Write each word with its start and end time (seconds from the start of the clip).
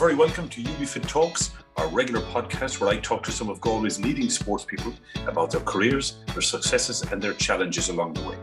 very 0.00 0.14
welcome 0.14 0.48
to 0.48 0.62
UbiFit 0.62 1.06
Talks, 1.06 1.50
our 1.76 1.86
regular 1.88 2.22
podcast 2.22 2.80
where 2.80 2.88
I 2.88 2.96
talk 3.00 3.22
to 3.24 3.30
some 3.30 3.50
of 3.50 3.60
Galway's 3.60 4.00
leading 4.00 4.30
sports 4.30 4.64
people 4.64 4.94
about 5.26 5.50
their 5.50 5.60
careers, 5.60 6.20
their 6.32 6.40
successes, 6.40 7.02
and 7.12 7.20
their 7.20 7.34
challenges 7.34 7.90
along 7.90 8.14
the 8.14 8.22
way. 8.22 8.38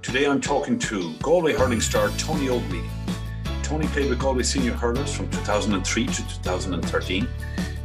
Today 0.00 0.24
I'm 0.24 0.40
talking 0.40 0.78
to 0.78 1.12
Galway 1.20 1.52
hurling 1.52 1.82
star 1.82 2.08
Tony 2.16 2.48
Oakley. 2.48 2.80
Tony 3.62 3.88
played 3.88 4.08
with 4.08 4.20
Galway 4.20 4.42
senior 4.42 4.72
hurlers 4.72 5.14
from 5.14 5.28
2003 5.28 6.06
to 6.06 6.28
2013. 6.28 7.28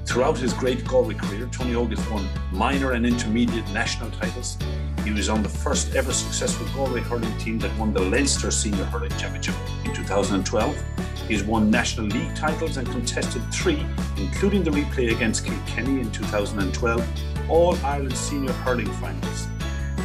Throughout 0.05 0.37
his 0.37 0.53
great 0.53 0.87
Galway 0.87 1.15
career, 1.15 1.49
Tony 1.51 1.73
has 1.73 2.09
won 2.09 2.25
minor 2.53 2.93
and 2.93 3.05
intermediate 3.05 3.69
national 3.71 4.09
titles. 4.11 4.57
He 5.03 5.11
was 5.11 5.27
on 5.27 5.43
the 5.43 5.49
first 5.49 5.93
ever 5.95 6.13
successful 6.13 6.65
Galway 6.73 7.01
hurling 7.01 7.37
team 7.39 7.59
that 7.59 7.77
won 7.77 7.93
the 7.93 7.99
Leinster 7.99 8.51
Senior 8.51 8.85
Hurling 8.85 9.11
Championship 9.17 9.55
in 9.83 9.93
2012 9.93 10.81
He's 11.27 11.43
won 11.43 11.71
National 11.71 12.05
League 12.05 12.35
titles 12.35 12.77
and 12.77 12.87
contested 12.87 13.41
three, 13.51 13.83
including 14.17 14.63
the 14.63 14.69
replay 14.69 15.11
against 15.11 15.43
Kilkenny 15.45 15.99
in 16.01 16.11
2012, 16.11 17.49
All 17.49 17.75
Ireland 17.77 18.15
Senior 18.15 18.51
Hurling 18.51 18.91
Finals. 18.93 19.47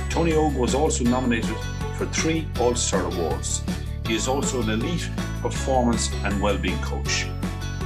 Tony 0.09 0.33
Og 0.33 0.55
was 0.55 0.75
also 0.75 1.05
nominated 1.05 1.57
for 1.97 2.07
three 2.07 2.49
All 2.59 2.75
Star 2.75 3.05
Awards. 3.05 3.63
He 4.07 4.15
is 4.15 4.29
also 4.29 4.63
an 4.63 4.71
elite 4.71 5.11
performance 5.43 6.11
and 6.25 6.41
well-being 6.41 6.81
coach. 6.81 7.27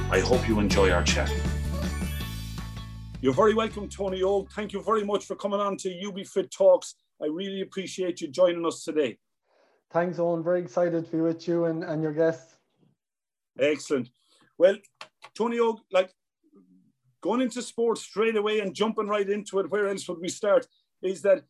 I 0.09 0.21
hope 0.21 0.47
you 0.47 0.61
enjoy 0.61 0.91
our 0.91 1.03
chat. 1.03 1.29
You're 3.19 3.33
very 3.33 3.53
welcome, 3.53 3.89
Tony 3.89 4.23
Og. 4.23 4.49
Thank 4.51 4.71
you 4.71 4.81
very 4.81 5.03
much 5.03 5.25
for 5.25 5.35
coming 5.35 5.59
on 5.59 5.75
to 5.77 6.07
UB 6.07 6.25
Fit 6.25 6.51
Talks. 6.51 6.95
I 7.21 7.25
really 7.25 7.61
appreciate 7.61 8.21
you 8.21 8.29
joining 8.29 8.65
us 8.65 8.85
today. 8.85 9.17
Thanks, 9.91 10.19
Owen. 10.19 10.41
Very 10.41 10.61
excited 10.61 11.05
to 11.05 11.11
be 11.11 11.21
with 11.21 11.47
you 11.47 11.65
and, 11.65 11.83
and 11.83 12.01
your 12.01 12.13
guests. 12.13 12.54
Excellent. 13.59 14.09
Well, 14.57 14.75
Tony 15.37 15.59
Og, 15.59 15.79
like 15.91 16.11
going 17.21 17.41
into 17.41 17.61
sports 17.61 18.01
straight 18.01 18.35
away 18.35 18.59
and 18.59 18.75
jumping 18.75 19.07
right 19.07 19.29
into 19.29 19.59
it, 19.59 19.69
where 19.71 19.87
else 19.87 20.07
would 20.07 20.19
we 20.19 20.29
start? 20.29 20.67
Is 21.01 21.21
that 21.23 21.43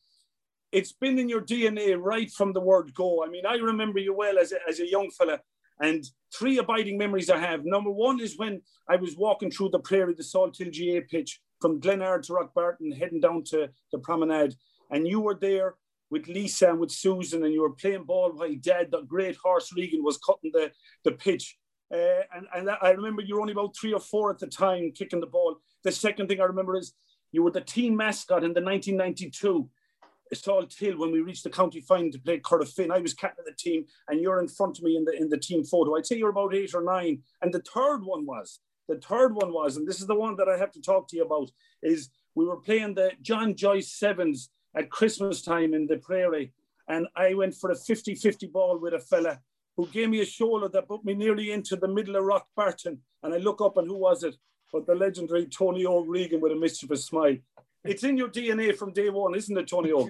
it's 0.71 0.91
been 0.91 1.17
in 1.19 1.29
your 1.29 1.41
DNA 1.41 1.97
right 1.99 2.29
from 2.31 2.53
the 2.53 2.61
word 2.61 2.93
go. 2.93 3.23
I 3.23 3.29
mean, 3.29 3.45
I 3.45 3.55
remember 3.55 3.99
you 3.99 4.13
well 4.13 4.37
as 4.37 4.51
a, 4.51 4.57
as 4.67 4.79
a 4.79 4.89
young 4.89 5.09
fella, 5.09 5.39
and 5.79 6.03
three 6.33 6.57
abiding 6.57 6.97
memories 6.97 7.29
I 7.29 7.37
have. 7.37 7.65
Number 7.65 7.91
one 7.91 8.19
is 8.19 8.37
when 8.37 8.61
I 8.89 8.95
was 8.95 9.15
walking 9.15 9.51
through 9.51 9.69
the 9.69 9.79
prairie, 9.79 10.13
the 10.13 10.23
Salthill 10.23 10.71
GA 10.71 11.01
pitch 11.01 11.41
from 11.61 11.79
Glenard 11.79 12.23
to 12.23 12.33
Rockbarton, 12.33 12.97
heading 12.97 13.19
down 13.19 13.43
to 13.45 13.69
the 13.91 13.99
promenade, 13.99 14.55
and 14.91 15.07
you 15.07 15.19
were 15.19 15.35
there 15.35 15.75
with 16.09 16.27
Lisa 16.27 16.69
and 16.69 16.79
with 16.79 16.91
Susan, 16.91 17.43
and 17.43 17.53
you 17.53 17.61
were 17.61 17.71
playing 17.71 18.03
ball 18.03 18.31
while 18.33 18.53
Dad, 18.59 18.91
the 18.91 19.01
great 19.01 19.35
horse 19.37 19.71
Regan, 19.75 20.03
was 20.03 20.17
cutting 20.17 20.51
the, 20.53 20.71
the 21.03 21.11
pitch. 21.11 21.57
Uh, 21.93 22.23
and, 22.35 22.47
and 22.55 22.69
I 22.81 22.91
remember 22.91 23.21
you 23.21 23.35
were 23.35 23.41
only 23.41 23.53
about 23.53 23.75
three 23.75 23.93
or 23.93 23.99
four 23.99 24.31
at 24.31 24.39
the 24.39 24.47
time 24.47 24.91
kicking 24.91 25.19
the 25.19 25.27
ball. 25.27 25.57
The 25.83 25.91
second 25.91 26.27
thing 26.27 26.41
I 26.41 26.45
remember 26.45 26.75
is 26.75 26.93
you 27.31 27.43
were 27.43 27.51
the 27.51 27.61
team 27.61 27.95
mascot 27.95 28.43
in 28.43 28.53
the 28.53 28.61
1992 28.61 29.69
Salthill 30.33 30.97
when 30.97 31.11
we 31.11 31.21
reached 31.21 31.43
the 31.43 31.49
county 31.49 31.81
final 31.81 32.11
to 32.11 32.19
play 32.19 32.41
Finn. 32.65 32.91
I 32.91 32.99
was 32.99 33.13
captain 33.13 33.41
of 33.41 33.45
the 33.45 33.57
team, 33.57 33.85
and 34.07 34.19
you're 34.19 34.39
in 34.39 34.47
front 34.47 34.79
of 34.79 34.83
me 34.83 34.97
in 34.97 35.05
the 35.05 35.11
in 35.11 35.29
the 35.29 35.37
team 35.37 35.63
photo. 35.63 35.95
I'd 35.95 36.07
say 36.07 36.17
you're 36.17 36.29
about 36.29 36.55
eight 36.55 36.73
or 36.73 36.81
nine. 36.81 37.21
And 37.43 37.53
the 37.53 37.61
third 37.61 37.99
one 38.03 38.25
was 38.25 38.59
the 38.87 38.97
third 38.97 39.35
one 39.35 39.51
was, 39.51 39.77
and 39.77 39.87
this 39.87 39.99
is 39.99 40.07
the 40.07 40.15
one 40.15 40.35
that 40.37 40.49
I 40.49 40.57
have 40.57 40.71
to 40.73 40.81
talk 40.81 41.07
to 41.09 41.15
you 41.15 41.23
about, 41.23 41.51
is 41.81 42.09
we 42.35 42.45
were 42.45 42.57
playing 42.57 42.95
the 42.95 43.11
John 43.21 43.55
Joyce 43.55 43.91
Sevens 43.93 44.49
at 44.75 44.89
Christmas 44.89 45.41
time 45.41 45.73
in 45.73 45.87
the 45.87 45.97
Prairie, 45.97 46.53
and 46.87 47.07
I 47.15 47.33
went 47.33 47.55
for 47.55 47.71
a 47.71 47.75
50-50 47.75 48.51
ball 48.51 48.77
with 48.77 48.93
a 48.93 48.99
fella 48.99 49.39
who 49.77 49.87
gave 49.87 50.09
me 50.09 50.21
a 50.21 50.25
shoulder 50.25 50.67
that 50.69 50.87
put 50.87 51.03
me 51.03 51.13
nearly 51.13 51.51
into 51.51 51.75
the 51.75 51.87
middle 51.87 52.15
of 52.15 52.23
Rockbarton. 52.23 52.97
And 53.23 53.33
I 53.33 53.37
look 53.37 53.61
up 53.61 53.77
and 53.77 53.87
who 53.87 53.97
was 53.97 54.23
it? 54.23 54.35
But 54.71 54.85
the 54.85 54.95
legendary 54.95 55.45
Tony 55.45 55.85
O'Regan 55.85 56.41
with 56.41 56.51
a 56.51 56.55
mischievous 56.55 57.05
smile. 57.05 57.37
It's 57.83 58.03
in 58.03 58.17
your 58.17 58.29
DNA 58.29 58.75
from 58.75 58.93
day 58.93 59.09
one, 59.09 59.35
isn't 59.35 59.57
it, 59.57 59.67
Tony 59.67 59.91
O? 59.91 60.09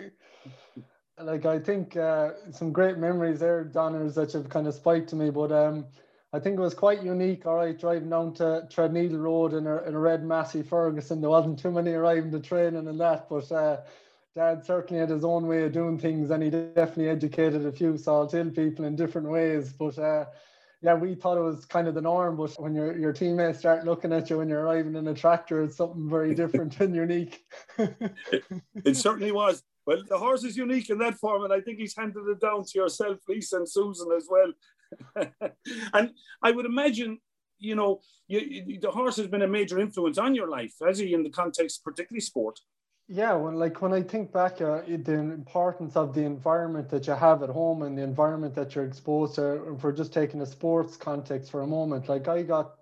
like 1.21 1.45
I 1.45 1.59
think 1.59 1.97
uh, 1.97 2.31
some 2.51 2.71
great 2.71 2.97
memories 2.97 3.39
there, 3.39 3.63
Donners, 3.63 4.15
that 4.15 4.31
have 4.33 4.49
kind 4.49 4.67
of 4.67 4.73
spiked 4.73 5.09
to 5.09 5.15
me. 5.15 5.29
But 5.29 5.51
um, 5.51 5.85
I 6.31 6.39
think 6.39 6.57
it 6.57 6.61
was 6.61 6.73
quite 6.73 7.03
unique. 7.03 7.45
All 7.45 7.55
right, 7.55 7.77
driving 7.77 8.09
down 8.09 8.33
to 8.35 8.67
Threadneedle 8.69 9.21
Road 9.21 9.53
in 9.53 9.67
a, 9.67 9.81
in 9.83 9.93
a 9.93 9.99
red 9.99 10.23
Massey 10.23 10.63
Ferguson. 10.63 11.21
There 11.21 11.29
wasn't 11.29 11.59
too 11.59 11.71
many 11.71 11.91
arriving 11.91 12.31
to 12.31 12.39
training 12.39 12.87
and 12.87 12.99
that, 12.99 13.29
but 13.29 13.51
uh, 13.51 13.77
Dad 14.35 14.66
certainly 14.66 15.00
had 15.00 15.09
his 15.09 15.23
own 15.23 15.47
way 15.47 15.63
of 15.63 15.72
doing 15.72 15.97
things, 15.97 16.29
and 16.29 16.44
he 16.44 16.50
definitely 16.50 17.07
educated 17.07 17.66
a 17.66 17.72
few 17.72 17.94
Salthill 17.94 18.53
people 18.53 18.84
in 18.84 18.96
different 18.96 19.29
ways. 19.29 19.72
But 19.72 19.97
uh, 19.97 20.25
yeah, 20.81 20.94
we 20.96 21.16
thought 21.16 21.38
it 21.38 21.41
was 21.41 21.63
kind 21.66 21.88
of 21.88 21.96
the 21.96 22.01
norm. 22.01 22.35
But 22.35 22.51
when 22.59 22.75
your 22.75 22.97
your 22.97 23.13
teammates 23.13 23.59
start 23.59 23.85
looking 23.85 24.12
at 24.12 24.29
you 24.29 24.40
when 24.40 24.50
you're 24.50 24.62
arriving 24.62 24.96
in 24.96 25.07
a 25.07 25.13
tractor, 25.13 25.63
it's 25.63 25.78
something 25.78 26.09
very 26.09 26.35
different 26.35 26.79
and 26.81 26.94
unique. 26.94 27.46
it, 27.78 28.44
it 28.84 28.97
certainly 28.97 29.31
was. 29.31 29.63
Well, 29.85 30.03
the 30.09 30.18
horse 30.18 30.44
is 30.44 30.57
unique 30.57 30.90
in 30.90 30.97
that 30.97 31.16
form, 31.16 31.44
and 31.46 31.53
I 31.53 31.62
think 31.62 31.79
he's 31.79 31.96
handed 31.96 32.28
it 32.28 32.41
down 32.41 32.66
to 32.66 32.78
yourself, 32.78 33.19
Lisa 33.29 33.57
and 33.57 33.69
Susan 33.69 34.09
as 34.17 34.28
well. 34.29 34.52
and 35.94 36.12
I 36.41 36.52
would 36.52 36.66
imagine, 36.66 37.19
you 37.59 37.75
know, 37.75 38.02
you, 38.28 38.40
you, 38.40 38.79
the 38.79 38.90
horse 38.90 39.16
has 39.17 39.28
been 39.28 39.44
a 39.44 39.47
major 39.47 39.79
influence 39.79 40.17
on 40.17 40.34
your 40.34 40.50
life, 40.50 40.73
has 40.84 40.97
he, 40.97 41.13
in 41.13 41.22
the 41.22 41.29
context, 41.29 41.84
particularly 41.84 42.22
sport? 42.22 42.59
Yeah, 43.07 43.33
when 43.35 43.55
like 43.55 43.81
when 43.83 43.93
I 43.93 44.01
think 44.01 44.31
back, 44.31 44.61
uh, 44.61 44.81
the 44.81 45.13
importance 45.13 45.95
of 45.95 46.16
the 46.16 46.23
environment 46.23 46.89
that 46.89 47.05
you 47.05 47.13
have 47.13 47.43
at 47.43 47.49
home 47.49 47.83
and 47.83 47.95
the 47.95 48.01
environment 48.01 48.55
that 48.55 48.73
you're 48.73 48.85
exposed 48.85 49.35
to, 49.35 49.77
for 49.79 49.91
just 49.91 50.11
taking 50.11 50.41
a 50.41 50.45
sports 50.45 50.97
context 50.97 51.51
for 51.51 51.61
a 51.61 51.67
moment, 51.67 52.09
like 52.09 52.27
I 52.27 52.41
got 52.41 52.77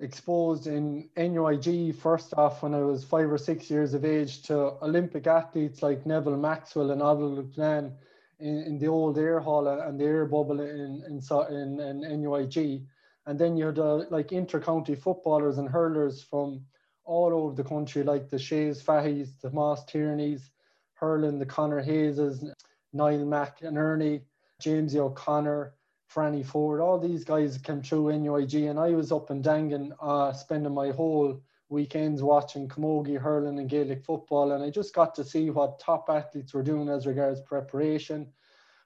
exposed 0.00 0.66
in 0.66 1.08
NUIG 1.16 1.94
first 1.94 2.34
off 2.34 2.62
when 2.62 2.74
I 2.74 2.80
was 2.80 3.04
five 3.04 3.30
or 3.30 3.38
six 3.38 3.70
years 3.70 3.94
of 3.94 4.04
age 4.04 4.42
to 4.44 4.74
Olympic 4.82 5.26
athletes 5.28 5.82
like 5.82 6.04
Neville 6.06 6.36
Maxwell 6.36 6.90
and 6.90 7.02
Oliver 7.02 7.42
McLean 7.42 7.92
in, 8.40 8.58
in 8.64 8.78
the 8.78 8.88
old 8.88 9.18
air 9.18 9.38
hall 9.38 9.68
and 9.68 10.00
the 10.00 10.04
air 10.04 10.26
bubble 10.26 10.60
in 10.60 11.02
in, 11.06 11.80
in, 11.80 12.04
in 12.04 12.22
NUIG. 12.22 12.86
And 13.26 13.38
then 13.38 13.56
you 13.56 13.66
had 13.66 13.78
uh, 13.78 14.04
like 14.10 14.32
inter-county 14.32 14.96
footballers 14.96 15.58
and 15.58 15.68
hurlers 15.68 16.22
from 16.22 16.64
all 17.08 17.32
over 17.32 17.54
the 17.54 17.64
country, 17.64 18.02
like 18.02 18.28
the 18.28 18.38
Shays 18.38 18.82
Fahys, 18.82 19.40
the 19.40 19.50
Moss 19.50 19.84
Tierneys, 19.86 20.50
Hurling, 20.92 21.38
the 21.38 21.46
Connor 21.46 21.82
Hayeses, 21.82 22.44
Niall 22.92 23.24
McInerney, 23.24 24.22
James 24.60 24.94
O'Connor, 24.94 25.72
Franny 26.12 26.44
Ford, 26.44 26.80
all 26.80 26.98
these 26.98 27.24
guys 27.24 27.58
came 27.58 27.82
through 27.82 28.12
NUIG, 28.18 28.68
and 28.68 28.78
I 28.78 28.90
was 28.90 29.12
up 29.12 29.30
in 29.30 29.42
Dangan 29.42 29.92
uh, 30.00 30.32
spending 30.32 30.74
my 30.74 30.90
whole 30.90 31.40
weekends 31.68 32.22
watching 32.22 32.68
camogie, 32.68 33.18
hurling, 33.18 33.58
and 33.58 33.68
Gaelic 33.68 34.04
football, 34.04 34.52
and 34.52 34.62
I 34.62 34.70
just 34.70 34.94
got 34.94 35.14
to 35.16 35.24
see 35.24 35.50
what 35.50 35.78
top 35.78 36.08
athletes 36.08 36.54
were 36.54 36.62
doing 36.62 36.88
as 36.88 37.06
regards 37.06 37.40
preparation, 37.40 38.32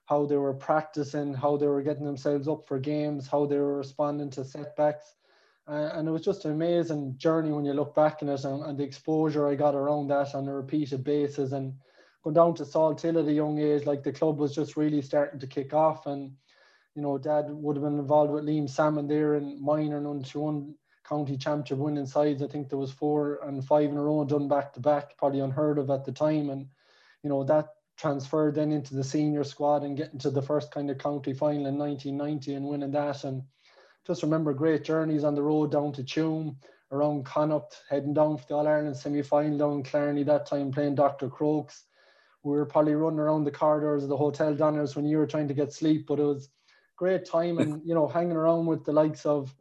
how 0.07 0.27
they 0.27 0.37
were 0.37 0.55
practicing, 0.55 1.33
how 1.33 1.57
they 1.57 1.69
were 1.69 1.83
getting 1.83 2.05
themselves 2.05 2.49
up 2.49 2.67
for 2.67 2.79
games, 2.79 3.29
how 3.29 3.47
they 3.47 3.59
were 3.59 3.79
responding 3.79 4.31
to 4.31 4.45
setbacks. 4.45 5.15
Uh, 5.69 5.91
and 5.95 6.09
it 6.09 6.11
was 6.11 6.25
just 6.25 6.45
an 6.45 6.53
amazing 6.53 7.17
journey 7.17 7.53
when 7.53 7.65
you 7.65 7.73
look 7.73 7.95
back 7.95 8.21
in 8.21 8.29
it 8.29 8.45
and, 8.45 8.65
and, 8.65 8.79
the 8.79 8.83
exposure 8.83 9.47
I 9.47 9.55
got 9.55 9.77
around 9.77 10.09
that 10.09 10.35
on 10.35 10.49
a 10.49 10.55
repeated 10.55 11.05
basis 11.05 11.53
and 11.53 11.75
going 12.25 12.35
down 12.35 12.55
to 12.57 12.65
Salthill 12.65 13.23
at 13.23 13.29
a 13.29 13.33
young 13.33 13.59
age, 13.61 13.87
like 13.87 14.03
the 14.03 14.13
club 14.13 14.39
was 14.39 14.55
just 14.55 14.77
really 14.77 15.03
starting 15.03 15.39
to 15.39 15.47
kick 15.47 15.73
off. 15.73 16.07
And, 16.07 16.33
you 16.97 17.03
know, 17.03 17.17
dad 17.17 17.47
would 17.49 17.77
have 17.77 17.85
been 17.85 17.99
involved 17.99 18.33
with 18.33 18.45
Liam 18.45 18.69
Sammon 18.69 19.07
there 19.07 19.37
in 19.37 19.63
minor 19.63 19.99
and 19.99 20.07
under 20.07 20.39
one 20.39 20.75
county 21.09 21.37
championship 21.37 21.79
winning 21.79 22.07
sides. 22.07 22.43
I 22.43 22.49
think 22.49 22.69
there 22.69 22.79
was 22.79 22.93
four 22.93 23.39
and 23.45 23.65
five 23.65 23.91
in 23.91 23.97
a 23.97 24.03
row 24.03 24.25
done 24.25 24.49
back 24.49 24.73
to 24.75 24.81
back, 24.81 25.17
probably 25.17 25.41
unheard 25.41 25.79
of 25.79 25.91
at 25.91 26.05
the 26.05 26.13
time. 26.13 26.51
And, 26.51 26.67
you 27.23 27.31
know, 27.31 27.45
that 27.45 27.69
transferred 27.97 28.57
then 28.57 28.73
into 28.73 28.95
the 28.95 29.05
senior 29.05 29.45
squad 29.45 29.85
and 29.85 29.97
getting 29.97 30.19
to 30.21 30.31
the 30.31 30.43
first 30.43 30.73
kind 30.73 30.91
of 30.91 30.99
county 30.99 31.35
final 31.35 31.67
in 31.67 31.79
1990 31.79 32.55
and 32.55 32.67
winning 32.67 32.91
that. 32.93 33.23
And, 33.23 33.45
just 34.07 34.23
remember 34.23 34.53
great 34.53 34.85
journeys 34.85 35.25
on 35.25 35.35
the 35.35 35.43
road 35.43 35.71
down 35.71 35.93
to 35.93 36.03
Tuam, 36.03 36.57
around 36.91 37.25
Connacht, 37.25 37.83
heading 37.89 38.15
down 38.15 38.37
for 38.37 38.47
the 38.47 38.55
All 38.55 38.69
Ireland 38.69 38.97
semi 38.97 39.23
final 39.23 39.59
down 39.59 39.83
Killarney 39.83 40.25
that 40.25 40.47
time, 40.47 40.71
playing 40.73 40.95
Dr. 40.95 41.29
Crokes. 41.29 41.85
We 42.43 42.57
were 42.57 42.67
probably 42.67 42.95
running 42.95 43.21
around 43.21 43.45
the 43.45 43.53
corridors 43.53 44.03
of 44.03 44.09
the 44.09 44.17
Hotel 44.17 44.55
Donners 44.55 44.97
when 44.97 45.07
you 45.07 45.19
were 45.19 45.27
trying 45.27 45.49
to 45.49 45.55
get 45.55 45.73
sleep, 45.73 46.07
but 46.07 46.19
it 46.19 46.25
was 46.25 46.51
great 46.97 47.25
time 47.25 47.59
and, 47.59 47.81
you 47.87 47.95
know, 47.95 48.09
hanging 48.09 48.37
around 48.37 48.67
with 48.67 48.85
the 48.85 48.93
likes 48.93 49.25
of 49.25 49.55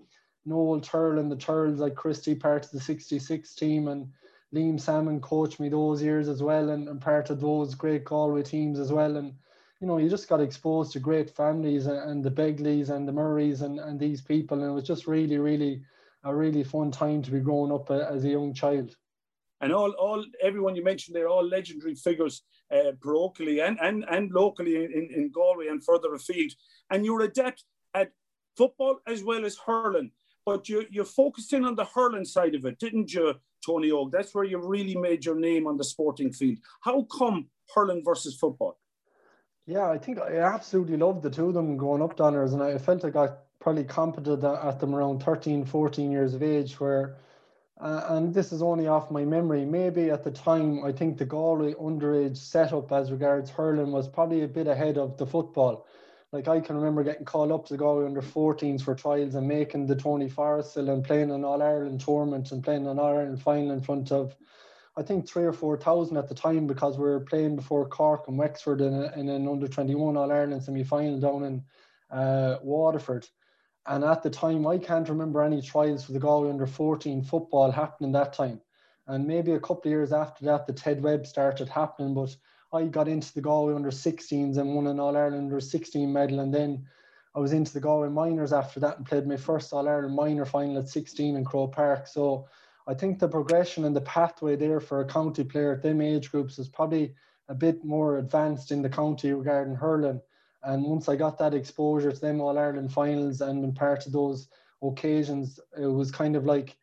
Noel 0.46 0.82
Tyrrell 0.82 1.20
and 1.20 1.32
the 1.32 1.36
Tyrrells, 1.36 1.80
like 1.80 1.96
Christy, 1.96 2.34
part 2.34 2.66
of 2.66 2.72
the 2.72 2.80
66 2.80 3.54
team, 3.56 3.88
and 3.88 4.12
Liam 4.54 4.80
Sammon 4.80 5.22
coached 5.22 5.60
me 5.60 5.70
those 5.70 6.02
years 6.02 6.28
as 6.28 6.42
well, 6.42 6.70
and, 6.70 6.88
and 6.90 7.00
part 7.00 7.30
of 7.30 7.40
those 7.40 7.76
great 7.76 8.04
Galway 8.04 8.44
teams 8.44 8.80
as 8.80 8.92
well. 8.92 9.16
And 9.18 9.36
you 9.82 9.88
know, 9.88 9.98
you 9.98 10.10
just 10.10 10.30
got 10.30 10.40
exposed 10.40 10.92
to 10.92 11.00
great 11.00 11.30
families 11.30 11.88
and, 11.88 12.24
the 12.24 12.30
Begleys 12.30 12.92
and 12.92 13.08
the 13.08 13.12
Murrays 13.12 13.62
and, 13.62 13.80
and 13.80 14.00
these 14.00 14.22
people. 14.22 14.62
And 14.62 14.70
it 14.70 14.74
was 14.74 14.84
just 14.84 15.08
really, 15.08 15.40
really 15.40 15.82
a 16.24 16.34
really 16.34 16.64
fun 16.64 16.92
time 16.92 17.24
to 17.24 17.32
be 17.32 17.40
growing 17.40 17.72
up 17.72 17.90
as 17.90 18.24
a 18.24 18.30
young 18.30 18.54
child. 18.54 18.96
And 19.60 19.74
all, 19.74 19.92
all 19.94 20.24
everyone 20.42 20.76
you 20.76 20.84
mentioned, 20.84 21.16
they're 21.16 21.28
all 21.28 21.44
legendary 21.44 21.96
figures, 21.96 22.44
uh, 22.72 22.92
parochially 23.00 23.68
and, 23.68 23.80
and, 23.82 24.06
and 24.10 24.32
locally 24.32 24.76
in, 24.76 25.10
in 25.16 25.32
Galway 25.32 25.68
and 25.68 25.84
further 25.84 26.14
afield. 26.14 26.52
And 26.92 27.04
you're 27.04 27.22
adept 27.22 27.64
at 27.96 28.12
football 28.56 29.00
as 29.08 29.24
well 29.24 29.46
as 29.46 29.58
hurling. 29.58 30.12
but 30.46 30.70
you 30.70 30.86
you 30.90 31.04
focused 31.04 31.54
in 31.54 31.66
on 31.66 31.76
the 31.76 31.86
hurling 31.86 32.26
side 32.26 32.56
of 32.56 32.66
it, 32.66 32.80
didn't 32.80 33.14
you, 33.14 33.36
Tony 33.66 33.92
Og? 33.92 34.12
That's 34.12 34.34
where 34.34 34.44
you 34.44 34.60
really 34.60 34.96
made 34.96 35.26
your 35.26 35.36
name 35.36 35.68
on 35.68 35.78
the 35.78 35.84
sporting 35.84 36.32
field. 36.32 36.58
How 36.82 37.04
come 37.04 37.50
hurling 37.74 38.04
versus 38.04 38.36
football? 38.36 38.78
Yeah, 39.72 39.90
I 39.90 39.98
think 39.98 40.20
I 40.20 40.40
absolutely 40.40 40.98
loved 40.98 41.24
the 41.24 41.30
two 41.30 41.48
of 41.48 41.54
them 41.54 41.78
growing 41.78 42.02
up, 42.02 42.18
Donners, 42.18 42.52
and 42.52 42.62
I 42.62 42.78
felt 42.78 43.06
I 43.06 43.10
got 43.10 43.38
probably 43.62 43.86
competent 43.86 44.44
at 44.44 44.80
them 44.82 44.94
around 44.94 45.24
13, 45.24 45.64
14 45.64 46.12
years 46.12 46.34
of 46.34 46.44
age, 46.44 46.78
where 46.78 47.16
uh, 47.80 48.04
and 48.10 48.34
this 48.34 48.52
is 48.52 48.62
only 48.62 48.88
off 48.88 49.10
my 49.10 49.24
memory. 49.24 49.64
Maybe 49.64 50.10
at 50.10 50.26
the 50.26 50.32
time, 50.32 50.84
I 50.84 50.92
think 50.92 51.18
the 51.18 51.26
Galway 51.26 51.74
underage 51.76 52.36
setup 52.36 52.92
as 52.92 53.14
regards 53.14 53.50
hurling 53.50 53.94
was 53.94 54.10
probably 54.10 54.44
a 54.44 54.48
bit 54.50 54.68
ahead 54.68 54.98
of 54.98 55.16
the 55.16 55.26
football. 55.26 55.88
Like 56.34 56.50
I 56.50 56.60
can 56.60 56.76
remember 56.76 57.02
getting 57.06 57.24
called 57.24 57.54
up 57.54 57.66
to 57.68 57.78
Galway 57.78 58.06
under 58.06 58.22
14s 58.22 58.82
for 58.82 58.94
trials 58.94 59.36
and 59.36 59.48
making 59.48 59.88
the 59.88 59.96
Tony 59.96 60.28
Forristal 60.28 60.90
and 60.90 61.02
playing 61.02 61.32
an 61.32 61.46
All 61.46 61.64
Ireland 61.64 62.02
tournament 62.02 62.52
and 62.52 62.62
playing 62.62 62.88
an 62.88 63.00
All 63.00 63.16
Ireland 63.16 63.42
final 63.42 63.72
in 63.72 63.80
front 63.80 64.12
of, 64.12 64.36
I 64.98 65.04
think 65.04 65.28
three 65.28 65.46
or 65.46 65.54
four 65.54 65.78
thousand 65.78 66.18
at 66.18 66.28
the 66.28 66.36
time 66.36 66.68
because 66.68 66.98
we 66.98 67.06
were 67.06 67.22
playing 67.22 67.56
before 67.56 67.88
Cork 67.88 68.28
and 68.28 68.38
Wexford 68.38 68.82
in, 68.82 68.94
a, 68.94 69.12
in 69.18 69.30
an 69.30 69.48
under 69.48 69.68
21 69.68 70.18
All 70.18 70.32
Ireland 70.32 70.64
semi 70.64 70.84
final 70.84 71.20
down 71.20 71.44
in 71.44 71.64
uh, 72.12 72.58
Waterford. 72.62 73.28
And 73.88 74.04
at 74.04 74.22
the 74.22 74.30
time, 74.30 74.68
I 74.68 74.78
can't 74.78 75.10
remember 75.10 75.42
any 75.42 75.62
trials 75.62 76.04
for 76.04 76.12
the 76.12 76.20
Galway 76.20 76.50
under 76.50 76.68
14 76.68 77.24
football 77.24 77.72
happening 77.72 78.12
that 78.12 78.34
time. 78.34 78.62
And 79.08 79.26
maybe 79.26 79.54
a 79.54 79.60
couple 79.60 79.84
of 79.86 79.92
years 79.92 80.14
after 80.14 80.46
that, 80.46 80.68
the 80.68 80.74
Ted 80.74 81.02
Webb 81.02 81.26
started 81.26 81.68
happening. 81.68 82.14
But 82.14 82.36
I 82.74 82.84
got 82.84 83.08
into 83.08 83.34
the 83.34 83.42
Galway 83.42 83.74
under 83.74 83.92
16s 83.92 84.58
and 84.58 84.76
won 84.76 84.88
an 84.88 85.00
All 85.00 85.18
Ireland 85.18 85.44
under 85.44 85.60
16 85.60 86.12
medal. 86.12 86.42
And 86.42 86.54
then 86.54 86.86
I 87.34 87.40
was 87.40 87.54
into 87.54 87.74
the 87.74 87.80
Galway 87.80 88.10
minors 88.10 88.54
after 88.54 88.80
that 88.82 88.98
and 88.98 89.06
played 89.06 89.26
my 89.26 89.38
first 89.38 89.74
All 89.74 89.88
Ireland 89.88 90.16
minor 90.16 90.46
final 90.46 90.78
at 90.78 90.90
16 90.90 91.36
in 91.36 91.46
Croke 91.46 91.74
Park. 91.74 92.08
So 92.08 92.48
I 92.88 92.94
think 92.94 93.20
the 93.20 93.28
progression 93.28 93.86
and 93.86 93.96
the 93.96 94.02
pathway 94.02 94.56
there 94.56 94.80
for 94.80 95.02
a 95.02 95.06
county 95.06 95.44
player 95.44 95.74
at 95.74 95.82
them 95.82 96.02
age 96.02 96.32
groups 96.32 96.58
is 96.58 96.68
probably 96.68 97.16
a 97.48 97.54
bit 97.54 97.84
more 97.84 98.18
advanced 98.18 98.72
in 98.72 98.82
the 98.82 98.90
county 98.90 99.32
regarding 99.34 99.76
hurling. 99.76 100.22
And 100.64 100.84
once 100.84 101.10
I 101.10 101.16
got 101.16 101.38
that 101.40 101.54
exposure 101.54 102.12
to 102.12 102.20
them 102.20 102.42
All 102.42 102.58
Ireland 102.58 102.92
finals 102.92 103.42
and 103.42 103.62
been 103.62 103.74
part 103.74 104.06
of 104.06 104.12
those 104.12 104.48
occasions, 104.82 105.60
it 105.78 105.86
was 105.86 106.12
kind 106.12 106.36
of 106.36 106.46
like, 106.46 106.78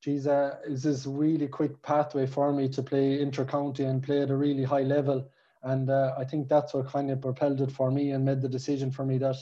geez, 0.00 0.26
uh, 0.26 0.58
is 0.66 0.82
this 0.82 1.06
really 1.06 1.48
quick 1.48 1.80
pathway 1.82 2.26
for 2.26 2.52
me 2.52 2.68
to 2.70 2.82
play 2.82 3.20
inter-county 3.20 3.84
and 3.84 4.02
play 4.02 4.22
at 4.22 4.30
a 4.30 4.36
really 4.36 4.64
high 4.64 4.82
level? 4.82 5.28
And 5.62 5.90
uh, 5.90 6.14
I 6.18 6.24
think 6.24 6.48
that's 6.48 6.74
what 6.74 6.88
kind 6.88 7.10
of 7.10 7.22
propelled 7.22 7.60
it 7.60 7.72
for 7.72 7.90
me 7.90 8.10
and 8.10 8.24
made 8.24 8.42
the 8.42 8.48
decision 8.48 8.90
for 8.90 9.04
me 9.04 9.18
that, 9.18 9.36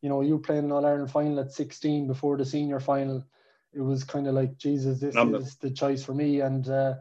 you 0.00 0.08
know, 0.08 0.20
you 0.20 0.38
playing 0.38 0.64
an 0.64 0.72
All 0.72 0.86
Ireland 0.86 1.10
final 1.10 1.40
at 1.40 1.52
16 1.52 2.06
before 2.06 2.36
the 2.36 2.44
senior 2.44 2.80
final, 2.80 3.24
it 3.76 3.82
was 3.82 4.04
kind 4.04 4.26
of 4.26 4.34
like, 4.34 4.56
Jesus, 4.56 5.00
this 5.00 5.14
Number. 5.14 5.38
is 5.38 5.56
the 5.56 5.70
choice 5.70 6.02
for 6.02 6.14
me. 6.14 6.40
And 6.40 6.68
uh, 6.68 6.94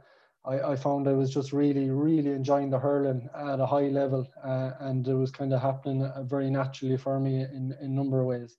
I, 0.45 0.71
I 0.71 0.75
found 0.75 1.07
I 1.07 1.13
was 1.13 1.33
just 1.33 1.53
really, 1.53 1.89
really 1.89 2.31
enjoying 2.31 2.69
the 2.69 2.79
hurling 2.79 3.29
at 3.35 3.59
a 3.59 3.65
high 3.65 3.87
level, 3.87 4.27
uh, 4.43 4.71
and 4.81 5.07
it 5.07 5.15
was 5.15 5.31
kind 5.31 5.53
of 5.53 5.61
happening 5.61 6.03
uh, 6.03 6.23
very 6.23 6.49
naturally 6.49 6.97
for 6.97 7.19
me 7.19 7.41
in, 7.41 7.75
in 7.81 7.91
a 7.91 7.95
number 7.99 8.21
of 8.21 8.27
ways. 8.27 8.57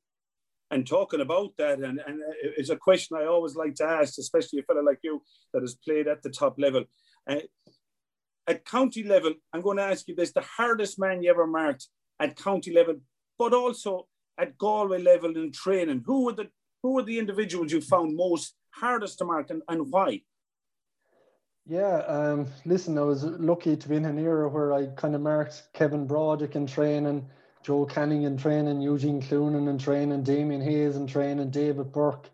And 0.70 0.86
talking 0.86 1.20
about 1.20 1.50
that, 1.58 1.78
and, 1.78 2.00
and 2.04 2.20
it's 2.56 2.70
a 2.70 2.76
question 2.76 3.16
I 3.16 3.26
always 3.26 3.54
like 3.54 3.74
to 3.76 3.84
ask, 3.84 4.18
especially 4.18 4.58
a 4.60 4.62
fellow 4.62 4.82
like 4.82 4.98
you 5.04 5.22
that 5.52 5.62
has 5.62 5.76
played 5.76 6.08
at 6.08 6.22
the 6.22 6.30
top 6.30 6.56
level. 6.58 6.84
Uh, 7.30 7.40
at 8.48 8.64
county 8.64 9.04
level, 9.04 9.34
I'm 9.52 9.62
going 9.62 9.76
to 9.76 9.84
ask 9.84 10.08
you 10.08 10.16
this 10.16 10.32
the 10.32 10.40
hardest 10.40 10.98
man 10.98 11.22
you 11.22 11.30
ever 11.30 11.46
marked 11.46 11.86
at 12.18 12.36
county 12.36 12.72
level, 12.72 12.96
but 13.38 13.52
also 13.52 14.08
at 14.38 14.58
Galway 14.58 15.00
level 15.00 15.36
in 15.36 15.52
training. 15.52 16.02
Who 16.04 16.24
were 16.24 16.32
the 16.32 16.48
who 16.82 16.92
were 16.92 17.02
the 17.02 17.18
individuals 17.18 17.72
you 17.72 17.80
found 17.80 18.16
most 18.16 18.54
hardest 18.70 19.18
to 19.18 19.24
mark 19.24 19.50
and, 19.50 19.62
and 19.68 19.90
why? 19.90 20.22
Yeah, 21.68 21.96
um, 22.06 22.46
listen, 22.64 22.96
I 22.96 23.02
was 23.02 23.24
lucky 23.24 23.76
to 23.76 23.88
be 23.88 23.96
in 23.96 24.04
an 24.04 24.18
era 24.18 24.48
where 24.48 24.72
I 24.72 24.86
kind 24.86 25.16
of 25.16 25.20
marked 25.20 25.64
Kevin 25.72 26.06
Broderick 26.06 26.54
in 26.54 26.66
training, 26.66 27.26
Joe 27.64 27.84
Canning 27.86 28.22
in 28.22 28.36
training, 28.36 28.80
Eugene 28.80 29.20
Cloonan 29.20 29.68
in 29.68 29.76
training, 29.76 30.22
Damien 30.22 30.60
Hayes 30.60 30.94
in 30.94 31.08
training, 31.08 31.50
David 31.50 31.90
Burke, 31.90 32.30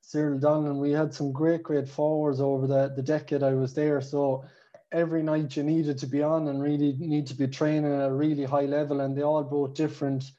Cyril 0.00 0.40
Donnellan. 0.40 0.80
We 0.80 0.90
had 0.90 1.14
some 1.14 1.30
great, 1.30 1.62
great 1.62 1.88
forwards 1.88 2.40
over 2.40 2.66
the, 2.66 2.92
the 2.96 3.02
decade 3.02 3.44
I 3.44 3.54
was 3.54 3.72
there. 3.72 4.00
So 4.00 4.44
every 4.90 5.22
night 5.22 5.56
you 5.56 5.62
needed 5.62 5.98
to 5.98 6.06
be 6.08 6.22
on 6.22 6.48
and 6.48 6.60
really 6.60 6.96
need 6.98 7.28
to 7.28 7.34
be 7.34 7.46
training 7.46 7.92
at 7.92 8.08
a 8.08 8.12
really 8.12 8.44
high 8.44 8.66
level, 8.66 9.00
and 9.00 9.16
they 9.16 9.22
all 9.22 9.44
brought 9.44 9.76
different 9.76 10.32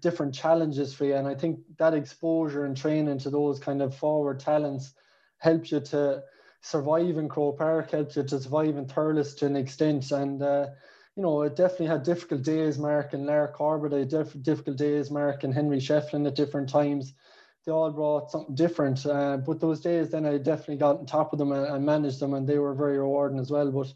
different 0.00 0.34
challenges 0.34 0.94
for 0.94 1.04
you. 1.04 1.14
And 1.14 1.28
I 1.28 1.34
think 1.34 1.60
that 1.78 1.94
exposure 1.94 2.64
and 2.64 2.76
training 2.76 3.18
to 3.20 3.30
those 3.30 3.58
kind 3.58 3.82
of 3.82 3.96
forward 3.96 4.40
talents 4.40 4.92
helped 5.38 5.70
you 5.70 5.80
to 5.80 6.22
survive 6.60 7.16
in 7.16 7.28
Croke 7.28 7.58
Park, 7.58 7.90
helps 7.90 8.16
you 8.16 8.22
to 8.22 8.40
survive 8.40 8.76
in 8.76 8.86
Thurles 8.86 9.36
to 9.38 9.46
an 9.46 9.56
extent. 9.56 10.10
And, 10.10 10.42
uh, 10.42 10.66
you 11.16 11.22
know, 11.22 11.42
it 11.42 11.56
definitely 11.56 11.86
had 11.86 12.02
difficult 12.02 12.42
days, 12.42 12.78
Mark 12.78 13.12
and 13.14 13.26
Lara 13.26 13.48
Corbett, 13.48 13.92
had 13.92 14.08
diff- 14.08 14.42
difficult 14.42 14.76
days, 14.76 15.10
Mark 15.10 15.44
and 15.44 15.54
Henry 15.54 15.78
Shefflin 15.78 16.26
at 16.26 16.34
different 16.34 16.68
times. 16.68 17.14
They 17.64 17.72
all 17.72 17.90
brought 17.90 18.30
something 18.30 18.54
different. 18.54 19.04
Uh, 19.04 19.36
but 19.38 19.60
those 19.60 19.80
days, 19.80 20.10
then 20.10 20.26
I 20.26 20.38
definitely 20.38 20.76
got 20.78 20.98
on 20.98 21.06
top 21.06 21.32
of 21.32 21.38
them 21.38 21.52
and, 21.52 21.66
and 21.66 21.84
managed 21.84 22.20
them, 22.20 22.34
and 22.34 22.46
they 22.46 22.58
were 22.58 22.74
very 22.74 22.98
rewarding 22.98 23.38
as 23.38 23.50
well. 23.50 23.70
But 23.70 23.92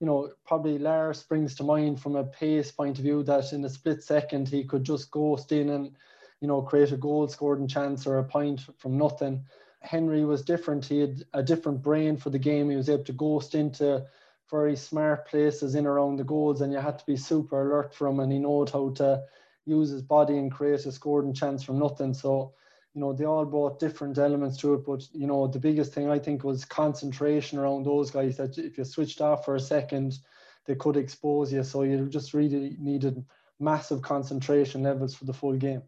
you 0.00 0.06
know, 0.06 0.30
probably 0.46 0.78
Lars 0.78 1.18
springs 1.18 1.54
to 1.56 1.64
mind 1.64 2.00
from 2.00 2.16
a 2.16 2.24
pace 2.24 2.70
point 2.70 2.98
of 2.98 3.04
view 3.04 3.22
that 3.24 3.52
in 3.52 3.64
a 3.64 3.68
split 3.68 4.02
second 4.02 4.48
he 4.48 4.64
could 4.64 4.84
just 4.84 5.10
ghost 5.10 5.50
in 5.52 5.70
and, 5.70 5.96
you 6.40 6.46
know, 6.48 6.62
create 6.62 6.92
a 6.92 6.96
goal 6.96 7.26
scoring 7.28 7.66
chance 7.66 8.06
or 8.06 8.18
a 8.18 8.24
point 8.24 8.60
from 8.78 8.96
nothing. 8.96 9.44
Henry 9.80 10.24
was 10.24 10.42
different. 10.42 10.84
He 10.84 11.00
had 11.00 11.22
a 11.34 11.42
different 11.42 11.82
brain 11.82 12.16
for 12.16 12.30
the 12.30 12.38
game. 12.38 12.70
He 12.70 12.76
was 12.76 12.88
able 12.88 13.04
to 13.04 13.12
ghost 13.12 13.54
into 13.54 14.04
very 14.50 14.76
smart 14.76 15.26
places 15.26 15.74
in 15.74 15.86
around 15.86 16.16
the 16.16 16.24
goals, 16.24 16.60
and 16.60 16.72
you 16.72 16.78
had 16.78 16.98
to 16.98 17.06
be 17.06 17.16
super 17.16 17.68
alert 17.68 17.94
for 17.94 18.08
him. 18.08 18.20
And 18.20 18.32
he 18.32 18.38
knowed 18.38 18.70
how 18.70 18.90
to 18.94 19.22
use 19.66 19.90
his 19.90 20.02
body 20.02 20.38
and 20.38 20.50
create 20.50 20.86
a 20.86 20.92
scoring 20.92 21.34
chance 21.34 21.62
from 21.62 21.78
nothing. 21.78 22.14
So, 22.14 22.54
you 22.98 23.04
know, 23.04 23.12
they 23.12 23.26
all 23.26 23.44
brought 23.44 23.78
different 23.78 24.18
elements 24.18 24.56
to 24.56 24.74
it. 24.74 24.84
But, 24.84 25.04
you 25.12 25.28
know, 25.28 25.46
the 25.46 25.60
biggest 25.60 25.92
thing 25.92 26.10
I 26.10 26.18
think 26.18 26.42
was 26.42 26.64
concentration 26.64 27.56
around 27.56 27.86
those 27.86 28.10
guys 28.10 28.36
that 28.38 28.58
if 28.58 28.76
you 28.76 28.84
switched 28.84 29.20
off 29.20 29.44
for 29.44 29.54
a 29.54 29.60
second, 29.60 30.18
they 30.66 30.74
could 30.74 30.96
expose 30.96 31.52
you. 31.52 31.62
So 31.62 31.84
you 31.84 32.08
just 32.08 32.34
really 32.34 32.74
needed 32.80 33.24
massive 33.60 34.02
concentration 34.02 34.82
levels 34.82 35.14
for 35.14 35.26
the 35.26 35.32
full 35.32 35.56
game. 35.56 35.82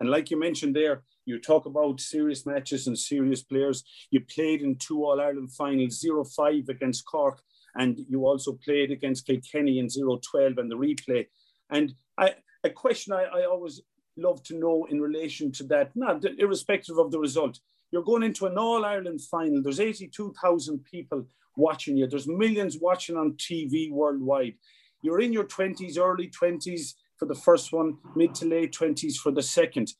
And 0.00 0.08
like 0.08 0.30
you 0.30 0.40
mentioned 0.40 0.74
there, 0.74 1.02
you 1.26 1.38
talk 1.38 1.66
about 1.66 2.00
serious 2.00 2.46
matches 2.46 2.86
and 2.86 2.98
serious 2.98 3.42
players. 3.42 3.84
You 4.10 4.22
played 4.22 4.62
in 4.62 4.76
two 4.76 5.04
All 5.04 5.20
Ireland 5.20 5.52
finals, 5.52 6.00
0 6.00 6.24
5 6.24 6.70
against 6.70 7.04
Cork, 7.04 7.42
and 7.74 7.98
you 8.08 8.24
also 8.24 8.58
played 8.64 8.90
against 8.90 9.26
Kilkenny 9.26 9.80
in 9.80 9.90
0 9.90 10.18
12 10.30 10.56
and 10.56 10.70
the 10.70 10.78
replay. 10.78 11.26
And 11.68 11.92
I, 12.16 12.36
a 12.64 12.70
question 12.70 13.12
I, 13.12 13.24
I 13.24 13.44
always 13.44 13.82
love 14.16 14.42
to 14.44 14.58
know 14.58 14.86
in 14.90 15.00
relation 15.00 15.52
to 15.52 15.64
that, 15.64 15.90
not 15.94 16.24
irrespective 16.38 16.98
of 16.98 17.10
the 17.10 17.18
result, 17.18 17.58
you're 17.90 18.02
going 18.02 18.22
into 18.22 18.46
an 18.46 18.58
All 18.58 18.84
Ireland 18.84 19.20
final. 19.20 19.62
There's 19.62 19.80
82,000 19.80 20.84
people 20.84 21.26
watching 21.56 21.96
you, 21.96 22.06
there's 22.06 22.26
millions 22.26 22.78
watching 22.78 23.16
on 23.16 23.32
TV 23.34 23.90
worldwide. 23.90 24.54
You're 25.02 25.20
in 25.20 25.32
your 25.32 25.44
20s, 25.44 25.98
early 25.98 26.28
20s 26.28 26.94
for 27.18 27.26
the 27.26 27.34
first 27.34 27.72
one, 27.72 27.98
mid 28.16 28.34
to 28.36 28.46
late 28.46 28.72
20s 28.72 29.16
for 29.16 29.32
the 29.32 29.42
second. 29.42 29.92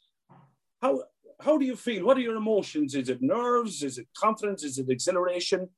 How, 0.81 1.03
how 1.41 1.59
do 1.59 1.65
you 1.65 1.77
feel? 1.77 2.05
What 2.05 2.17
are 2.17 2.21
your 2.21 2.37
emotions? 2.37 2.95
Is 2.95 3.09
it 3.09 3.21
nerves? 3.21 3.83
Is 3.83 3.99
it 3.99 4.07
confidence? 4.17 4.65
Is 4.65 4.79
it 4.79 4.89
exhilaration? 4.89 5.69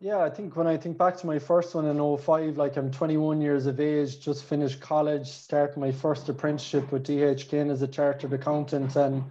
Yeah, 0.00 0.20
I 0.20 0.30
think 0.30 0.54
when 0.54 0.66
I 0.66 0.76
think 0.76 0.96
back 0.96 1.16
to 1.18 1.26
my 1.26 1.38
first 1.38 1.74
one 1.74 1.86
in 1.86 2.18
05, 2.18 2.56
like 2.56 2.76
I'm 2.76 2.90
21 2.90 3.40
years 3.40 3.66
of 3.66 3.80
age, 3.80 4.20
just 4.20 4.44
finished 4.44 4.80
college, 4.80 5.26
start 5.26 5.76
my 5.76 5.90
first 5.90 6.28
apprenticeship 6.28 6.92
with 6.92 7.04
DHKN 7.04 7.70
as 7.70 7.82
a 7.82 7.88
chartered 7.88 8.32
accountant. 8.32 8.94
And, 8.94 9.24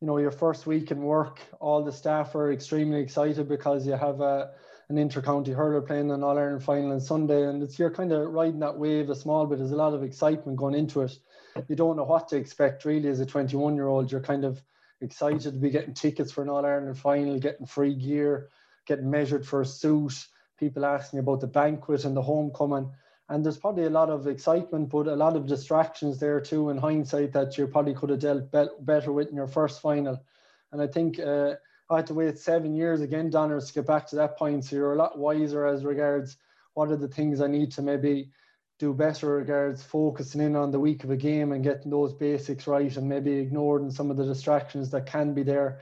you 0.00 0.06
know, 0.06 0.18
your 0.18 0.30
first 0.30 0.66
week 0.66 0.90
in 0.90 1.00
work, 1.02 1.40
all 1.60 1.82
the 1.82 1.92
staff 1.92 2.34
are 2.34 2.52
extremely 2.52 3.00
excited 3.00 3.48
because 3.48 3.86
you 3.86 3.92
have 3.92 4.20
a, 4.20 4.50
an 4.90 4.98
inter-county 4.98 5.52
hurler 5.52 5.80
playing 5.80 6.10
an 6.10 6.22
All-Ireland 6.22 6.62
final 6.62 6.92
on 6.92 7.00
Sunday. 7.00 7.44
And 7.44 7.62
it's 7.62 7.78
you're 7.78 7.90
kind 7.90 8.12
of 8.12 8.32
riding 8.32 8.60
that 8.60 8.76
wave 8.76 9.08
a 9.08 9.14
small 9.14 9.46
bit. 9.46 9.58
There's 9.58 9.72
a 9.72 9.76
lot 9.76 9.94
of 9.94 10.02
excitement 10.02 10.58
going 10.58 10.74
into 10.74 11.00
it 11.00 11.18
you 11.68 11.76
don't 11.76 11.96
know 11.96 12.04
what 12.04 12.28
to 12.28 12.36
expect 12.36 12.84
really 12.84 13.08
as 13.08 13.20
a 13.20 13.26
21 13.26 13.74
year 13.74 13.88
old. 13.88 14.10
You're 14.10 14.20
kind 14.20 14.44
of 14.44 14.62
excited 15.00 15.42
to 15.42 15.58
be 15.58 15.70
getting 15.70 15.94
tickets 15.94 16.32
for 16.32 16.42
an 16.42 16.48
All 16.48 16.64
Ireland 16.64 16.98
final, 16.98 17.38
getting 17.38 17.66
free 17.66 17.94
gear, 17.94 18.48
getting 18.92 19.10
measured 19.10 19.46
for 19.46 19.62
a 19.62 19.66
suit, 19.66 20.26
people 20.58 20.84
asking 20.84 21.18
about 21.18 21.40
the 21.40 21.46
banquet 21.46 22.04
and 22.04 22.14
the 22.14 22.22
homecoming. 22.22 22.90
And 23.28 23.42
there's 23.42 23.56
probably 23.56 23.84
a 23.84 23.90
lot 23.90 24.10
of 24.10 24.26
excitement, 24.26 24.90
but 24.90 25.06
a 25.06 25.16
lot 25.16 25.36
of 25.36 25.46
distractions 25.46 26.18
there 26.18 26.40
too 26.40 26.68
in 26.68 26.76
hindsight 26.76 27.32
that 27.32 27.56
you 27.56 27.66
probably 27.66 27.94
could 27.94 28.10
have 28.10 28.18
dealt 28.18 28.52
be- 28.52 28.76
better 28.80 29.12
with 29.12 29.28
in 29.28 29.36
your 29.36 29.46
first 29.46 29.80
final. 29.80 30.22
And 30.72 30.82
I 30.82 30.86
think 30.86 31.18
uh, 31.18 31.54
I 31.88 31.96
had 31.96 32.06
to 32.08 32.14
wait 32.14 32.38
seven 32.38 32.74
years 32.74 33.00
again, 33.00 33.30
Donners, 33.30 33.68
to 33.68 33.72
get 33.72 33.86
back 33.86 34.06
to 34.08 34.16
that 34.16 34.36
point. 34.36 34.64
So 34.64 34.76
you're 34.76 34.92
a 34.92 34.98
lot 34.98 35.18
wiser 35.18 35.64
as 35.64 35.84
regards 35.84 36.36
what 36.74 36.90
are 36.90 36.96
the 36.96 37.08
things 37.08 37.40
I 37.40 37.46
need 37.46 37.72
to 37.72 37.82
maybe 37.82 38.30
do 38.78 38.92
better 38.92 39.36
regards 39.36 39.82
focusing 39.82 40.40
in 40.40 40.56
on 40.56 40.70
the 40.70 40.80
week 40.80 41.04
of 41.04 41.10
a 41.10 41.16
game 41.16 41.52
and 41.52 41.64
getting 41.64 41.90
those 41.90 42.12
basics 42.12 42.66
right 42.66 42.96
and 42.96 43.08
maybe 43.08 43.32
ignoring 43.32 43.90
some 43.90 44.10
of 44.10 44.16
the 44.16 44.24
distractions 44.24 44.90
that 44.90 45.06
can 45.06 45.32
be 45.32 45.42
there. 45.42 45.80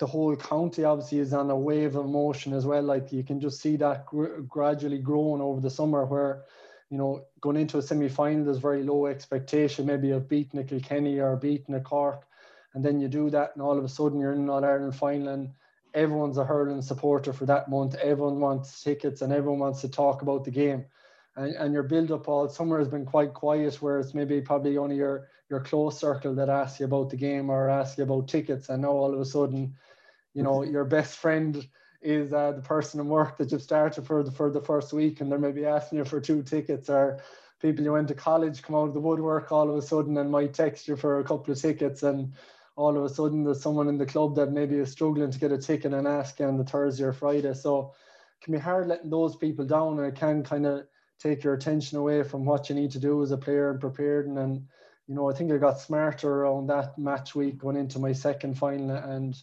The 0.00 0.06
whole 0.06 0.34
county 0.34 0.82
obviously 0.82 1.18
is 1.18 1.32
on 1.32 1.50
a 1.50 1.56
wave 1.56 1.94
of 1.94 2.06
emotion 2.06 2.52
as 2.54 2.66
well. 2.66 2.82
Like 2.82 3.12
you 3.12 3.22
can 3.22 3.38
just 3.38 3.60
see 3.60 3.76
that 3.76 4.06
gr- 4.06 4.40
gradually 4.48 4.98
growing 4.98 5.40
over 5.40 5.60
the 5.60 5.70
summer 5.70 6.04
where, 6.04 6.42
you 6.90 6.98
know, 6.98 7.26
going 7.40 7.58
into 7.58 7.78
a 7.78 7.82
semi 7.82 8.08
final, 8.08 8.44
there's 8.44 8.58
very 8.58 8.82
low 8.82 9.06
expectation, 9.06 9.86
maybe 9.86 10.10
of 10.10 10.28
beating 10.28 10.58
a 10.58 10.64
Kilkenny 10.64 11.20
or 11.20 11.36
beating 11.36 11.76
a 11.76 11.80
Cork. 11.80 12.26
And 12.74 12.84
then 12.84 13.00
you 13.00 13.08
do 13.08 13.30
that, 13.30 13.52
and 13.54 13.62
all 13.62 13.78
of 13.78 13.84
a 13.84 13.88
sudden 13.88 14.20
you're 14.20 14.32
in 14.32 14.40
an 14.40 14.50
All 14.50 14.64
Ireland 14.64 14.96
final, 14.96 15.28
and 15.28 15.50
everyone's 15.94 16.38
a 16.38 16.44
hurling 16.44 16.82
supporter 16.82 17.32
for 17.32 17.46
that 17.46 17.68
month. 17.68 17.94
Everyone 17.96 18.40
wants 18.40 18.82
tickets 18.82 19.22
and 19.22 19.32
everyone 19.32 19.58
wants 19.58 19.80
to 19.82 19.88
talk 19.88 20.22
about 20.22 20.44
the 20.44 20.50
game. 20.50 20.84
And, 21.36 21.54
and 21.54 21.74
your 21.74 21.82
build 21.82 22.10
up 22.10 22.28
all 22.28 22.48
summer 22.48 22.78
has 22.78 22.88
been 22.88 23.04
quite 23.06 23.34
quiet, 23.34 23.80
where 23.82 23.98
it's 23.98 24.14
maybe 24.14 24.40
probably 24.40 24.78
only 24.78 24.96
your, 24.96 25.28
your 25.48 25.60
close 25.60 25.98
circle 25.98 26.34
that 26.34 26.48
asks 26.48 26.80
you 26.80 26.86
about 26.86 27.10
the 27.10 27.16
game 27.16 27.50
or 27.50 27.68
asks 27.68 27.98
you 27.98 28.04
about 28.04 28.28
tickets. 28.28 28.68
And 28.68 28.82
now 28.82 28.90
all 28.90 29.12
of 29.12 29.20
a 29.20 29.24
sudden, 29.24 29.74
you 30.34 30.42
know, 30.42 30.62
your 30.62 30.84
best 30.84 31.16
friend 31.18 31.66
is 32.02 32.32
uh, 32.32 32.52
the 32.52 32.62
person 32.62 33.00
in 33.00 33.08
work 33.08 33.36
that 33.36 33.52
you've 33.52 33.62
started 33.62 34.06
for 34.06 34.22
the, 34.22 34.30
for 34.30 34.50
the 34.50 34.60
first 34.60 34.92
week 34.92 35.20
and 35.20 35.30
they're 35.30 35.38
maybe 35.38 35.66
asking 35.66 35.98
you 35.98 36.04
for 36.04 36.20
two 36.20 36.42
tickets 36.42 36.88
or 36.88 37.20
people 37.60 37.84
you 37.84 37.92
went 37.92 38.08
to 38.08 38.14
college 38.14 38.62
come 38.62 38.74
out 38.74 38.88
of 38.88 38.94
the 38.94 39.00
woodwork 39.00 39.52
all 39.52 39.68
of 39.68 39.76
a 39.76 39.82
sudden 39.82 40.16
and 40.16 40.30
might 40.30 40.54
text 40.54 40.88
you 40.88 40.96
for 40.96 41.20
a 41.20 41.24
couple 41.24 41.52
of 41.52 41.60
tickets 41.60 42.02
and 42.02 42.32
all 42.76 42.96
of 42.96 43.04
a 43.04 43.08
sudden 43.08 43.44
there's 43.44 43.60
someone 43.60 43.88
in 43.88 43.98
the 43.98 44.06
club 44.06 44.34
that 44.34 44.52
maybe 44.52 44.76
is 44.76 44.90
struggling 44.90 45.30
to 45.30 45.38
get 45.38 45.52
a 45.52 45.58
ticket 45.58 45.92
and 45.92 46.08
ask 46.08 46.40
on 46.40 46.56
the 46.56 46.64
Thursday 46.64 47.04
or 47.04 47.12
Friday. 47.12 47.52
So 47.52 47.92
it 48.40 48.44
can 48.44 48.54
be 48.54 48.58
hard 48.58 48.86
letting 48.86 49.10
those 49.10 49.36
people 49.36 49.66
down 49.66 49.98
and 49.98 50.06
it 50.06 50.18
can 50.18 50.42
kind 50.42 50.64
of 50.64 50.86
take 51.18 51.44
your 51.44 51.52
attention 51.52 51.98
away 51.98 52.22
from 52.22 52.46
what 52.46 52.70
you 52.70 52.74
need 52.74 52.90
to 52.92 52.98
do 52.98 53.22
as 53.22 53.30
a 53.30 53.36
player 53.36 53.70
and 53.70 53.80
prepared. 53.80 54.26
And, 54.26 54.66
you 55.06 55.14
know, 55.14 55.30
I 55.30 55.34
think 55.34 55.52
I 55.52 55.58
got 55.58 55.78
smarter 55.78 56.30
around 56.30 56.68
that 56.68 56.96
match 56.96 57.34
week 57.34 57.58
going 57.58 57.76
into 57.76 57.98
my 57.98 58.12
second 58.12 58.56
final 58.56 58.90
and, 58.92 59.36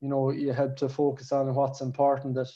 you 0.00 0.08
know, 0.08 0.30
you 0.30 0.52
had 0.52 0.76
to 0.78 0.88
focus 0.88 1.32
on 1.32 1.54
what's 1.54 1.80
important 1.80 2.34
that, 2.34 2.50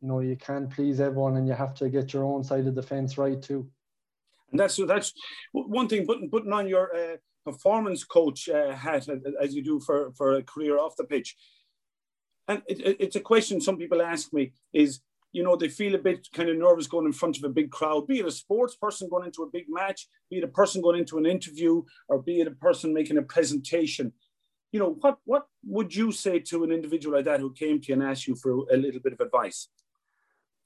you 0.00 0.08
know, 0.08 0.20
you 0.20 0.36
can't 0.36 0.70
please 0.70 1.00
everyone 1.00 1.36
and 1.36 1.46
you 1.46 1.54
have 1.54 1.74
to 1.74 1.88
get 1.88 2.12
your 2.12 2.24
own 2.24 2.44
side 2.44 2.66
of 2.66 2.74
the 2.74 2.82
fence 2.82 3.18
right 3.18 3.40
too. 3.40 3.68
And 4.50 4.60
that's 4.60 4.76
that's 4.86 5.12
one 5.52 5.88
thing. 5.88 6.06
Putting 6.06 6.30
putting 6.30 6.52
on 6.52 6.68
your 6.68 6.94
uh, 6.94 7.16
performance 7.44 8.04
coach 8.04 8.48
uh, 8.48 8.72
hat 8.72 9.08
as 9.40 9.54
you 9.54 9.62
do 9.62 9.80
for, 9.80 10.12
for 10.16 10.34
a 10.34 10.42
career 10.42 10.78
off 10.78 10.96
the 10.96 11.04
pitch. 11.04 11.36
And 12.48 12.62
it, 12.68 12.80
it, 12.80 12.96
it's 13.00 13.16
a 13.16 13.20
question 13.20 13.60
some 13.60 13.76
people 13.76 14.00
ask 14.00 14.32
me 14.32 14.52
is, 14.72 15.00
you 15.32 15.42
know, 15.42 15.56
they 15.56 15.68
feel 15.68 15.94
a 15.94 15.98
bit 15.98 16.28
kind 16.32 16.48
of 16.48 16.56
nervous 16.56 16.86
going 16.86 17.06
in 17.06 17.12
front 17.12 17.36
of 17.36 17.44
a 17.44 17.48
big 17.48 17.70
crowd, 17.70 18.06
be 18.06 18.20
it 18.20 18.26
a 18.26 18.30
sports 18.30 18.76
person 18.76 19.08
going 19.08 19.26
into 19.26 19.42
a 19.42 19.50
big 19.50 19.66
match, 19.68 20.08
be 20.30 20.38
it 20.38 20.44
a 20.44 20.48
person 20.48 20.80
going 20.80 20.98
into 20.98 21.18
an 21.18 21.26
interview, 21.26 21.82
or 22.08 22.22
be 22.22 22.40
it 22.40 22.46
a 22.46 22.52
person 22.52 22.94
making 22.94 23.18
a 23.18 23.22
presentation. 23.22 24.12
You 24.76 24.82
know, 24.82 24.96
what, 25.00 25.16
what 25.24 25.46
would 25.64 25.96
you 25.96 26.12
say 26.12 26.38
to 26.38 26.62
an 26.62 26.70
individual 26.70 27.16
like 27.16 27.24
that 27.24 27.40
who 27.40 27.50
came 27.50 27.80
to 27.80 27.88
you 27.88 27.94
and 27.94 28.02
asked 28.02 28.26
you 28.26 28.34
for 28.34 28.50
a 28.70 28.76
little 28.76 29.00
bit 29.00 29.14
of 29.14 29.20
advice? 29.20 29.68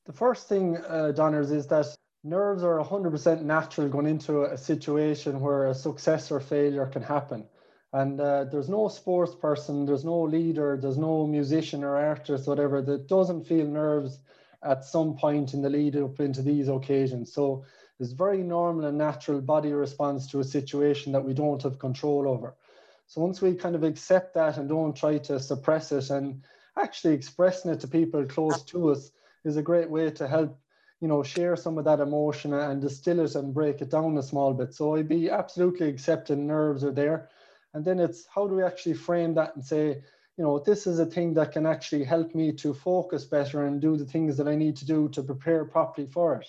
The 0.07 0.13
first 0.13 0.49
thing, 0.49 0.79
uh, 0.79 1.13
Donners, 1.13 1.53
is 1.53 1.69
that 1.69 1.87
nerves 2.25 2.65
are 2.65 2.83
100% 2.83 3.43
natural 3.43 3.89
going 3.89 4.09
into 4.09 4.43
a 4.43 4.59
situation 4.59 5.39
where 5.39 5.69
a 5.69 5.75
success 5.75 6.33
or 6.33 6.41
failure 6.41 6.87
can 6.87 7.03
happen. 7.03 7.47
And 7.93 8.21
uh, 8.21 8.47
there's 8.51 8.69
no 8.69 8.89
sports 8.89 9.37
person, 9.37 9.87
there's 9.87 10.05
no 10.05 10.23
leader, 10.23 10.77
there's 10.83 10.99
no 10.99 11.25
musician 11.29 11.85
or 11.85 11.97
artist, 11.97 12.49
whatever, 12.49 12.83
that 12.83 13.07
doesn't 13.07 13.47
feel 13.47 13.69
nerves 13.69 14.19
at 14.65 14.85
some 14.85 15.17
point 15.17 15.55
in 15.55 15.63
the 15.63 15.71
lead 15.71 15.95
up 15.95 16.19
into 16.19 16.43
these 16.43 16.67
occasions. 16.67 17.33
So 17.33 17.65
it's 18.01 18.11
very 18.11 18.43
normal 18.43 18.87
and 18.87 18.99
natural 18.99 19.41
body 19.41 19.73
response 19.73 20.27
to 20.33 20.41
a 20.41 20.53
situation 20.59 21.13
that 21.13 21.25
we 21.25 21.33
don't 21.33 21.63
have 21.63 21.79
control 21.79 22.27
over. 22.27 22.57
So 23.11 23.21
once 23.21 23.43
we 23.43 23.57
kind 23.57 23.75
of 23.75 23.83
accept 23.83 24.35
that 24.35 24.57
and 24.57 24.69
don't 24.69 24.95
try 24.95 25.19
to 25.19 25.41
suppress 25.41 25.91
it 25.91 26.11
and 26.11 26.45
actually 26.81 27.15
expressing 27.15 27.73
it 27.73 27.81
to 27.81 27.89
people 27.89 28.25
close 28.25 28.63
to 28.67 28.91
us 28.93 29.11
is 29.45 29.57
a 29.57 29.63
great 29.63 29.91
way 29.91 30.13
to 30.13 30.29
help 30.29 30.57
you 31.01 31.09
know, 31.09 31.25
share 31.25 31.57
some 31.57 31.77
of 31.77 31.85
that 31.87 31.99
emotion 31.99 32.55
and 32.55 32.81
distill 32.81 33.19
it 33.19 33.35
and 33.35 33.53
break 33.53 33.81
it 33.81 33.91
down 33.91 34.17
a 34.17 34.23
small 34.23 34.55
bit. 34.55 34.73
So 34.73 34.95
I'd 34.95 35.09
be 35.09 35.29
absolutely 35.29 35.89
accepting 35.89 36.47
nerves 36.47 36.85
are 36.85 36.93
there. 36.93 37.31
And 37.75 37.85
then 37.85 37.99
it's 37.99 38.29
how 38.33 38.47
do 38.47 38.55
we 38.55 38.63
actually 38.63 38.95
frame 38.95 39.35
that 39.35 39.57
and 39.57 39.65
say, 39.65 40.05
you 40.37 40.45
know, 40.45 40.61
this 40.61 40.87
is 40.87 41.01
a 41.01 41.07
thing 41.07 41.35
that 41.35 41.51
can 41.51 41.67
actually 41.67 42.05
help 42.05 42.33
me 42.37 42.53
to 42.53 42.73
focus 42.73 43.25
better 43.25 43.67
and 43.67 43.81
do 43.81 43.97
the 43.97 44.05
things 44.05 44.37
that 44.37 44.47
I 44.47 44.55
need 44.55 44.77
to 44.77 44.87
do 44.87 45.09
to 45.09 45.23
prepare 45.25 45.65
properly 45.65 46.07
for 46.07 46.37
it. 46.37 46.47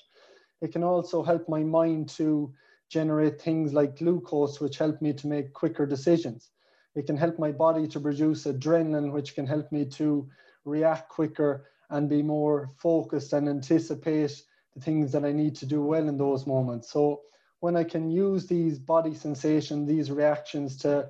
It 0.62 0.72
can 0.72 0.84
also 0.84 1.24
help 1.24 1.50
my 1.50 1.64
mind 1.64 2.10
to 2.10 2.54
generate 2.92 3.42
things 3.42 3.74
like 3.74 3.98
glucose, 3.98 4.60
which 4.60 4.78
help 4.78 5.02
me 5.02 5.14
to 5.14 5.28
make 5.28 5.54
quicker 5.54 5.86
decisions. 5.86 6.50
It 6.94 7.08
can 7.08 7.16
help 7.16 7.40
my 7.40 7.52
body 7.52 7.88
to 7.88 8.00
produce 8.02 8.44
adrenaline, 8.44 9.14
which 9.14 9.34
can 9.34 9.48
help 9.48 9.72
me 9.72 9.86
to 9.92 10.28
react 10.66 11.08
quicker 11.08 11.66
and 11.90 12.10
be 12.10 12.22
more 12.22 12.70
focused 12.76 13.32
and 13.32 13.48
anticipate 13.48 14.44
the 14.76 14.82
things 14.82 15.12
that 15.14 15.24
I 15.24 15.32
need 15.32 15.56
to 15.56 15.66
do 15.66 15.82
well 15.82 16.10
in 16.10 16.18
those 16.18 16.46
moments. 16.46 16.92
So 16.92 17.22
when 17.62 17.78
I 17.78 17.86
can 17.86 18.10
use 18.10 18.46
these 18.46 18.78
body 18.78 19.16
sensations, 19.16 19.88
these 19.88 20.12
reactions 20.12 20.76
to 20.78 21.10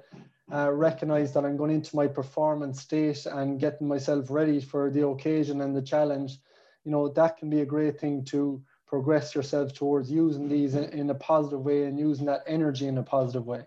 uh, 0.53 0.71
recognize 0.71 1.33
that 1.33 1.45
I'm 1.45 1.57
going 1.57 1.71
into 1.71 1.95
my 1.95 2.07
performance 2.07 2.81
state 2.81 3.25
and 3.25 3.59
getting 3.59 3.87
myself 3.87 4.29
ready 4.29 4.61
for 4.61 4.91
the 4.91 5.07
occasion 5.07 5.61
and 5.61 5.75
the 5.75 5.81
challenge, 5.81 6.37
you 6.83 6.91
know, 6.91 7.07
that 7.09 7.37
can 7.37 7.49
be 7.49 7.61
a 7.61 7.65
great 7.65 7.99
thing 7.99 8.23
to 8.25 8.61
progress 8.91 9.33
yourself 9.33 9.73
towards 9.73 10.11
using 10.11 10.49
these 10.49 10.75
in, 10.75 10.83
in 10.89 11.09
a 11.09 11.15
positive 11.15 11.61
way 11.61 11.85
and 11.85 11.97
using 11.97 12.25
that 12.25 12.43
energy 12.45 12.89
in 12.89 12.97
a 12.97 13.03
positive 13.03 13.47
way. 13.47 13.63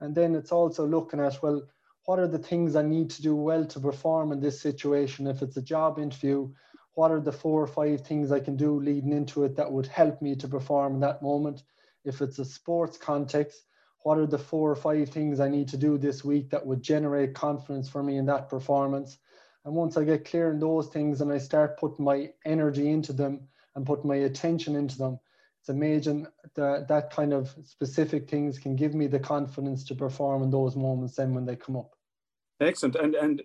And 0.00 0.14
then 0.14 0.36
it's 0.36 0.52
also 0.52 0.86
looking 0.86 1.18
at, 1.18 1.42
well, 1.42 1.62
what 2.04 2.20
are 2.20 2.28
the 2.28 2.38
things 2.38 2.76
I 2.76 2.82
need 2.82 3.10
to 3.10 3.22
do 3.22 3.34
well 3.34 3.64
to 3.66 3.80
perform 3.80 4.30
in 4.30 4.38
this 4.38 4.60
situation? 4.60 5.26
If 5.26 5.42
it's 5.42 5.56
a 5.56 5.62
job 5.62 5.98
interview, 5.98 6.48
what 6.94 7.10
are 7.10 7.20
the 7.20 7.32
four 7.32 7.60
or 7.60 7.66
five 7.66 8.02
things 8.02 8.30
I 8.30 8.38
can 8.38 8.56
do 8.56 8.78
leading 8.78 9.12
into 9.12 9.42
it 9.42 9.56
that 9.56 9.72
would 9.72 9.88
help 9.88 10.22
me 10.22 10.36
to 10.36 10.46
perform 10.46 10.94
in 10.94 11.00
that 11.00 11.22
moment? 11.22 11.64
If 12.04 12.22
it's 12.22 12.38
a 12.38 12.44
sports 12.44 12.96
context, 12.96 13.64
what 14.04 14.16
are 14.16 14.28
the 14.28 14.38
four 14.38 14.70
or 14.70 14.76
five 14.76 15.08
things 15.08 15.40
I 15.40 15.48
need 15.48 15.66
to 15.70 15.76
do 15.76 15.98
this 15.98 16.24
week 16.24 16.50
that 16.50 16.64
would 16.64 16.82
generate 16.82 17.34
confidence 17.34 17.88
for 17.88 18.04
me 18.04 18.16
in 18.16 18.26
that 18.26 18.48
performance? 18.48 19.18
And 19.64 19.74
once 19.74 19.96
I 19.96 20.04
get 20.04 20.24
clear 20.24 20.52
in 20.52 20.60
those 20.60 20.86
things 20.86 21.20
and 21.20 21.32
I 21.32 21.38
start 21.38 21.80
putting 21.80 22.04
my 22.04 22.30
energy 22.44 22.88
into 22.88 23.12
them 23.12 23.48
and 23.74 23.86
put 23.86 24.04
my 24.04 24.16
attention 24.16 24.76
into 24.76 24.98
them, 24.98 25.18
it's 25.60 25.68
amazing 25.68 26.26
that 26.56 26.88
that 26.88 27.12
kind 27.12 27.32
of 27.32 27.54
specific 27.64 28.28
things 28.28 28.58
can 28.58 28.74
give 28.74 28.94
me 28.94 29.06
the 29.06 29.20
confidence 29.20 29.84
to 29.84 29.94
perform 29.94 30.42
in 30.42 30.50
those 30.50 30.74
moments 30.74 31.14
then 31.14 31.34
when 31.34 31.46
they 31.46 31.54
come 31.54 31.76
up. 31.76 31.92
Excellent, 32.60 32.96
and 32.96 33.14
and 33.14 33.42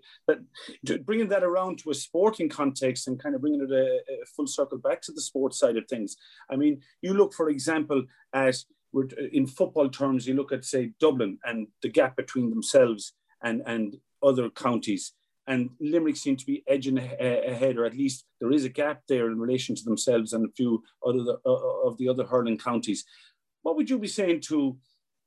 bringing 1.05 1.27
that 1.29 1.43
around 1.43 1.79
to 1.79 1.91
a 1.91 1.95
sporting 1.95 2.49
context 2.49 3.07
and 3.07 3.21
kind 3.21 3.35
of 3.35 3.41
bringing 3.41 3.61
it 3.61 3.71
a, 3.71 3.99
a, 4.13 4.25
full 4.35 4.47
circle 4.47 4.77
back 4.77 5.01
to 5.01 5.11
the 5.11 5.21
sports 5.21 5.59
side 5.59 5.77
of 5.77 5.87
things. 5.87 6.17
I 6.51 6.55
mean, 6.55 6.81
you 7.01 7.13
look, 7.13 7.33
for 7.33 7.49
example, 7.49 8.03
at 8.33 8.55
uh, 8.95 9.01
in 9.31 9.47
football 9.47 9.89
terms, 9.89 10.27
you 10.27 10.33
look 10.33 10.51
at 10.51 10.65
say 10.65 10.91
Dublin 10.99 11.39
and 11.43 11.67
the 11.81 11.89
gap 11.89 12.15
between 12.15 12.49
themselves 12.49 13.13
and 13.41 13.61
and 13.65 13.97
other 14.23 14.49
counties 14.49 15.13
and 15.47 15.69
Limerick 15.79 16.17
seem 16.17 16.35
to 16.35 16.45
be 16.45 16.63
edging 16.67 16.97
ahead, 16.97 17.77
or 17.77 17.85
at 17.85 17.95
least 17.95 18.25
there 18.39 18.51
is 18.51 18.65
a 18.65 18.69
gap 18.69 19.01
there 19.07 19.27
in 19.27 19.39
relation 19.39 19.75
to 19.75 19.83
themselves 19.83 20.33
and 20.33 20.45
a 20.45 20.51
few 20.51 20.83
other 21.05 21.37
uh, 21.45 21.87
of 21.87 21.97
the 21.97 22.09
other 22.09 22.25
hurling 22.25 22.57
counties. 22.57 23.05
What 23.61 23.77
would 23.77 23.89
you 23.89 23.97
be 23.97 24.07
saying 24.07 24.41
to, 24.41 24.77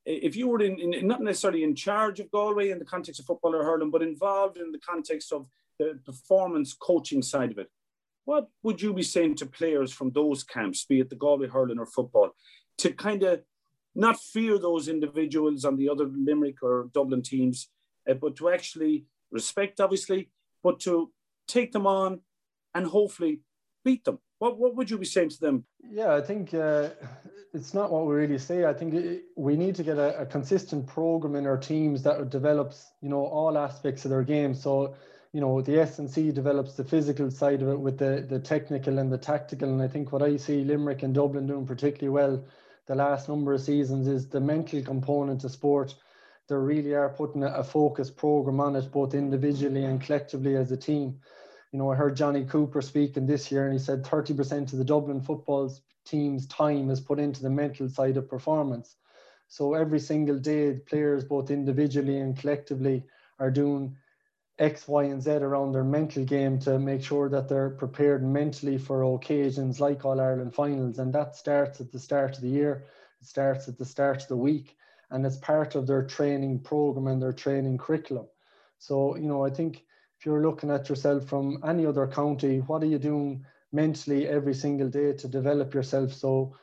if 0.04 0.36
you 0.36 0.48
were 0.48 0.60
in, 0.60 0.78
in, 0.78 1.06
not 1.06 1.22
necessarily 1.22 1.64
in 1.64 1.74
charge 1.74 2.20
of 2.20 2.30
Galway 2.30 2.70
in 2.70 2.78
the 2.78 2.84
context 2.84 3.20
of 3.20 3.26
football 3.26 3.54
or 3.54 3.64
hurling, 3.64 3.90
but 3.90 4.02
involved 4.02 4.58
in 4.58 4.72
the 4.72 4.78
context 4.78 5.32
of 5.32 5.46
the 5.78 5.98
performance 6.04 6.74
coaching 6.74 7.22
side 7.22 7.50
of 7.50 7.58
it? 7.58 7.70
What 8.26 8.48
would 8.62 8.82
you 8.82 8.92
be 8.92 9.02
saying 9.02 9.36
to 9.36 9.46
players 9.46 9.90
from 9.90 10.10
those 10.10 10.44
camps, 10.44 10.84
be 10.84 11.00
it 11.00 11.08
the 11.08 11.16
Galway 11.16 11.48
hurling 11.48 11.78
or 11.78 11.86
football, 11.86 12.30
to 12.78 12.92
kind 12.92 13.22
of 13.22 13.40
not 13.94 14.20
fear 14.20 14.58
those 14.58 14.88
individuals 14.88 15.64
on 15.64 15.76
the 15.76 15.88
other 15.88 16.06
Limerick 16.06 16.62
or 16.62 16.90
Dublin 16.92 17.22
teams, 17.22 17.68
uh, 18.08 18.14
but 18.14 18.36
to 18.36 18.50
actually 18.50 19.06
respect, 19.30 19.80
obviously, 19.80 20.30
but 20.62 20.80
to 20.80 21.10
take 21.48 21.72
them 21.72 21.86
on 21.86 22.20
and 22.74 22.86
hopefully 22.86 23.40
beat 23.84 24.04
them. 24.04 24.18
What, 24.38 24.58
what 24.58 24.76
would 24.76 24.90
you 24.90 24.98
be 24.98 25.06
saying 25.06 25.30
to 25.30 25.40
them? 25.40 25.64
Yeah, 25.90 26.14
I 26.14 26.20
think 26.20 26.54
uh, 26.54 26.90
it's 27.52 27.74
not 27.74 27.90
what 27.90 28.06
we 28.06 28.14
really 28.14 28.38
say. 28.38 28.64
I 28.64 28.72
think 28.72 28.94
it, 28.94 29.24
we 29.36 29.56
need 29.56 29.74
to 29.76 29.82
get 29.82 29.98
a, 29.98 30.20
a, 30.20 30.26
consistent 30.26 30.86
program 30.86 31.34
in 31.34 31.46
our 31.46 31.58
teams 31.58 32.02
that 32.04 32.30
develops, 32.30 32.92
you 33.02 33.08
know, 33.08 33.24
all 33.24 33.58
aspects 33.58 34.04
of 34.04 34.10
their 34.10 34.22
game. 34.22 34.54
So, 34.54 34.94
you 35.32 35.40
know, 35.40 35.60
the 35.60 35.80
S&C 35.80 36.32
develops 36.32 36.74
the 36.74 36.84
physical 36.84 37.30
side 37.30 37.62
of 37.62 37.68
it 37.68 37.78
with 37.78 37.98
the, 37.98 38.26
the 38.28 38.38
technical 38.38 38.98
and 38.98 39.12
the 39.12 39.18
tactical. 39.18 39.68
And 39.68 39.82
I 39.82 39.88
think 39.88 40.12
what 40.12 40.22
I 40.22 40.36
see 40.36 40.64
Limerick 40.64 41.02
and 41.02 41.14
Dublin 41.14 41.46
doing 41.46 41.66
particularly 41.66 42.08
well 42.08 42.44
the 42.90 42.96
last 42.96 43.28
number 43.28 43.54
of 43.54 43.60
seasons 43.60 44.08
is 44.08 44.28
the 44.28 44.40
mental 44.40 44.82
component 44.82 45.44
of 45.44 45.52
sport 45.52 45.94
they 46.50 46.56
really 46.56 46.94
are 46.94 47.08
putting 47.08 47.42
a, 47.42 47.46
a 47.46 47.64
focused 47.64 48.16
program 48.16 48.60
on 48.60 48.76
it, 48.76 48.92
both 48.92 49.14
individually 49.14 49.84
and 49.84 50.02
collectively 50.02 50.56
as 50.56 50.70
a 50.70 50.76
team. 50.76 51.18
you 51.72 51.78
know, 51.78 51.90
I 51.90 51.94
heard 51.94 52.16
Johnny 52.16 52.44
Cooper 52.44 52.82
speaking 52.82 53.26
this 53.26 53.50
year, 53.50 53.64
and 53.64 53.72
he 53.72 53.78
said 53.78 54.04
30% 54.04 54.72
of 54.72 54.78
the 54.78 54.84
Dublin 54.84 55.22
football 55.22 55.72
team's 56.04 56.46
time 56.46 56.90
is 56.90 57.00
put 57.00 57.18
into 57.18 57.42
the 57.42 57.50
mental 57.50 57.88
side 57.88 58.16
of 58.18 58.28
performance. 58.28 58.96
So 59.48 59.74
every 59.74 60.00
single 60.00 60.38
day, 60.38 60.74
players, 60.74 61.24
both 61.24 61.50
individually 61.50 62.18
and 62.18 62.36
collectively, 62.36 63.04
are 63.38 63.50
doing 63.50 63.96
X, 64.58 64.86
Y, 64.86 65.04
and 65.04 65.22
Z 65.22 65.30
around 65.30 65.72
their 65.72 65.84
mental 65.84 66.24
game 66.24 66.58
to 66.60 66.78
make 66.78 67.02
sure 67.02 67.28
that 67.30 67.48
they're 67.48 67.70
prepared 67.70 68.22
mentally 68.22 68.76
for 68.76 69.02
occasions 69.14 69.80
like 69.80 70.04
All 70.04 70.20
Ireland 70.20 70.54
finals. 70.54 70.98
And 70.98 71.12
that 71.14 71.34
starts 71.34 71.80
at 71.80 71.90
the 71.90 71.98
start 71.98 72.36
of 72.36 72.42
the 72.42 72.48
year, 72.48 72.84
it 73.20 73.26
starts 73.26 73.68
at 73.68 73.78
the 73.78 73.84
start 73.84 74.22
of 74.22 74.28
the 74.28 74.36
week, 74.36 74.76
and 75.10 75.26
it's 75.26 75.36
part 75.38 75.74
of 75.74 75.86
their 75.86 76.04
training 76.04 76.60
program 76.60 77.06
and 77.08 77.22
their 77.22 77.32
training 77.32 77.78
curriculum. 77.78 78.26
So, 78.78 79.16
you 79.16 79.28
know, 79.28 79.44
I 79.44 79.50
think 79.50 79.84
if 80.18 80.26
you're 80.26 80.42
looking 80.42 80.70
at 80.70 80.88
yourself 80.88 81.26
from 81.26 81.58
any 81.64 81.86
other 81.86 82.06
county, 82.06 82.58
what 82.58 82.82
are 82.82 82.86
you 82.86 82.98
doing 82.98 83.44
mentally 83.72 84.28
every 84.28 84.54
single 84.54 84.88
day 84.88 85.12
to 85.14 85.28
develop 85.28 85.74
yourself? 85.74 86.12
So, 86.12 86.54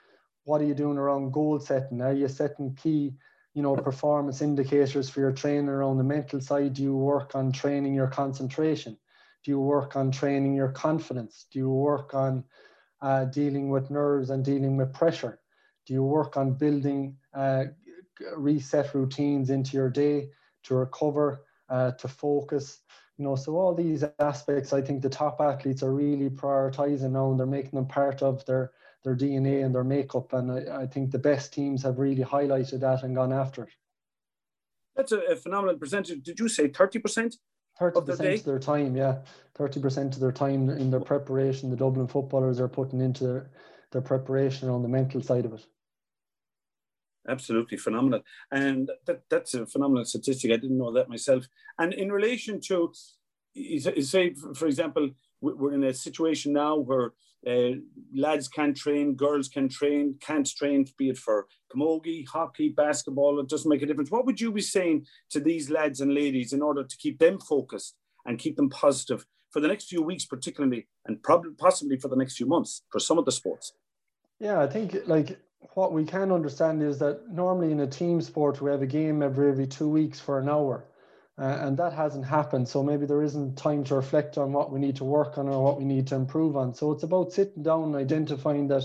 what 0.46 0.62
are 0.62 0.66
you 0.66 0.74
doing 0.74 0.98
around 0.98 1.34
goal 1.34 1.60
setting? 1.60 2.02
Are 2.02 2.14
you 2.14 2.28
setting 2.28 2.74
key, 2.76 3.14
you 3.54 3.62
know, 3.62 3.76
performance 3.76 4.42
indicators 4.42 5.10
for 5.10 5.20
your 5.20 5.34
training 5.34 5.68
around 5.68 5.98
the 5.98 6.04
mental 6.04 6.40
side? 6.40 6.76
Do 6.76 6.84
you 6.84 6.96
work 6.96 7.36
on 7.36 7.52
training 7.52 7.94
your 7.94 8.08
concentration? 8.08 8.98
Do 9.44 9.52
you 9.52 9.60
work 9.60 9.96
on 9.96 10.12
training 10.12 10.56
your 10.56 10.70
confidence? 10.70 11.48
Do 11.52 11.60
you 11.60 11.70
work 11.70 12.14
on 12.14 12.46
uh, 13.02 13.26
dealing 13.26 13.70
with 13.70 13.92
nerves 13.92 14.30
and 14.30 14.44
dealing 14.44 14.78
with 14.78 14.94
pressure? 14.94 15.40
Do 15.86 15.94
you 15.94 16.04
work 16.04 16.38
on 16.38 16.54
building 16.54 17.18
uh, 17.34 17.66
reset 18.36 18.94
routines 18.94 19.50
into 19.50 19.78
your 19.78 19.90
day 19.90 20.30
to 20.64 20.76
recover, 20.76 21.44
uh, 21.70 21.92
to 21.92 22.08
focus? 22.08 22.80
you 23.18 23.26
know. 23.26 23.36
So 23.36 23.58
all 23.58 23.74
these 23.74 24.04
aspects 24.20 24.74
i 24.74 24.82
think 24.82 25.02
the 25.02 25.10
top 25.10 25.42
athletes 25.42 25.84
are 25.84 25.94
really 25.94 26.30
prioritizing 26.30 27.12
now 27.12 27.32
and 27.32 27.40
they're 27.40 27.48
making 27.48 27.72
them 27.72 27.88
part 27.88 28.22
of 28.22 28.46
their 28.46 28.72
their 29.04 29.16
dna 29.16 29.66
and 29.66 29.74
their 29.74 29.84
makeup. 29.84 30.34
And 30.34 30.52
i, 30.52 30.84
I 30.84 30.88
think 30.88 31.12
the 31.12 31.20
best 31.20 31.54
teams 31.54 31.84
have 31.84 32.00
really 32.00 32.24
highlighted 32.24 32.82
that 32.82 33.04
and 33.04 33.16
gone 33.16 33.34
after 33.34 33.64
it. 33.64 33.74
That's 34.96 35.12
a, 35.12 35.20
a 35.20 35.36
phenomenal 35.36 35.78
percentage. 35.78 36.24
Did 36.24 36.40
you 36.40 36.48
say 36.48 36.70
30% 36.70 37.36
30% 37.80 37.96
of 37.96 38.18
their, 38.18 38.34
of 38.34 38.44
their 38.44 38.60
time 38.60 38.96
yeah. 38.96 39.20
30% 39.58 40.14
of 40.14 40.20
their 40.20 40.32
time 40.32 40.70
in 40.70 40.90
their 40.90 41.00
preparation. 41.00 41.70
The 41.70 41.76
dublin 41.76 42.08
footballers 42.08 42.60
are 42.60 42.68
putting 42.68 43.02
into 43.02 43.24
their, 43.24 43.52
their 43.92 44.02
preparation 44.02 44.70
on 44.70 44.82
the 44.82 44.88
mental 44.88 45.22
side 45.22 45.46
of 45.46 45.54
it 45.54 45.66
absolutely 47.28 47.78
phenomenal. 47.78 48.22
And 48.52 48.90
that, 49.06 49.22
that's 49.30 49.54
a 49.54 49.66
phenomenal 49.66 50.06
statistic. 50.06 50.52
I 50.52 50.58
didn't 50.58 50.78
know 50.78 50.94
that 50.94 51.10
myself. 51.10 51.48
And 51.80 51.94
in 51.94 52.12
relation 52.12 52.60
to, 52.68 52.92
say, 54.02 54.34
for 54.56 54.68
example, 54.68 55.12
we're 55.42 55.74
in 55.74 55.84
a 55.84 55.94
situation 55.94 56.54
now 56.54 56.78
where 56.78 57.14
uh, 57.48 57.78
lads 58.16 58.48
can 58.48 58.74
train, 58.74 59.14
girls 59.14 59.48
can 59.48 59.70
train, 59.70 60.16
can't 60.20 60.48
train, 60.48 60.86
be 60.98 61.10
it 61.10 61.18
for 61.18 61.48
camogie, 61.74 62.28
hockey, 62.28 62.70
basketball, 62.70 63.40
it 63.40 63.48
doesn't 63.48 63.70
make 63.70 63.84
a 63.84 63.86
difference. 63.86 64.10
What 64.10 64.26
would 64.26 64.42
you 64.42 64.52
be 64.52 64.62
saying 64.62 65.06
to 65.30 65.40
these 65.40 65.70
lads 65.70 66.02
and 66.02 66.14
ladies 66.14 66.54
in 66.54 66.62
order 66.62 66.84
to 66.84 66.98
keep 66.98 67.20
them 67.20 67.40
focused 67.40 67.96
and 68.26 68.40
keep 68.40 68.56
them 68.56 68.70
positive 68.70 69.26
for 69.52 69.60
the 69.60 69.68
next 69.68 69.86
few 69.86 70.02
weeks, 70.02 70.26
particularly, 70.26 70.88
and 71.06 71.22
probably 71.24 71.52
possibly 71.52 71.98
for 71.98 72.08
the 72.08 72.16
next 72.16 72.38
few 72.38 72.48
months 72.48 72.82
for 72.90 73.00
some 73.00 73.18
of 73.18 73.26
the 73.26 73.32
sports? 73.32 73.74
Yeah, 74.40 74.60
I 74.60 74.68
think 74.68 74.96
like 75.06 75.40
what 75.74 75.94
we 75.94 76.06
can 76.06 76.32
understand 76.32 76.82
is 76.82 77.00
that 77.00 77.30
normally 77.30 77.72
in 77.72 77.80
a 77.80 77.88
team 77.88 78.22
sport 78.22 78.62
we 78.62 78.72
have 78.72 78.82
a 78.82 78.88
game 78.88 79.22
every 79.22 79.50
every 79.50 79.68
two 79.68 79.90
weeks 79.90 80.20
for 80.20 80.40
an 80.40 80.50
hour 80.50 80.86
uh, 81.40 81.60
and 81.62 81.78
that 81.78 81.94
hasn't 81.94 82.26
happened. 82.26 82.68
So 82.68 82.82
maybe 82.84 83.06
there 83.06 83.22
isn't 83.22 83.58
time 83.58 83.84
to 83.86 83.96
reflect 83.96 84.38
on 84.38 84.54
what 84.54 84.72
we 84.72 84.80
need 84.80 84.96
to 84.98 85.04
work 85.04 85.38
on 85.38 85.48
or 85.48 85.64
what 85.64 85.78
we 85.78 85.86
need 85.86 86.08
to 86.08 86.16
improve 86.16 86.58
on. 86.58 86.74
So 86.74 86.92
it's 86.92 87.04
about 87.04 87.32
sitting 87.32 87.64
down 87.64 87.84
and 87.84 87.96
identifying 87.96 88.68
that 88.70 88.84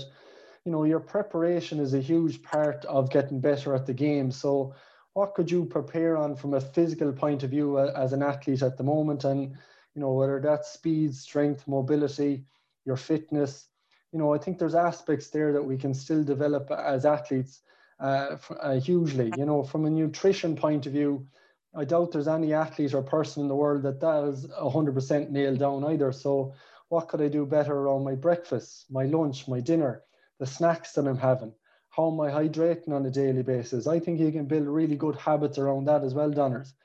you 0.65 0.71
know 0.71 0.83
your 0.83 0.99
preparation 0.99 1.79
is 1.79 1.93
a 1.93 1.99
huge 1.99 2.41
part 2.43 2.85
of 2.85 3.09
getting 3.09 3.39
better 3.39 3.73
at 3.73 3.85
the 3.85 3.93
game. 3.93 4.31
So 4.31 4.75
what 5.13 5.33
could 5.33 5.49
you 5.49 5.65
prepare 5.65 6.15
on 6.17 6.35
from 6.35 6.53
a 6.53 6.61
physical 6.61 7.11
point 7.11 7.43
of 7.43 7.49
view 7.49 7.77
uh, 7.77 7.91
as 7.95 8.13
an 8.13 8.21
athlete 8.23 8.61
at 8.61 8.77
the 8.77 8.83
moment? 8.83 9.23
And 9.23 9.51
you 9.95 10.01
know 10.01 10.13
whether 10.13 10.39
that's 10.39 10.71
speed 10.71 11.15
strength 11.15 11.67
mobility 11.67 12.45
your 12.85 12.97
fitness 12.97 13.67
you 14.13 14.19
know, 14.19 14.31
I 14.31 14.37
think 14.37 14.59
there's 14.59 14.75
aspects 14.75 15.29
there 15.29 15.51
that 15.51 15.65
we 15.65 15.75
can 15.75 15.93
still 15.93 16.23
develop 16.23 16.69
as 16.69 17.03
athletes 17.03 17.61
uh, 17.99 18.37
uh, 18.61 18.79
hugely. 18.79 19.33
You 19.35 19.45
know, 19.45 19.63
from 19.63 19.85
a 19.85 19.89
nutrition 19.89 20.55
point 20.55 20.85
of 20.85 20.93
view, 20.93 21.27
I 21.75 21.83
doubt 21.83 22.11
there's 22.11 22.27
any 22.27 22.53
athlete 22.53 22.93
or 22.93 23.01
person 23.01 23.41
in 23.41 23.47
the 23.47 23.55
world 23.55 23.81
that 23.83 23.99
that 24.01 24.23
is 24.25 24.45
100% 24.45 25.31
nailed 25.31 25.57
down 25.57 25.83
either. 25.85 26.11
So, 26.11 26.53
what 26.89 27.07
could 27.07 27.21
I 27.21 27.27
do 27.27 27.47
better 27.47 27.73
around 27.73 28.03
my 28.03 28.13
breakfast, 28.13 28.85
my 28.91 29.05
lunch, 29.05 29.47
my 29.47 29.59
dinner, 29.59 30.03
the 30.39 30.45
snacks 30.45 30.93
that 30.93 31.07
I'm 31.07 31.17
having? 31.17 31.51
How 31.89 32.11
am 32.11 32.21
I 32.21 32.29
hydrating 32.29 32.89
on 32.89 33.07
a 33.07 33.11
daily 33.11 33.41
basis? 33.41 33.87
I 33.87 33.99
think 33.99 34.19
you 34.19 34.31
can 34.31 34.45
build 34.45 34.67
really 34.67 34.95
good 34.95 35.15
habits 35.15 35.57
around 35.57 35.85
that 35.85 36.03
as 36.03 36.13
well, 36.13 36.29
Donners. 36.29 36.75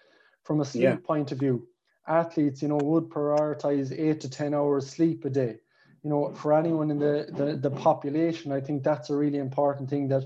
From 0.45 0.61
a 0.61 0.65
sleep 0.65 0.83
yeah. 0.83 0.97
point 0.97 1.31
of 1.33 1.39
view, 1.39 1.69
athletes, 2.07 2.63
you 2.63 2.69
know, 2.69 2.79
would 2.83 3.11
prioritize 3.11 3.93
eight 3.93 4.23
to 4.23 4.31
10 4.31 4.55
hours 4.55 4.89
sleep 4.89 5.27
a 5.27 5.31
day 5.31 5.59
you 6.09 6.15
know, 6.15 6.33
for 6.33 6.55
anyone 6.55 6.91
in 6.91 6.99
the, 6.99 7.27
the, 7.37 7.55
the 7.57 7.71
population, 7.71 8.51
I 8.51 8.63
think 8.63 8.83
that's 8.83 9.11
a 9.11 9.15
really 9.15 9.37
important 9.37 9.91
thing 9.91 10.09
that, 10.09 10.25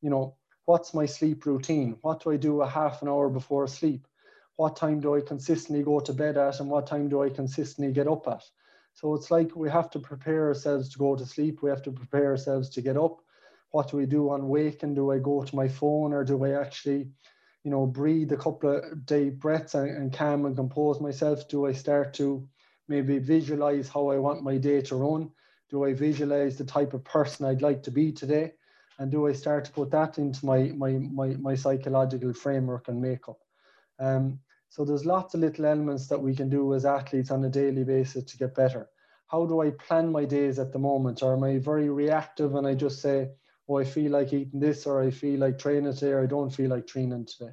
you 0.00 0.08
know, 0.08 0.36
what's 0.64 0.94
my 0.94 1.06
sleep 1.06 1.44
routine? 1.44 1.96
What 2.02 2.22
do 2.22 2.30
I 2.30 2.36
do 2.36 2.62
a 2.62 2.68
half 2.68 3.02
an 3.02 3.08
hour 3.08 3.28
before 3.28 3.66
sleep? 3.66 4.06
What 4.54 4.76
time 4.76 5.00
do 5.00 5.16
I 5.16 5.22
consistently 5.22 5.82
go 5.82 5.98
to 5.98 6.12
bed 6.12 6.36
at 6.36 6.60
and 6.60 6.70
what 6.70 6.86
time 6.86 7.08
do 7.08 7.24
I 7.24 7.30
consistently 7.30 7.92
get 7.92 8.06
up 8.06 8.28
at? 8.28 8.44
So 8.92 9.12
it's 9.14 9.32
like 9.32 9.56
we 9.56 9.68
have 9.70 9.90
to 9.90 9.98
prepare 9.98 10.46
ourselves 10.46 10.88
to 10.90 10.98
go 11.00 11.16
to 11.16 11.26
sleep. 11.26 11.62
We 11.62 11.70
have 11.70 11.82
to 11.82 11.90
prepare 11.90 12.26
ourselves 12.26 12.68
to 12.70 12.80
get 12.80 12.96
up. 12.96 13.18
What 13.72 13.90
do 13.90 13.96
we 13.96 14.06
do 14.06 14.30
on 14.30 14.48
waking? 14.48 14.94
Do 14.94 15.10
I 15.10 15.18
go 15.18 15.42
to 15.42 15.56
my 15.56 15.66
phone 15.66 16.12
or 16.12 16.22
do 16.22 16.44
I 16.44 16.50
actually, 16.50 17.08
you 17.64 17.72
know, 17.72 17.86
breathe 17.86 18.30
a 18.30 18.36
couple 18.36 18.70
of 18.76 19.04
deep 19.04 19.40
breaths 19.40 19.74
and, 19.74 19.90
and 19.90 20.12
calm 20.12 20.46
and 20.46 20.54
compose 20.54 21.00
myself? 21.00 21.48
Do 21.48 21.66
I 21.66 21.72
start 21.72 22.14
to 22.14 22.48
maybe 22.88 23.18
visualize 23.18 23.88
how 23.88 24.08
I 24.08 24.18
want 24.18 24.42
my 24.42 24.58
day 24.58 24.80
to 24.82 24.96
run? 24.96 25.30
Do 25.70 25.84
I 25.84 25.94
visualize 25.94 26.56
the 26.56 26.64
type 26.64 26.94
of 26.94 27.04
person 27.04 27.46
I'd 27.46 27.62
like 27.62 27.82
to 27.84 27.90
be 27.90 28.12
today? 28.12 28.52
And 28.98 29.10
do 29.10 29.26
I 29.26 29.32
start 29.32 29.64
to 29.64 29.72
put 29.72 29.90
that 29.90 30.18
into 30.18 30.46
my 30.46 30.72
my 30.76 30.92
my, 30.92 31.28
my 31.36 31.54
psychological 31.54 32.32
framework 32.32 32.88
and 32.88 33.00
makeup? 33.00 33.38
Um, 33.98 34.38
so 34.68 34.84
there's 34.84 35.06
lots 35.06 35.34
of 35.34 35.40
little 35.40 35.66
elements 35.66 36.08
that 36.08 36.20
we 36.20 36.34
can 36.34 36.48
do 36.48 36.74
as 36.74 36.84
athletes 36.84 37.30
on 37.30 37.44
a 37.44 37.48
daily 37.48 37.84
basis 37.84 38.24
to 38.24 38.36
get 38.36 38.54
better. 38.54 38.88
How 39.28 39.46
do 39.46 39.60
I 39.60 39.70
plan 39.70 40.10
my 40.10 40.24
days 40.24 40.58
at 40.58 40.72
the 40.72 40.78
moment? 40.78 41.22
Or 41.22 41.34
am 41.34 41.44
I 41.44 41.58
very 41.58 41.88
reactive 41.88 42.54
and 42.54 42.66
I 42.66 42.74
just 42.74 43.00
say, 43.00 43.30
oh, 43.68 43.78
I 43.78 43.84
feel 43.84 44.12
like 44.12 44.32
eating 44.32 44.60
this 44.60 44.86
or 44.86 45.02
I 45.02 45.10
feel 45.10 45.40
like 45.40 45.58
training 45.58 45.92
today 45.94 46.12
or 46.12 46.22
I 46.22 46.26
don't 46.26 46.50
feel 46.50 46.70
like 46.70 46.86
training 46.86 47.26
today? 47.26 47.52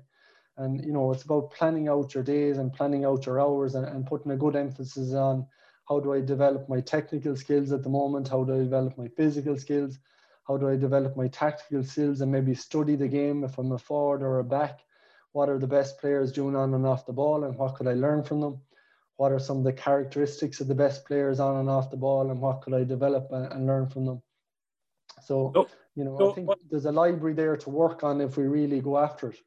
And 0.57 0.83
you 0.83 0.91
know, 0.91 1.11
it's 1.11 1.23
about 1.23 1.51
planning 1.51 1.87
out 1.87 2.13
your 2.13 2.23
days 2.23 2.57
and 2.57 2.73
planning 2.73 3.05
out 3.05 3.25
your 3.25 3.39
hours 3.39 3.75
and, 3.75 3.85
and 3.85 4.05
putting 4.05 4.31
a 4.31 4.37
good 4.37 4.55
emphasis 4.55 5.13
on 5.13 5.47
how 5.87 5.99
do 5.99 6.13
I 6.13 6.21
develop 6.21 6.69
my 6.69 6.79
technical 6.79 7.35
skills 7.35 7.71
at 7.71 7.83
the 7.83 7.89
moment? 7.89 8.29
How 8.29 8.43
do 8.43 8.53
I 8.53 8.59
develop 8.59 8.97
my 8.97 9.07
physical 9.09 9.57
skills? 9.57 9.99
How 10.47 10.57
do 10.57 10.69
I 10.69 10.75
develop 10.75 11.17
my 11.17 11.27
tactical 11.27 11.83
skills 11.83 12.21
and 12.21 12.31
maybe 12.31 12.55
study 12.55 12.95
the 12.95 13.07
game 13.07 13.43
if 13.43 13.57
I'm 13.57 13.71
a 13.71 13.77
forward 13.77 14.21
or 14.21 14.39
a 14.39 14.43
back? 14.43 14.79
What 15.33 15.49
are 15.49 15.59
the 15.59 15.67
best 15.67 15.99
players 15.99 16.31
doing 16.31 16.55
on 16.55 16.73
and 16.73 16.85
off 16.85 17.05
the 17.05 17.13
ball 17.13 17.43
and 17.43 17.57
what 17.57 17.75
could 17.75 17.87
I 17.87 17.93
learn 17.93 18.23
from 18.23 18.41
them? 18.41 18.61
What 19.17 19.31
are 19.31 19.39
some 19.39 19.57
of 19.57 19.63
the 19.63 19.73
characteristics 19.73 20.61
of 20.61 20.67
the 20.67 20.75
best 20.75 21.05
players 21.05 21.39
on 21.39 21.57
and 21.57 21.69
off 21.69 21.91
the 21.91 21.97
ball 21.97 22.31
and 22.31 22.41
what 22.41 22.61
could 22.61 22.73
I 22.73 22.83
develop 22.83 23.27
and, 23.31 23.67
learn 23.67 23.87
from 23.87 24.05
them? 24.05 24.21
So, 25.23 25.51
oh, 25.55 25.67
you 25.95 26.03
know, 26.03 26.31
I 26.31 26.33
think 26.33 26.49
there's 26.69 26.85
a 26.85 26.91
library 26.91 27.33
there 27.33 27.57
to 27.57 27.69
work 27.69 28.03
on 28.03 28.21
if 28.21 28.37
we 28.37 28.45
really 28.45 28.81
go 28.81 28.97
after 28.97 29.29
it. 29.29 29.39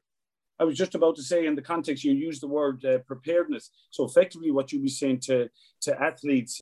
I 0.59 0.63
was 0.63 0.77
just 0.77 0.95
about 0.95 1.15
to 1.17 1.23
say, 1.23 1.45
in 1.45 1.55
the 1.55 1.61
context, 1.61 2.03
you 2.03 2.13
use 2.13 2.39
the 2.39 2.47
word 2.47 2.83
uh, 2.85 2.99
preparedness. 2.99 3.71
So, 3.89 4.05
effectively, 4.05 4.51
what 4.51 4.71
you'd 4.71 4.83
be 4.83 4.89
saying 4.89 5.19
to, 5.21 5.49
to 5.81 6.01
athletes, 6.01 6.61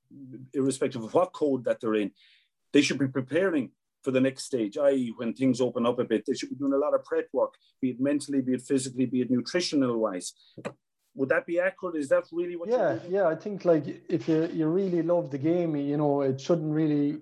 irrespective 0.53 1.03
of 1.03 1.13
what 1.13 1.33
code 1.33 1.65
that 1.65 1.79
they're 1.79 1.95
in, 1.95 2.11
they 2.71 2.81
should 2.81 2.97
be 2.97 3.07
preparing 3.07 3.71
for 4.03 4.11
the 4.11 4.21
next 4.21 4.43
stage, 4.43 4.77
i.e., 4.77 5.13
when 5.15 5.33
things 5.33 5.61
open 5.61 5.85
up 5.85 5.97
a 5.99 6.03
bit, 6.03 6.25
they 6.25 6.33
should 6.33 6.49
be 6.49 6.55
doing 6.55 6.73
a 6.73 6.77
lot 6.77 6.93
of 6.93 7.05
prep 7.05 7.27
work, 7.31 7.53
be 7.81 7.91
it 7.91 8.01
mentally, 8.01 8.41
be 8.41 8.53
it 8.53 8.61
physically, 8.61 9.05
be 9.05 9.21
it 9.21 9.31
nutritional 9.31 9.97
wise. 9.97 10.33
Would 11.15 11.29
that 11.29 11.45
be 11.45 11.59
accurate? 11.59 11.95
Is 11.95 12.09
that 12.09 12.25
really 12.31 12.55
what? 12.55 12.69
Yeah, 12.69 12.97
yeah. 13.07 13.27
I 13.27 13.35
think 13.35 13.65
like 13.65 13.85
if 14.09 14.27
you 14.27 14.49
you 14.51 14.67
really 14.67 15.03
love 15.03 15.29
the 15.29 15.37
game, 15.37 15.75
you 15.75 15.95
know, 15.95 16.21
it 16.21 16.41
shouldn't 16.41 16.73
really 16.73 17.19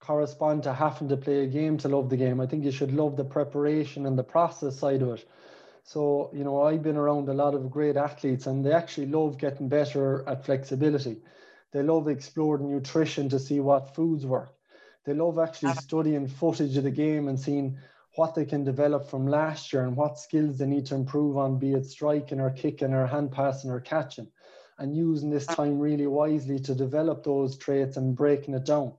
correspond 0.00 0.62
to 0.64 0.74
having 0.74 1.08
to 1.08 1.16
play 1.16 1.44
a 1.44 1.46
game 1.46 1.78
to 1.78 1.88
love 1.88 2.10
the 2.10 2.16
game. 2.16 2.40
I 2.40 2.46
think 2.46 2.64
you 2.64 2.70
should 2.70 2.92
love 2.92 3.16
the 3.16 3.24
preparation 3.24 4.04
and 4.04 4.18
the 4.18 4.22
process 4.22 4.78
side 4.78 5.02
of 5.02 5.08
it. 5.14 5.28
So, 5.86 6.30
you 6.34 6.44
know, 6.44 6.62
I've 6.62 6.82
been 6.82 6.96
around 6.98 7.28
a 7.28 7.34
lot 7.34 7.54
of 7.54 7.70
great 7.70 7.96
athletes 7.96 8.46
and 8.46 8.64
they 8.64 8.72
actually 8.72 9.06
love 9.06 9.38
getting 9.38 9.68
better 9.68 10.28
at 10.28 10.44
flexibility. 10.44 11.22
They 11.72 11.82
love 11.82 12.08
exploring 12.08 12.70
nutrition 12.70 13.28
to 13.30 13.38
see 13.38 13.60
what 13.60 13.94
foods 13.94 14.26
work. 14.26 14.54
They 15.04 15.14
love 15.14 15.38
actually 15.38 15.74
studying 15.74 16.28
footage 16.28 16.76
of 16.76 16.84
the 16.84 16.90
game 16.90 17.28
and 17.28 17.38
seeing 17.40 17.78
what 18.16 18.34
they 18.34 18.44
can 18.44 18.64
develop 18.64 19.08
from 19.08 19.26
last 19.28 19.72
year 19.72 19.84
and 19.84 19.96
what 19.96 20.18
skills 20.18 20.58
they 20.58 20.66
need 20.66 20.86
to 20.86 20.94
improve 20.96 21.36
on, 21.38 21.58
be 21.58 21.74
it 21.74 21.86
striking 21.86 22.40
or 22.40 22.50
kicking 22.50 22.92
or 22.94 23.06
hand 23.06 23.32
passing 23.32 23.70
or 23.70 23.80
catching. 23.80 24.30
and 24.78 24.96
using 24.96 25.30
this 25.30 25.48
time 25.48 25.78
really 25.78 26.06
wisely 26.06 26.58
to 26.60 26.74
develop 26.74 27.24
those 27.24 27.56
traits 27.56 27.96
and 27.96 28.16
breaking 28.16 28.54
it 28.54 28.64
down. 28.66 28.94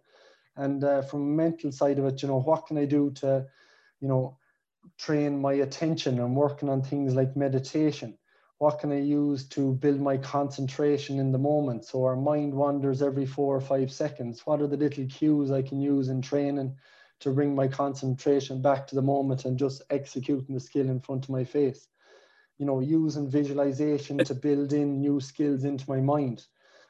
And 0.55 0.83
uh, 0.83 1.01
from 1.03 1.21
a 1.21 1.35
mental 1.43 1.71
side 1.71 1.99
of 1.99 2.05
it, 2.05 2.21
you 2.21 2.27
know, 2.27 2.39
what 2.41 2.65
can 2.67 2.77
I 2.77 2.85
do 2.85 3.11
to, 3.15 3.47
you 3.99 4.07
know, 4.07 4.37
train 4.97 5.39
my 5.39 5.53
attention 5.53 6.19
and 6.19 6.35
working 6.35 6.69
on 6.69 6.81
things 6.81 7.15
like 7.15 7.35
meditation? 7.35 8.17
What 8.59 8.79
can 8.79 8.91
I 8.91 8.99
use 8.99 9.47
to 9.49 9.73
build 9.73 10.01
my 10.01 10.17
concentration 10.17 11.19
in 11.19 11.31
the 11.31 11.37
moment? 11.37 11.85
So 11.85 12.03
our 12.03 12.15
mind 12.15 12.53
wanders 12.53 13.01
every 13.01 13.25
four 13.25 13.55
or 13.55 13.61
five 13.61 13.91
seconds. 13.91 14.41
What 14.45 14.61
are 14.61 14.67
the 14.67 14.77
little 14.77 15.05
cues 15.05 15.51
I 15.51 15.61
can 15.61 15.79
use 15.79 16.09
in 16.09 16.21
training 16.21 16.75
to 17.19 17.31
bring 17.31 17.53
my 17.53 17.67
concentration 17.67 18.61
back 18.61 18.87
to 18.87 18.95
the 18.95 19.01
moment 19.01 19.45
and 19.45 19.59
just 19.59 19.83
executing 19.89 20.55
the 20.55 20.59
skill 20.59 20.89
in 20.89 20.99
front 20.99 21.25
of 21.25 21.29
my 21.29 21.43
face? 21.43 21.87
You 22.57 22.65
know, 22.65 22.79
using 22.79 23.29
visualization 23.29 24.17
to 24.17 24.33
build 24.33 24.73
in 24.73 24.99
new 24.99 25.19
skills 25.19 25.63
into 25.63 25.87
my 25.87 26.01
mind. 26.01 26.45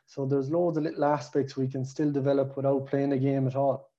So 0.06 0.26
there's 0.26 0.50
loads 0.50 0.78
of 0.78 0.84
little 0.84 1.04
aspects 1.04 1.58
we 1.58 1.68
can 1.68 1.84
still 1.84 2.12
develop 2.12 2.56
without 2.56 2.86
playing 2.86 3.12
a 3.12 3.18
game 3.18 3.46
at 3.46 3.58
all. 3.58 3.92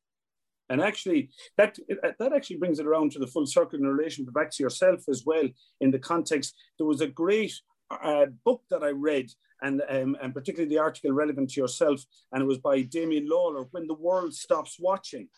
And 0.71 0.83
actually, 0.83 1.31
that 1.57 1.79
that 2.19 2.33
actually 2.33 2.57
brings 2.57 2.79
it 2.79 2.87
around 2.87 3.13
to 3.13 3.19
the 3.19 3.27
full 3.27 3.47
circle 3.47 3.79
in 3.79 3.87
relation 3.87 4.27
to 4.27 4.33
back 4.33 4.51
to 4.53 4.63
yourself 4.63 5.01
as 5.09 5.25
well. 5.25 5.49
In 5.81 5.91
the 5.91 5.99
context, 5.99 6.55
there 6.79 6.87
was 6.87 7.01
a 7.01 7.07
great 7.07 7.53
uh, 7.91 8.27
book 8.45 8.63
that 8.71 8.83
I 8.83 8.91
read, 8.91 9.31
and 9.63 9.83
um, 9.89 10.17
and 10.21 10.35
particularly 10.35 10.69
the 10.69 10.83
article 10.83 11.13
relevant 11.13 11.51
to 11.51 11.61
yourself, 11.61 12.03
and 12.33 12.43
it 12.43 12.47
was 12.47 12.59
by 12.59 12.83
Damian 12.83 13.29
Lawlor, 13.29 13.69
When 13.71 13.87
the 13.87 13.95
world 13.95 14.35
stops 14.35 14.77
watching, 14.79 15.29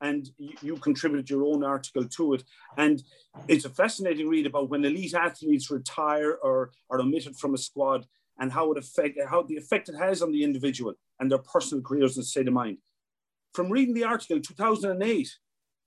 and 0.00 0.28
you, 0.38 0.52
you, 0.62 0.76
contributed 0.76 1.28
your 1.28 1.44
own 1.44 1.64
article 1.64 2.04
to 2.04 2.34
it. 2.34 2.44
And 2.76 3.02
it's 3.48 3.64
a 3.64 3.70
fascinating 3.70 4.28
read 4.28 4.46
about 4.46 4.70
when 4.70 4.84
elite 4.84 5.14
athletes 5.14 5.70
retire 5.70 6.38
or 6.42 6.70
are 6.90 7.00
omitted 7.00 7.36
from 7.36 7.54
a 7.54 7.58
squad 7.58 8.06
and 8.38 8.50
how 8.50 8.72
it 8.72 8.78
affect 8.78 9.18
how 9.28 9.42
the 9.42 9.56
effect 9.56 9.88
it 9.88 9.96
has 9.96 10.22
on 10.22 10.32
the 10.32 10.42
individual 10.42 10.94
and 11.18 11.30
their 11.30 11.38
personal 11.38 11.82
careers 11.82 12.16
and 12.16 12.24
state 12.24 12.48
of 12.48 12.54
mind. 12.54 12.78
From 13.54 13.70
reading 13.70 13.94
the 13.94 14.04
article, 14.04 14.40
2008 14.40 15.28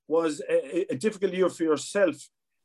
was 0.08 0.42
a, 0.50 0.94
a 0.94 0.96
difficult 0.96 1.34
year 1.34 1.50
for 1.50 1.64
yourself. 1.64 2.16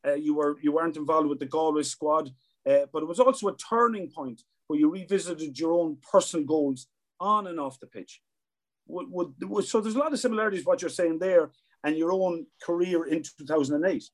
Uh, 0.06 0.14
you 0.14 0.34
were 0.34 0.56
you 0.61 0.72
weren't 0.72 0.96
involved 0.96 1.28
with 1.28 1.38
the 1.38 1.46
Galway 1.46 1.82
squad, 1.82 2.30
uh, 2.68 2.87
but 2.92 3.02
it 3.02 3.08
was 3.08 3.20
also 3.20 3.48
a 3.48 3.56
turning 3.56 4.11
point 4.11 4.42
where 4.66 4.78
you 4.78 4.90
revisited 4.90 5.58
your 5.58 5.72
own 5.72 5.98
personal 6.12 6.44
goals 6.44 6.87
on 7.20 7.46
and 7.46 7.58
off 7.58 7.80
the 7.80 7.87
pitch. 7.87 8.20
Would, 8.87 9.34
would, 9.42 9.64
so 9.64 9.80
there's 9.80 9.96
a 9.96 9.98
lot 9.98 10.12
of 10.12 10.18
similarities 10.18 10.64
what 10.64 10.80
you're 10.80 10.88
saying 10.88 11.18
there 11.18 11.50
and 11.84 11.96
your 11.96 12.12
own 12.12 12.46
career 12.62 13.04
in 13.04 13.22
2008. 13.22 14.04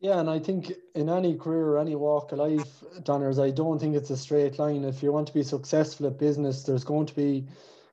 Yeah, 0.00 0.18
and 0.18 0.28
I 0.28 0.40
think 0.40 0.72
in 0.96 1.08
any 1.08 1.36
career 1.36 1.64
or 1.64 1.78
any 1.78 1.94
walk 1.94 2.32
of 2.32 2.40
life, 2.40 2.82
Donners, 3.04 3.38
I 3.38 3.50
don't 3.52 3.78
think 3.78 3.94
it's 3.94 4.10
a 4.10 4.16
straight 4.16 4.58
line. 4.58 4.84
If 4.84 5.00
you 5.00 5.12
want 5.12 5.28
to 5.28 5.34
be 5.34 5.44
successful 5.44 6.08
at 6.08 6.18
business, 6.18 6.64
there's 6.64 6.82
going 6.82 7.06
to 7.06 7.14
be, 7.14 7.46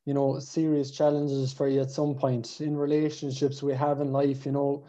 you 0.10 0.16
know, 0.16 0.40
serious 0.40 0.90
challenges 0.90 1.54
for 1.54 1.68
you 1.68 1.82
at 1.82 1.92
some 1.92 2.16
point. 2.16 2.62
In 2.62 2.76
relationships 2.76 3.62
we 3.62 3.76
have 3.76 4.02
in 4.02 4.12
life, 4.12 4.44
you 4.44 4.52
know, 4.52 4.84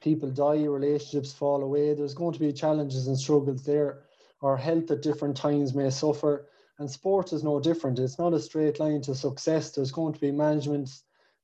people 0.00 0.30
die, 0.30 0.62
relationships 0.62 1.32
fall 1.32 1.64
away. 1.64 1.92
There's 1.92 2.14
going 2.14 2.34
to 2.34 2.38
be 2.38 2.52
challenges 2.52 3.08
and 3.08 3.18
struggles 3.18 3.64
there. 3.64 4.04
Our 4.42 4.56
health 4.56 4.88
at 4.92 5.02
different 5.02 5.36
times 5.36 5.74
may 5.74 5.90
suffer, 5.90 6.46
and 6.78 6.88
sport 6.88 7.32
is 7.32 7.42
no 7.42 7.58
different. 7.58 7.98
It's 7.98 8.20
not 8.20 8.32
a 8.32 8.38
straight 8.38 8.78
line 8.78 9.00
to 9.02 9.14
success. 9.16 9.72
There's 9.72 9.90
going 9.90 10.14
to 10.14 10.20
be 10.20 10.30
management 10.30 10.88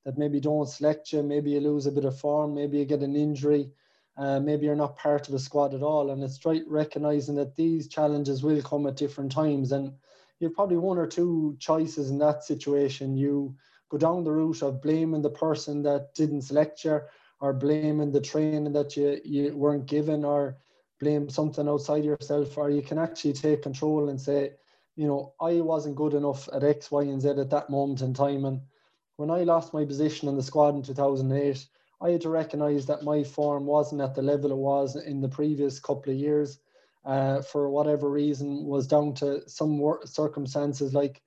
that 0.05 0.19
maybe 0.19 0.39
don't 0.39 0.69
select 0.69 1.13
you, 1.13 1.25
maybe 1.25 1.51
you 1.51 1.59
lose 1.59 1.87
a 1.87 1.91
bit 1.91 2.05
of 2.05 2.17
form, 2.17 2.55
maybe 2.55 2.79
you 2.79 2.85
get 2.85 3.03
an 3.03 3.17
injury 3.17 3.73
uh, 4.17 4.41
maybe 4.41 4.65
you're 4.65 4.75
not 4.75 4.97
part 4.97 5.29
of 5.29 5.35
a 5.35 5.39
squad 5.39 5.75
at 5.75 5.83
all. 5.83 6.11
And 6.11 6.23
it's 6.23 6.45
right 6.47 6.63
recognizing 6.67 7.35
that 7.35 7.55
these 7.55 7.89
challenges 7.89 8.43
will 8.43 8.63
come 8.63 8.87
at 8.87 8.97
different 8.97 9.31
times. 9.31 9.73
And 9.73 9.93
you've 10.39 10.55
probably 10.55 10.77
one 10.77 10.99
or 10.99 11.07
two 11.07 11.57
choices 11.59 12.11
in 12.11 12.19
that 12.19 12.45
situation. 12.45 13.17
You 13.17 13.55
go 13.89 13.99
down 13.99 14.25
the 14.25 14.33
route 14.33 14.63
of 14.63 14.83
blaming 14.83 15.23
the 15.23 15.31
person 15.31 15.83
that 15.83 16.15
didn't 16.15 16.43
select 16.43 16.85
you, 16.85 17.01
or 17.41 17.53
blaming 17.53 18.13
the 18.13 18.21
training 18.21 18.73
that 18.73 18.97
you, 18.97 19.21
you 19.25 19.57
weren't 19.57 19.87
given, 19.87 20.25
or 20.25 20.57
blame 21.01 21.29
something 21.29 21.69
outside 21.69 22.05
yourself, 22.05 22.57
or 22.57 22.71
you 22.71 22.83
can 22.83 22.99
actually 22.99 23.33
take 23.33 23.63
control 23.63 24.09
and 24.09 24.21
say, 24.21 24.53
you 24.97 25.07
know, 25.07 25.35
I 25.41 25.61
wasn't 25.61 25.97
good 25.97 26.15
enough 26.15 26.49
at 26.53 26.65
X, 26.65 26.91
Y, 26.91 27.03
and 27.03 27.21
Z 27.21 27.29
at 27.29 27.51
that 27.51 27.69
moment 27.69 28.01
in 28.01 28.15
time. 28.15 28.47
And 28.47 28.63
when 29.17 29.31
I 29.31 29.43
lost 29.43 29.75
my 29.75 29.85
position 29.85 30.29
in 30.29 30.37
the 30.37 30.43
squad 30.43 30.75
in 30.75 30.83
2008, 30.83 31.67
I 32.01 32.11
had 32.11 32.21
to 32.23 32.31
recognise 32.31 32.87
that 32.87 33.05
my 33.05 33.23
form 33.23 33.67
wasn't 33.67 34.01
at 34.01 34.15
the 34.15 34.23
level 34.23 34.51
it 34.51 34.57
was 34.57 34.97
in 34.97 35.21
the 35.21 35.29
previous 35.29 35.79
couple 35.79 36.13
of 36.13 36.19
years. 36.19 36.59
Uh, 37.07 37.41
for 37.41 37.71
whatever 37.71 38.11
reason, 38.11 38.65
was 38.65 38.89
down 38.89 39.15
to 39.15 39.49
some 39.49 39.81
circumstances 40.05 40.93
like 40.93 41.23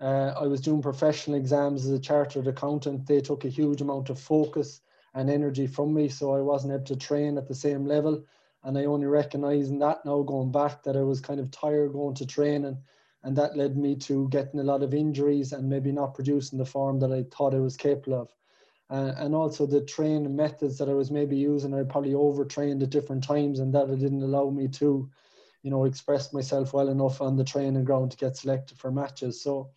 uh, 0.00 0.32
I 0.40 0.46
was 0.46 0.60
doing 0.60 0.80
professional 0.80 1.36
exams 1.36 1.84
as 1.84 1.90
a 1.90 1.98
chartered 1.98 2.46
accountant. 2.46 3.06
They 3.06 3.20
took 3.20 3.44
a 3.44 3.48
huge 3.48 3.80
amount 3.80 4.08
of 4.08 4.20
focus 4.20 4.80
and 5.14 5.28
energy 5.28 5.66
from 5.66 5.92
me, 5.92 6.08
so 6.08 6.32
I 6.32 6.42
wasn't 6.42 6.74
able 6.74 6.84
to 6.84 6.96
train 6.96 7.38
at 7.38 7.48
the 7.48 7.56
same 7.56 7.86
level. 7.86 8.24
And 8.62 8.78
I 8.78 8.84
only 8.84 9.06
recognising 9.06 9.80
that 9.80 10.04
now 10.04 10.22
going 10.22 10.52
back 10.52 10.84
that 10.84 10.96
I 10.96 11.02
was 11.02 11.20
kind 11.20 11.40
of 11.40 11.50
tired 11.50 11.92
going 11.92 12.14
to 12.16 12.26
training, 12.26 12.78
and 13.24 13.36
that 13.36 13.56
led 13.56 13.76
me 13.76 13.96
to 13.96 14.28
getting 14.28 14.60
a 14.60 14.64
lot 14.64 14.84
of 14.84 14.94
injuries 14.94 15.52
and 15.52 15.68
maybe 15.68 15.90
not 15.90 16.14
producing 16.14 16.58
the 16.58 16.64
form 16.64 17.00
that 17.00 17.10
I 17.10 17.24
thought 17.24 17.54
I 17.54 17.58
was 17.58 17.76
capable 17.76 18.20
of 18.20 18.32
uh, 18.88 19.12
and 19.16 19.34
also 19.34 19.66
the 19.66 19.80
training 19.80 20.36
methods 20.36 20.78
that 20.78 20.88
I 20.88 20.94
was 20.94 21.10
maybe 21.10 21.36
using, 21.36 21.74
I 21.74 21.82
probably 21.82 22.14
overtrained 22.14 22.82
at 22.82 22.90
different 22.90 23.24
times, 23.24 23.58
and 23.58 23.74
that 23.74 23.90
it 23.90 23.98
didn't 23.98 24.22
allow 24.22 24.50
me 24.50 24.68
to, 24.68 25.10
you 25.62 25.70
know, 25.70 25.84
express 25.84 26.32
myself 26.32 26.72
well 26.72 26.88
enough 26.88 27.20
on 27.20 27.36
the 27.36 27.44
training 27.44 27.84
ground 27.84 28.12
to 28.12 28.16
get 28.16 28.36
selected 28.36 28.78
for 28.78 28.92
matches. 28.92 29.42
So 29.42 29.70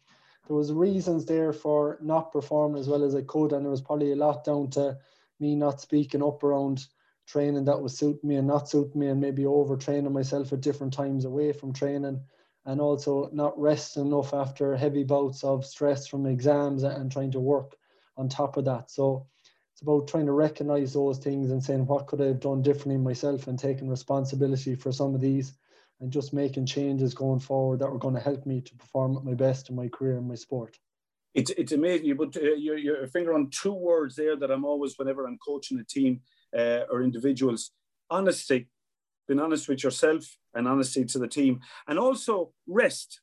there 0.48 0.56
was 0.56 0.72
reasons 0.72 1.26
there 1.26 1.54
for 1.54 1.98
not 2.02 2.32
performing 2.32 2.80
as 2.80 2.88
well 2.88 3.04
as 3.04 3.15
I 3.15 3.24
could, 3.24 3.54
and 3.54 3.65
it 3.65 3.69
was 3.69 3.82
probably 3.82 4.12
a 4.12 4.15
lot 4.15 4.43
down 4.43 4.69
to 4.72 4.98
me 5.39 5.56
not 5.56 5.82
speaking 5.82 6.22
up 6.22 6.43
around 6.43 6.86
training 7.26 7.65
that 7.65 7.82
was 7.82 7.98
suiting 7.98 8.28
me 8.30 8.36
and 8.36 8.48
not 8.48 8.69
suiting 8.69 9.00
me, 9.00 9.08
and 9.08 9.22
maybe 9.22 9.43
overtraining 9.43 10.12
myself 10.12 10.54
at 10.54 10.62
different 10.62 10.93
times 10.93 11.26
away 11.26 11.52
from 11.52 11.74
training, 11.74 12.22
and 12.65 12.82
also 12.82 13.30
not 13.34 13.60
resting 13.60 14.06
enough 14.06 14.34
after 14.36 14.76
heavy 14.76 15.04
bouts 15.04 15.43
of 15.43 15.65
stress 15.65 16.06
from 16.06 16.28
exams 16.28 16.84
and 16.84 17.12
trying 17.12 17.32
to 17.32 17.39
work 17.39 17.76
on 18.20 18.30
top 18.30 18.58
of 18.58 18.66
that. 18.66 18.92
So 18.92 19.26
it's 19.74 19.82
about 19.82 20.10
trying 20.10 20.26
to 20.26 20.34
recognize 20.34 20.94
those 20.94 21.20
things 21.20 21.52
and 21.52 21.64
saying 21.64 21.88
what 21.88 22.06
could 22.06 22.22
I 22.22 22.26
have 22.26 22.42
done 22.42 22.62
differently 22.62 22.98
myself 22.98 23.48
and 23.48 23.58
taking 23.58 23.90
responsibility 23.90 24.76
for 24.76 24.92
some 24.92 25.16
of 25.16 25.22
these 25.22 25.54
and 26.02 26.12
just 26.12 26.34
making 26.34 26.66
changes 26.66 27.14
going 27.14 27.40
forward 27.40 27.80
that 27.80 27.92
were 27.92 27.98
going 27.98 28.16
to 28.16 28.20
help 28.22 28.46
me 28.46 28.62
to 28.62 28.76
perform 28.76 29.16
at 29.16 29.24
my 29.24 29.34
best 29.34 29.70
in 29.70 29.76
my 29.76 29.88
career 29.88 30.18
and 30.18 30.28
my 30.28 30.36
sport. 30.36 30.78
It's, 31.34 31.52
it's 31.52 31.72
amazing. 31.72 32.08
You 32.08 32.16
put 32.16 32.36
uh, 32.36 32.42
your, 32.42 32.78
your 32.78 33.08
finger 33.08 33.34
on 33.34 33.50
two 33.52 33.74
words 33.74 34.16
there 34.16 34.36
that 34.36 34.52
I'm 34.52 34.66
always, 34.66 34.98
whenever 34.98 35.26
I'm 35.26 35.38
coaching 35.38 35.80
a 35.80 35.84
team 35.84 36.22
uh, 36.58 36.82
or 36.92 37.02
individuals, 37.02 37.72
honesty, 38.10 38.68
being 39.28 39.40
honest 39.40 39.70
with 39.70 39.84
yourself 39.84 40.26
and 40.54 40.68
honesty 40.68 41.06
to 41.06 41.20
the 41.20 41.28
team, 41.28 41.62
and 41.88 41.98
also 41.98 42.52
rest. 42.68 43.22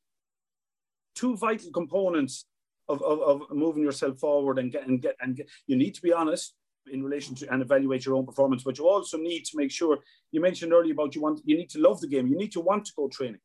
Two 1.14 1.36
vital 1.36 1.70
components 1.70 2.46
of, 2.88 3.02
of, 3.02 3.20
of 3.20 3.50
moving 3.50 3.82
yourself 3.82 4.18
forward 4.18 4.58
and 4.58 4.72
get 4.72 4.86
and 4.86 5.00
get 5.02 5.16
and 5.20 5.36
get, 5.36 5.48
you 5.66 5.76
need 5.76 5.94
to 5.94 6.02
be 6.02 6.12
honest 6.12 6.54
in 6.92 7.02
relation 7.02 7.34
to 7.34 7.52
and 7.52 7.62
evaluate 7.62 8.06
your 8.06 8.14
own 8.14 8.26
performance, 8.26 8.62
but 8.62 8.78
you 8.78 8.88
also 8.88 9.18
need 9.18 9.44
to 9.44 9.56
make 9.56 9.70
sure 9.70 9.98
you 10.30 10.40
mentioned 10.40 10.72
earlier 10.72 10.92
about 10.92 11.14
you 11.14 11.20
want 11.20 11.40
you 11.44 11.56
need 11.56 11.70
to 11.70 11.80
love 11.80 12.00
the 12.00 12.08
game, 12.08 12.26
you 12.26 12.36
need 12.36 12.52
to 12.52 12.60
want 12.60 12.84
to 12.86 12.92
go 12.96 13.08
training. 13.08 13.40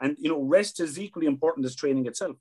And 0.00 0.16
you 0.18 0.28
know, 0.28 0.42
rest 0.42 0.80
is 0.80 0.98
equally 0.98 1.26
important 1.26 1.66
as 1.66 1.74
training 1.74 2.06
itself. 2.06 2.36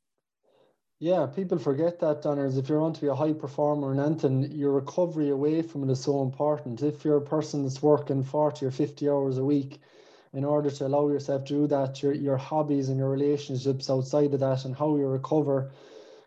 Yeah, 1.00 1.26
people 1.26 1.60
forget 1.60 2.00
that, 2.00 2.22
Donners. 2.22 2.58
If 2.58 2.70
you 2.70 2.80
want 2.80 2.96
to 2.96 3.02
be 3.02 3.08
a 3.08 3.16
high 3.16 3.34
performer 3.34 3.92
in 3.92 4.00
anything, 4.00 4.50
your 4.52 4.72
recovery 4.72 5.30
away 5.30 5.62
from 5.62 5.84
it 5.84 5.92
is 5.92 6.02
so 6.02 6.22
important. 6.22 6.82
If 6.82 7.04
you're 7.04 7.18
a 7.18 7.22
person 7.22 7.64
that's 7.64 7.84
working 7.84 8.24
40 8.24 8.66
or 8.66 8.72
50 8.72 9.10
hours 9.10 9.38
a 9.38 9.44
week, 9.44 9.82
in 10.36 10.44
order 10.44 10.70
to 10.70 10.86
allow 10.86 11.08
yourself 11.10 11.46
to 11.46 11.54
do 11.54 11.68
that, 11.68 12.02
your, 12.02 12.14
your 12.14 12.38
hobbies 12.38 12.90
and 12.90 12.98
your 12.98 13.10
relationships 13.10 13.90
outside 13.90 14.34
of 14.34 14.40
that 14.42 14.66
and 14.66 14.76
how 14.76 14.96
you 14.96 15.08
recover 15.08 15.72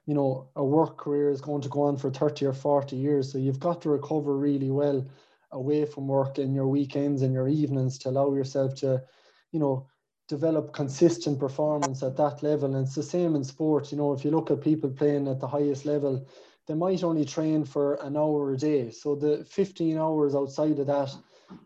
you 0.08 0.14
know, 0.14 0.48
a 0.56 0.64
work 0.64 0.96
career 0.96 1.28
is 1.28 1.42
going 1.42 1.60
to 1.60 1.68
go 1.68 1.82
on 1.82 1.98
for 1.98 2.10
30 2.10 2.46
or 2.46 2.54
40 2.54 2.96
years. 2.96 3.30
So 3.30 3.36
you've 3.36 3.60
got 3.60 3.82
to 3.82 3.90
recover 3.90 4.34
really 4.34 4.70
well 4.70 5.06
away 5.52 5.84
from 5.84 6.08
work 6.08 6.38
in 6.38 6.54
your 6.54 6.66
weekends 6.66 7.20
and 7.20 7.34
your 7.34 7.46
evenings 7.46 7.98
to 7.98 8.08
allow 8.08 8.32
yourself 8.32 8.74
to, 8.76 9.02
you 9.52 9.60
know, 9.60 9.86
develop 10.26 10.72
consistent 10.72 11.38
performance 11.38 12.02
at 12.02 12.16
that 12.16 12.42
level. 12.42 12.74
And 12.74 12.86
it's 12.86 12.94
the 12.94 13.02
same 13.02 13.36
in 13.36 13.44
sport. 13.44 13.92
You 13.92 13.98
know, 13.98 14.14
if 14.14 14.24
you 14.24 14.30
look 14.30 14.50
at 14.50 14.62
people 14.62 14.88
playing 14.88 15.28
at 15.28 15.40
the 15.40 15.46
highest 15.46 15.84
level, 15.84 16.26
they 16.66 16.74
might 16.74 17.04
only 17.04 17.26
train 17.26 17.66
for 17.66 17.96
an 17.96 18.16
hour 18.16 18.50
a 18.54 18.56
day. 18.56 18.90
So 18.90 19.14
the 19.14 19.44
15 19.44 19.98
hours 19.98 20.34
outside 20.34 20.78
of 20.78 20.86
that, 20.86 21.14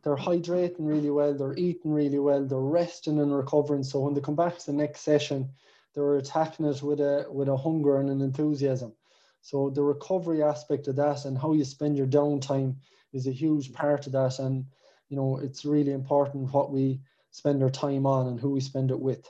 they're 0.02 0.16
hydrating 0.16 0.88
really 0.88 1.10
well, 1.10 1.32
they're 1.32 1.56
eating 1.56 1.92
really 1.92 2.18
well, 2.18 2.44
they're 2.44 2.58
resting 2.58 3.20
and 3.20 3.32
recovering. 3.32 3.84
So 3.84 4.00
when 4.00 4.14
they 4.14 4.20
come 4.20 4.34
back 4.34 4.58
to 4.58 4.66
the 4.66 4.72
next 4.72 5.02
session, 5.02 5.50
they 5.94 6.00
were 6.00 6.16
attacking 6.16 6.66
it 6.66 6.82
with 6.82 7.00
a 7.00 7.26
with 7.30 7.48
a 7.48 7.56
hunger 7.56 7.98
and 7.98 8.10
an 8.10 8.20
enthusiasm. 8.20 8.92
So 9.40 9.70
the 9.70 9.82
recovery 9.82 10.42
aspect 10.42 10.88
of 10.88 10.96
that 10.96 11.24
and 11.24 11.36
how 11.36 11.52
you 11.52 11.64
spend 11.64 11.96
your 11.96 12.06
downtime 12.06 12.76
is 13.12 13.26
a 13.26 13.32
huge 13.32 13.72
part 13.72 14.06
of 14.06 14.12
that. 14.12 14.38
And 14.38 14.64
you 15.08 15.16
know, 15.16 15.38
it's 15.38 15.64
really 15.64 15.92
important 15.92 16.52
what 16.52 16.72
we 16.72 17.00
spend 17.30 17.62
our 17.62 17.70
time 17.70 18.06
on 18.06 18.28
and 18.28 18.40
who 18.40 18.50
we 18.50 18.60
spend 18.60 18.90
it 18.90 19.00
with. 19.00 19.28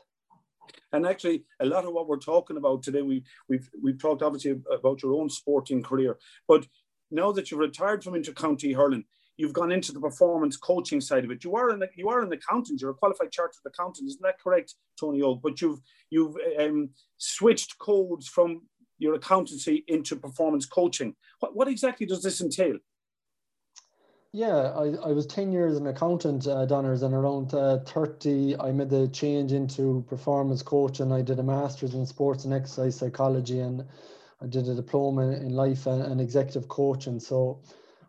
And 0.92 1.06
actually, 1.06 1.44
a 1.60 1.66
lot 1.66 1.84
of 1.86 1.92
what 1.92 2.06
we're 2.06 2.18
talking 2.18 2.58
about 2.58 2.82
today, 2.82 3.02
we, 3.02 3.24
we've 3.48 3.68
we've 3.82 4.00
talked 4.00 4.22
obviously 4.22 4.60
about 4.70 5.02
your 5.02 5.14
own 5.14 5.30
sporting 5.30 5.82
career, 5.82 6.18
but 6.46 6.66
now 7.10 7.32
that 7.32 7.50
you've 7.50 7.60
retired 7.60 8.04
from 8.04 8.14
intercounty 8.14 8.74
hurling, 8.74 9.04
you've 9.36 9.52
gone 9.52 9.72
into 9.72 9.92
the 9.92 10.00
performance 10.00 10.56
coaching 10.56 11.00
side 11.00 11.24
of 11.24 11.30
it. 11.30 11.44
You 11.44 11.56
are 11.56 11.70
an 11.70 11.82
you 11.96 12.08
are 12.08 12.20
an 12.22 12.32
accountant. 12.32 12.80
You're 12.80 12.90
a 12.90 12.94
qualified 12.94 13.32
chartered 13.32 13.62
accountant, 13.66 14.08
isn't 14.08 14.22
that 14.22 14.40
correct, 14.40 14.74
Tony 14.98 15.22
Og? 15.22 15.40
But 15.42 15.60
you've 15.60 15.80
you've 16.10 16.36
um, 16.60 16.90
switched 17.18 17.78
codes 17.78 18.28
from 18.28 18.62
your 18.98 19.14
accountancy 19.14 19.84
into 19.88 20.16
performance 20.16 20.66
coaching. 20.66 21.14
What, 21.40 21.56
what 21.56 21.68
exactly 21.68 22.06
does 22.06 22.22
this 22.22 22.40
entail? 22.40 22.78
Yeah, 24.34 24.72
I, 24.74 25.08
I 25.08 25.12
was 25.12 25.26
10 25.26 25.52
years 25.52 25.76
an 25.76 25.86
accountant, 25.88 26.46
uh, 26.46 26.64
Donners, 26.64 27.02
and 27.02 27.12
around 27.12 27.52
uh, 27.52 27.80
30, 27.80 28.58
I 28.58 28.72
made 28.72 28.88
the 28.88 29.08
change 29.08 29.52
into 29.52 30.06
performance 30.08 30.62
coaching. 30.62 31.12
I 31.12 31.20
did 31.20 31.38
a 31.38 31.42
master's 31.42 31.92
in 31.94 32.06
sports 32.06 32.46
and 32.46 32.54
exercise 32.54 32.96
psychology, 32.96 33.58
and 33.58 33.84
I 34.40 34.46
did 34.46 34.68
a 34.68 34.74
diploma 34.74 35.32
in 35.32 35.50
life 35.50 35.86
and, 35.86 36.00
and 36.00 36.18
executive 36.18 36.66
coaching. 36.68 37.20
So 37.20 37.60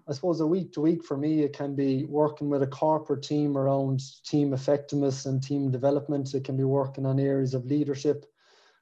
I 0.07 0.13
suppose 0.13 0.41
a 0.41 0.47
week 0.47 0.73
to 0.73 0.81
week 0.81 1.03
for 1.03 1.15
me, 1.15 1.43
it 1.43 1.53
can 1.53 1.75
be 1.75 2.03
working 2.05 2.49
with 2.49 2.61
a 2.61 2.67
corporate 2.67 3.23
team 3.23 3.57
around 3.57 4.01
team 4.25 4.53
effectiveness 4.53 5.25
and 5.25 5.41
team 5.41 5.71
development. 5.71 6.33
It 6.33 6.43
can 6.43 6.57
be 6.57 6.65
working 6.65 7.05
on 7.05 7.19
areas 7.19 7.53
of 7.53 7.65
leadership. 7.65 8.25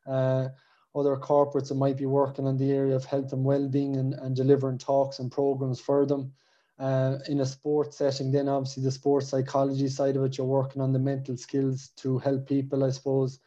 Uh, 0.07 0.49
other 0.95 1.15
corporates, 1.15 1.71
it 1.71 1.75
might 1.75 1.97
be 1.97 2.05
working 2.05 2.47
on 2.47 2.57
the 2.57 2.71
area 2.71 2.95
of 2.95 3.05
health 3.05 3.33
and 3.33 3.45
well-being 3.45 3.95
and, 3.95 4.13
and 4.15 4.35
delivering 4.35 4.77
talks 4.77 5.19
and 5.19 5.31
programs 5.31 5.79
for 5.79 6.05
them. 6.05 6.33
Uh, 6.79 7.19
in 7.29 7.41
a 7.41 7.45
sports 7.45 7.97
setting, 7.97 8.31
then 8.31 8.49
obviously 8.49 8.81
the 8.81 8.91
sports 8.91 9.27
psychology 9.27 9.87
side 9.87 10.15
of 10.15 10.23
it, 10.23 10.37
you're 10.37 10.47
working 10.47 10.81
on 10.81 10.91
the 10.91 10.97
mental 10.97 11.37
skills 11.37 11.89
to 11.95 12.17
help 12.17 12.47
people, 12.47 12.83
I 12.83 12.89
suppose, 12.89 13.39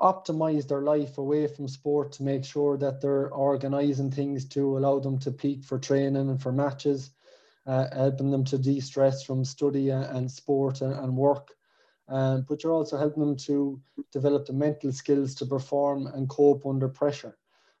optimize 0.00 0.66
their 0.66 0.80
life 0.80 1.18
away 1.18 1.46
from 1.46 1.68
sport 1.68 2.12
to 2.12 2.22
make 2.22 2.44
sure 2.44 2.78
that 2.78 3.00
they're 3.00 3.28
organizing 3.32 4.10
things 4.10 4.46
to 4.46 4.78
allow 4.78 4.98
them 4.98 5.18
to 5.18 5.30
peak 5.30 5.62
for 5.62 5.78
training 5.78 6.30
and 6.30 6.42
for 6.42 6.52
matches, 6.52 7.10
uh, 7.66 7.86
helping 7.94 8.30
them 8.30 8.44
to 8.44 8.56
de-stress 8.56 9.22
from 9.22 9.44
study 9.44 9.90
and, 9.90 10.30
sport 10.30 10.80
and, 10.80 10.94
and 10.94 11.14
work. 11.14 11.52
Um, 12.08 12.46
but 12.48 12.62
you're 12.64 12.72
also 12.72 12.96
helping 12.96 13.24
them 13.24 13.36
to 13.36 13.80
develop 14.10 14.46
the 14.46 14.52
mental 14.52 14.90
skills 14.90 15.34
to 15.36 15.46
perform 15.46 16.06
and 16.06 16.28
cope 16.28 16.66
under 16.66 16.88
pressure. 16.88 17.36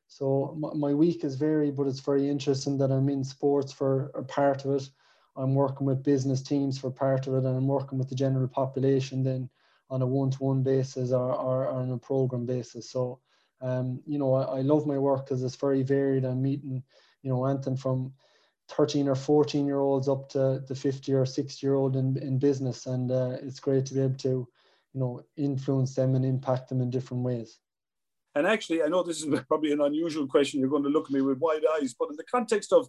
So 0.06 0.56
my 0.74 0.92
week 0.92 1.24
is 1.24 1.36
varied, 1.36 1.76
but 1.76 1.86
it's 1.86 2.00
very 2.00 2.28
interesting 2.28 2.76
that 2.78 2.90
I'm 2.90 3.08
in 3.08 3.24
sports 3.24 3.72
for 3.72 4.10
a 4.14 4.22
part 4.22 4.64
of 4.64 4.72
it. 4.72 4.90
I'm 5.36 5.54
working 5.54 5.86
with 5.86 6.02
business 6.02 6.42
teams 6.42 6.78
for 6.78 6.90
part 6.90 7.28
of 7.28 7.34
it, 7.34 7.44
and 7.44 7.56
I'm 7.56 7.68
working 7.68 7.96
with 7.96 8.08
the 8.08 8.16
general 8.16 8.48
population 8.48 9.22
then 9.22 9.48
on 9.90 10.02
a 10.02 10.06
one-to-one 10.06 10.62
basis 10.62 11.12
or, 11.12 11.32
or, 11.32 11.66
or 11.66 11.80
on 11.80 11.90
a 11.90 11.98
program 11.98 12.46
basis. 12.46 12.90
So, 12.90 13.20
um, 13.60 14.00
you 14.06 14.18
know, 14.18 14.34
I, 14.34 14.58
I 14.58 14.60
love 14.60 14.86
my 14.86 14.96
work 14.96 15.26
because 15.26 15.42
it's 15.42 15.56
very 15.56 15.82
varied. 15.82 16.24
I'm 16.24 16.40
meeting, 16.40 16.82
you 17.22 17.30
know, 17.30 17.44
anything 17.44 17.76
from 17.76 18.12
13 18.68 19.08
or 19.08 19.16
14 19.16 19.66
year 19.66 19.80
olds 19.80 20.08
up 20.08 20.28
to 20.30 20.62
the 20.66 20.74
50 20.74 21.12
or 21.12 21.26
60 21.26 21.66
year 21.66 21.74
old 21.74 21.96
in, 21.96 22.16
in 22.18 22.38
business. 22.38 22.86
And 22.86 23.10
uh, 23.10 23.36
it's 23.42 23.60
great 23.60 23.86
to 23.86 23.94
be 23.94 24.00
able 24.00 24.18
to, 24.18 24.28
you 24.28 25.00
know, 25.00 25.22
influence 25.36 25.94
them 25.94 26.14
and 26.14 26.24
impact 26.24 26.68
them 26.68 26.80
in 26.80 26.90
different 26.90 27.24
ways. 27.24 27.58
And 28.36 28.46
actually, 28.46 28.82
I 28.82 28.88
know 28.88 29.02
this 29.02 29.22
is 29.22 29.40
probably 29.48 29.72
an 29.72 29.80
unusual 29.80 30.26
question. 30.26 30.60
You're 30.60 30.70
going 30.70 30.84
to 30.84 30.88
look 30.88 31.06
at 31.06 31.12
me 31.12 31.20
with 31.20 31.38
wide 31.38 31.64
eyes, 31.76 31.94
but 31.98 32.10
in 32.10 32.16
the 32.16 32.24
context 32.24 32.72
of, 32.72 32.88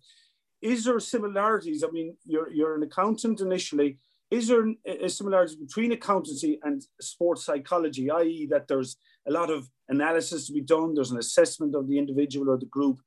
is 0.62 0.86
there 0.86 1.00
similarities? 1.00 1.84
I 1.84 1.90
mean, 1.90 2.16
you're, 2.24 2.52
you're 2.52 2.76
an 2.76 2.84
accountant 2.84 3.42
initially. 3.42 3.98
Is 4.32 4.48
there 4.48 4.66
a 4.86 5.10
similarity 5.10 5.58
between 5.58 5.92
accountancy 5.92 6.58
and 6.64 6.82
sports 7.02 7.46
psychology, 7.46 8.10
i.e., 8.10 8.48
that 8.50 8.68
there's 8.68 8.96
a 9.28 9.32
lot 9.32 9.50
of 9.50 9.70
analysis 9.90 10.48
to 10.48 10.54
be 10.54 10.62
done, 10.62 10.94
there's 10.94 11.12
an 11.12 11.18
assessment 11.18 11.76
of 11.76 11.88
the 11.88 11.98
individual 11.98 12.50
or 12.50 12.58
the 12.58 12.66
group, 12.66 13.02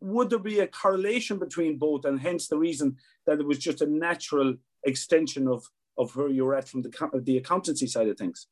would 0.00 0.30
there 0.30 0.38
be 0.38 0.60
a 0.60 0.66
correlation 0.66 1.38
between 1.38 1.76
both 1.78 2.04
and 2.04 2.20
hence 2.20 2.48
the 2.48 2.58
reason 2.58 2.96
that 3.26 3.40
it 3.40 3.46
was 3.46 3.58
just 3.58 3.82
a 3.82 3.86
natural 3.86 4.54
extension 4.84 5.48
of 5.48 5.64
of 5.96 6.14
where 6.14 6.28
you're 6.28 6.54
at 6.54 6.68
from 6.68 6.82
the 6.82 7.20
the 7.24 7.36
accountancy 7.36 7.86
side 7.86 8.08
of 8.08 8.16
things 8.16 8.46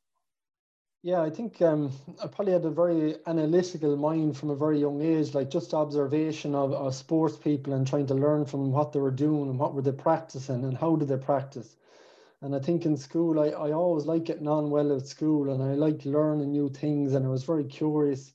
yeah 1.03 1.23
i 1.23 1.31
think 1.31 1.63
um, 1.63 1.93
i 2.23 2.27
probably 2.27 2.53
had 2.53 2.65
a 2.65 2.71
very 2.71 3.15
analytical 3.27 3.97
mind 3.97 4.37
from 4.37 4.51
a 4.51 4.57
very 4.57 4.81
young 4.81 5.01
age 5.01 5.35
like 5.35 5.49
just 5.49 5.73
observation 5.73 6.55
of, 6.55 6.73
of 6.73 6.95
sports 6.95 7.37
people 7.37 7.75
and 7.75 7.87
trying 7.87 8.07
to 8.07 8.15
learn 8.15 8.45
from 8.45 8.73
what 8.73 8.93
they 8.93 8.99
were 8.99 9.11
doing 9.11 9.49
and 9.51 9.59
what 9.59 9.75
were 9.75 9.83
they 9.83 9.93
practicing 9.93 10.65
and 10.65 10.77
how 10.77 10.97
did 10.97 11.09
they 11.09 11.17
practice 11.17 11.77
and 12.43 12.55
I 12.55 12.59
think 12.59 12.85
in 12.85 12.97
school, 12.97 13.41
I, 13.41 13.47
I 13.49 13.73
always 13.73 14.05
like 14.05 14.25
getting 14.25 14.49
on 14.49 14.71
well 14.71 14.95
at 14.95 15.07
school 15.07 15.51
and 15.51 15.63
I 15.63 15.75
like 15.75 16.05
learning 16.05 16.53
new 16.53 16.69
things 16.69 17.15
and 17.15 17.25
I 17.25 17.29
was 17.29 17.45
very 17.45 17.65
curious 17.65 18.33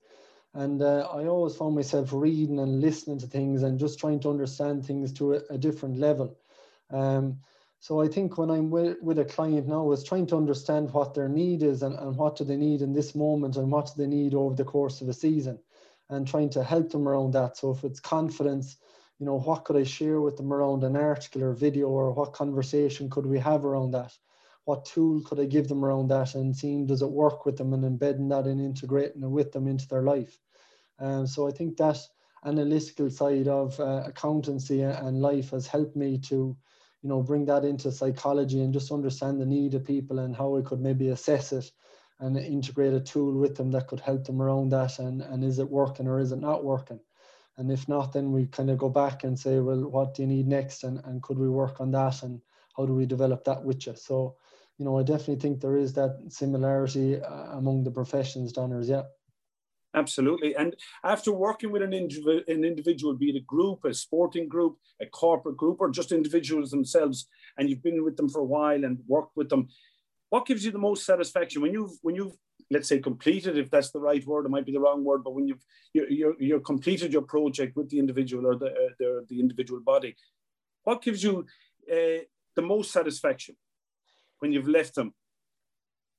and 0.54 0.82
uh, 0.82 1.08
I 1.14 1.28
always 1.28 1.56
found 1.56 1.76
myself 1.76 2.10
reading 2.12 2.60
and 2.60 2.82
listening 2.82 3.20
to 3.20 3.28
things 3.28 3.64
and 3.64 3.80
just 3.80 4.00
trying 4.00 4.20
to 4.22 4.30
understand 4.30 4.86
things 4.86 5.14
to 5.14 5.36
a, 5.36 5.42
a 5.52 5.58
different 5.58 5.98
level. 5.98 6.38
Um, 6.90 7.40
so 7.80 8.02
I 8.02 8.08
think 8.08 8.38
when 8.38 8.50
I'm 8.50 8.70
with, 8.70 8.98
with 9.02 9.18
a 9.20 9.26
client 9.26 9.68
now 9.68 9.92
is 9.92 10.04
trying 10.04 10.28
to 10.28 10.38
understand 10.38 10.94
what 10.94 11.14
their 11.14 11.30
need 11.30 11.64
is 11.64 11.82
and, 11.84 11.96
and 11.96 12.16
what 12.16 12.36
do 12.36 12.44
they 12.44 12.58
need 12.58 12.82
in 12.82 12.94
this 12.94 13.16
moment 13.16 13.56
and 13.56 13.72
what 13.72 13.88
do 13.88 13.94
they 13.98 14.08
need 14.08 14.34
over 14.34 14.56
the 14.56 14.64
course 14.64 15.02
of 15.02 15.10
a 15.10 15.14
season 15.14 15.58
and 16.10 16.28
trying 16.28 16.50
to 16.50 16.64
help 16.64 16.92
them 16.92 17.08
around 17.08 17.32
that. 17.34 17.58
So 17.58 17.72
if 17.72 17.84
it's 17.84 18.00
confidence, 18.00 18.78
you 19.22 19.26
know, 19.26 19.40
what 19.40 19.64
could 19.64 19.78
I 19.78 19.84
share 19.84 20.20
with 20.20 20.36
them 20.36 20.52
around 20.52 20.84
an 20.84 20.98
article 20.98 21.44
or 21.44 21.54
video 21.54 21.88
or 21.88 22.12
what 22.12 22.34
conversation 22.34 23.10
could 23.10 23.26
we 23.26 23.40
have 23.40 23.64
around 23.64 23.92
that? 23.92 24.12
what 24.66 24.86
tool 24.86 25.22
could 25.22 25.40
I 25.40 25.46
give 25.46 25.68
them 25.68 25.84
around 25.84 26.10
that 26.10 26.36
and 26.36 26.56
seeing 26.56 26.86
does 26.86 27.02
it 27.02 27.10
work 27.10 27.46
with 27.46 27.58
them 27.58 27.74
and 27.74 27.84
embedding 27.84 28.30
that 28.30 28.46
and 28.46 28.62
integrating 28.62 29.24
it 29.24 29.30
with 29.30 29.52
them 29.52 29.68
into 29.68 29.88
their 29.88 30.04
life. 30.04 30.38
Um, 31.00 31.26
so 31.26 31.48
I 31.48 31.52
think 31.52 31.78
that 31.78 31.98
analytical 32.46 33.10
side 33.10 33.48
of 33.48 33.80
uh, 33.80 34.04
accountancy 34.06 34.82
and 34.82 35.22
life 35.22 35.50
has 35.52 35.66
helped 35.66 35.96
me 35.96 36.20
to, 36.20 36.56
you 37.02 37.10
know, 37.10 37.24
bring 37.24 37.46
that 37.46 37.66
into 37.66 37.92
psychology 37.92 38.62
and 38.62 38.74
just 38.74 38.92
understand 38.92 39.42
the 39.42 39.46
need 39.46 39.74
of 39.74 39.84
people 39.84 40.20
and 40.20 40.36
how 40.36 40.58
I 40.58 40.62
could 40.62 40.80
maybe 40.80 41.10
assess 41.10 41.52
it 41.52 41.72
and 42.20 42.38
integrate 42.38 42.94
a 42.94 43.00
tool 43.00 43.34
with 43.34 43.56
them 43.56 43.72
that 43.72 43.88
could 43.88 44.00
help 44.00 44.26
them 44.26 44.42
around 44.42 44.70
that 44.70 45.00
and, 45.00 45.24
and 45.24 45.44
is 45.44 45.58
it 45.58 45.70
working 45.70 46.08
or 46.08 46.20
is 46.20 46.32
it 46.32 46.40
not 46.40 46.64
working? 46.64 47.00
And 47.62 47.72
if 47.72 47.88
not, 47.88 48.12
then 48.12 48.32
we 48.32 48.48
kind 48.48 48.70
of 48.70 48.78
go 48.78 48.90
back 48.90 49.24
and 49.24 49.40
say, 49.40 49.60
well, 49.60 49.88
what 49.88 50.16
do 50.16 50.24
you 50.24 50.28
need 50.28 50.48
next? 50.48 50.84
And, 50.84 51.00
and 51.06 51.22
could 51.22 51.38
we 51.38 51.48
work 51.48 51.80
on 51.80 51.92
that? 51.92 52.24
And 52.24 52.42
how 52.76 52.86
do 52.86 52.94
we 52.94 53.06
develop 53.06 53.46
that 53.46 53.64
with 53.64 53.86
you? 53.86 53.96
So 53.96 54.36
you 54.82 54.86
know, 54.86 54.98
I 54.98 55.04
definitely 55.04 55.36
think 55.36 55.62
there 55.62 55.78
is 55.78 55.94
that 55.94 56.18
similarity 56.30 57.22
uh, 57.22 57.52
among 57.52 57.84
the 57.84 57.92
professions, 57.92 58.52
Donners. 58.52 58.90
Yeah. 58.90 59.04
Absolutely. 59.94 60.56
And 60.56 60.76
after 61.04 61.32
working 61.32 61.72
with 61.72 61.84
an, 61.84 61.92
indiv- 61.92 62.48
an 62.48 62.66
individual, 62.66 63.14
be 63.14 63.30
it 63.30 63.36
a 63.36 63.42
group, 63.42 63.86
a 63.86 63.94
sporting 63.94 64.48
group, 64.48 64.78
a 65.00 65.06
corporate 65.06 65.58
group, 65.58 65.82
or 65.82 65.92
just 65.92 66.12
individuals 66.12 66.72
themselves, 66.72 67.28
and 67.60 67.70
you've 67.70 67.84
been 67.84 68.04
with 68.04 68.18
them 68.18 68.28
for 68.28 68.40
a 68.40 68.46
while 68.46 68.84
and 68.84 68.98
worked 69.06 69.38
with 69.38 69.50
them, 69.50 69.68
what 70.30 70.48
gives 70.48 70.66
you 70.66 70.72
the 70.72 70.80
most 70.80 71.06
satisfaction 71.06 71.62
when 71.62 71.74
you've 71.74 72.00
when 72.02 72.16
you've 72.16 72.38
let's 72.72 72.88
say 72.88 73.00
completed, 73.00 73.58
if 73.58 73.70
that's 73.70 73.92
the 73.92 74.00
right 74.00 74.26
word, 74.26 74.46
it 74.46 74.50
might 74.50 74.66
be 74.66 74.72
the 74.72 74.80
wrong 74.80 75.04
word, 75.04 75.24
but 75.24 75.36
when 75.36 75.48
you've 75.48 75.64
you 75.94 76.08
you 76.10 76.36
you 76.40 76.60
completed 76.62 77.14
your 77.14 77.22
project 77.22 77.76
with 77.76 77.90
the 77.90 78.00
individual 78.00 78.48
or 78.48 78.56
the 78.56 78.68
uh, 78.68 78.94
the, 78.98 79.26
the 79.30 79.40
individual 79.40 79.82
body, 79.82 80.16
what 80.84 81.04
gives 81.04 81.24
you 81.24 81.46
uh, 81.92 82.24
the 82.56 82.62
most 82.62 82.92
satisfaction? 82.92 83.56
when 84.42 84.52
you've 84.52 84.68
left 84.68 84.96
them? 84.96 85.14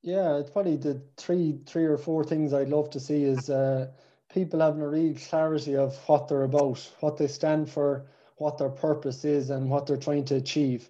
Yeah, 0.02 0.38
it's 0.38 0.50
probably 0.50 0.76
the 0.76 1.02
three, 1.16 1.58
three 1.66 1.84
or 1.84 1.98
four 1.98 2.24
things 2.24 2.52
I'd 2.52 2.68
love 2.68 2.90
to 2.90 3.00
see 3.00 3.24
is 3.24 3.50
uh, 3.50 3.88
people 4.32 4.60
having 4.60 4.80
a 4.80 4.88
real 4.88 5.14
clarity 5.28 5.76
of 5.76 5.96
what 6.08 6.28
they're 6.28 6.42
about, 6.42 6.88
what 7.00 7.16
they 7.16 7.28
stand 7.28 7.70
for, 7.70 8.06
what 8.36 8.58
their 8.58 8.70
purpose 8.70 9.24
is, 9.24 9.50
and 9.50 9.70
what 9.70 9.86
they're 9.86 9.96
trying 9.96 10.24
to 10.26 10.36
achieve. 10.36 10.88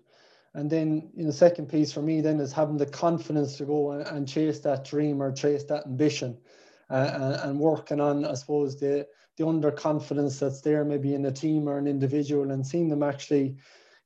And 0.55 0.69
then, 0.71 1.11
you 1.17 1.25
know, 1.25 1.31
second 1.31 1.69
piece 1.69 1.93
for 1.93 2.03
me 2.03 2.21
then 2.21 2.39
is 2.41 2.53
having 2.53 2.77
the 2.77 2.87
confidence 2.87 3.57
to 3.57 3.65
go 3.65 3.93
and, 3.93 4.07
and 4.07 4.29
chase 4.29 4.61
that 4.61 4.85
dream 4.85 5.23
or 5.23 5.33
chase 5.33 5.65
that 5.65 5.87
ambition, 5.87 6.39
uh, 6.91 7.11
and, 7.15 7.51
and 7.51 7.61
working 7.61 8.01
on, 8.01 8.25
I 8.25 8.35
suppose, 8.35 8.79
the 8.79 9.07
the 9.39 9.45
underconfidence 9.45 10.39
that's 10.39 10.61
there 10.61 10.85
maybe 10.85 11.15
in 11.15 11.25
a 11.25 11.33
team 11.33 11.67
or 11.67 11.79
an 11.79 11.87
individual, 11.87 12.51
and 12.51 12.67
seeing 12.67 12.91
them 12.91 13.03
actually 13.03 13.57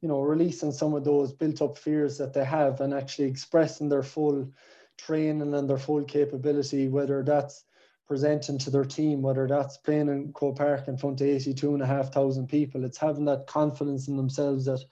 you 0.01 0.09
know, 0.09 0.21
releasing 0.21 0.73
some 0.73 0.95
of 0.95 1.05
those 1.05 1.33
built 1.33 1.63
up 1.63 1.79
fears 1.79 2.19
that 2.19 2.33
they 2.33 2.45
have 2.45 2.81
and 2.81 2.93
actually 2.93 3.29
expressing 3.29 3.89
their 3.89 4.03
full 4.03 4.51
training 4.99 5.55
and 5.55 5.69
their 5.69 5.79
full 5.79 6.05
capability, 6.05 6.89
whether 6.89 7.23
that's 7.23 7.65
presenting 8.07 8.59
to 8.59 8.71
their 8.71 8.85
team, 8.85 9.23
whether 9.23 9.49
that's 9.49 9.79
playing 9.79 10.09
in 10.09 10.33
Croke 10.33 10.59
Park 10.59 10.87
in 10.87 10.97
front 10.97 11.21
of 11.21 11.27
82 11.27 11.75
and 11.75 11.83
a 11.83 11.87
half 11.87 12.13
thousand 12.13 12.49
people. 12.49 12.85
It's 12.85 12.99
having 12.99 13.25
that 13.25 13.47
confidence 13.47 14.07
in 14.07 14.17
themselves 14.17 14.67
that 14.67 14.85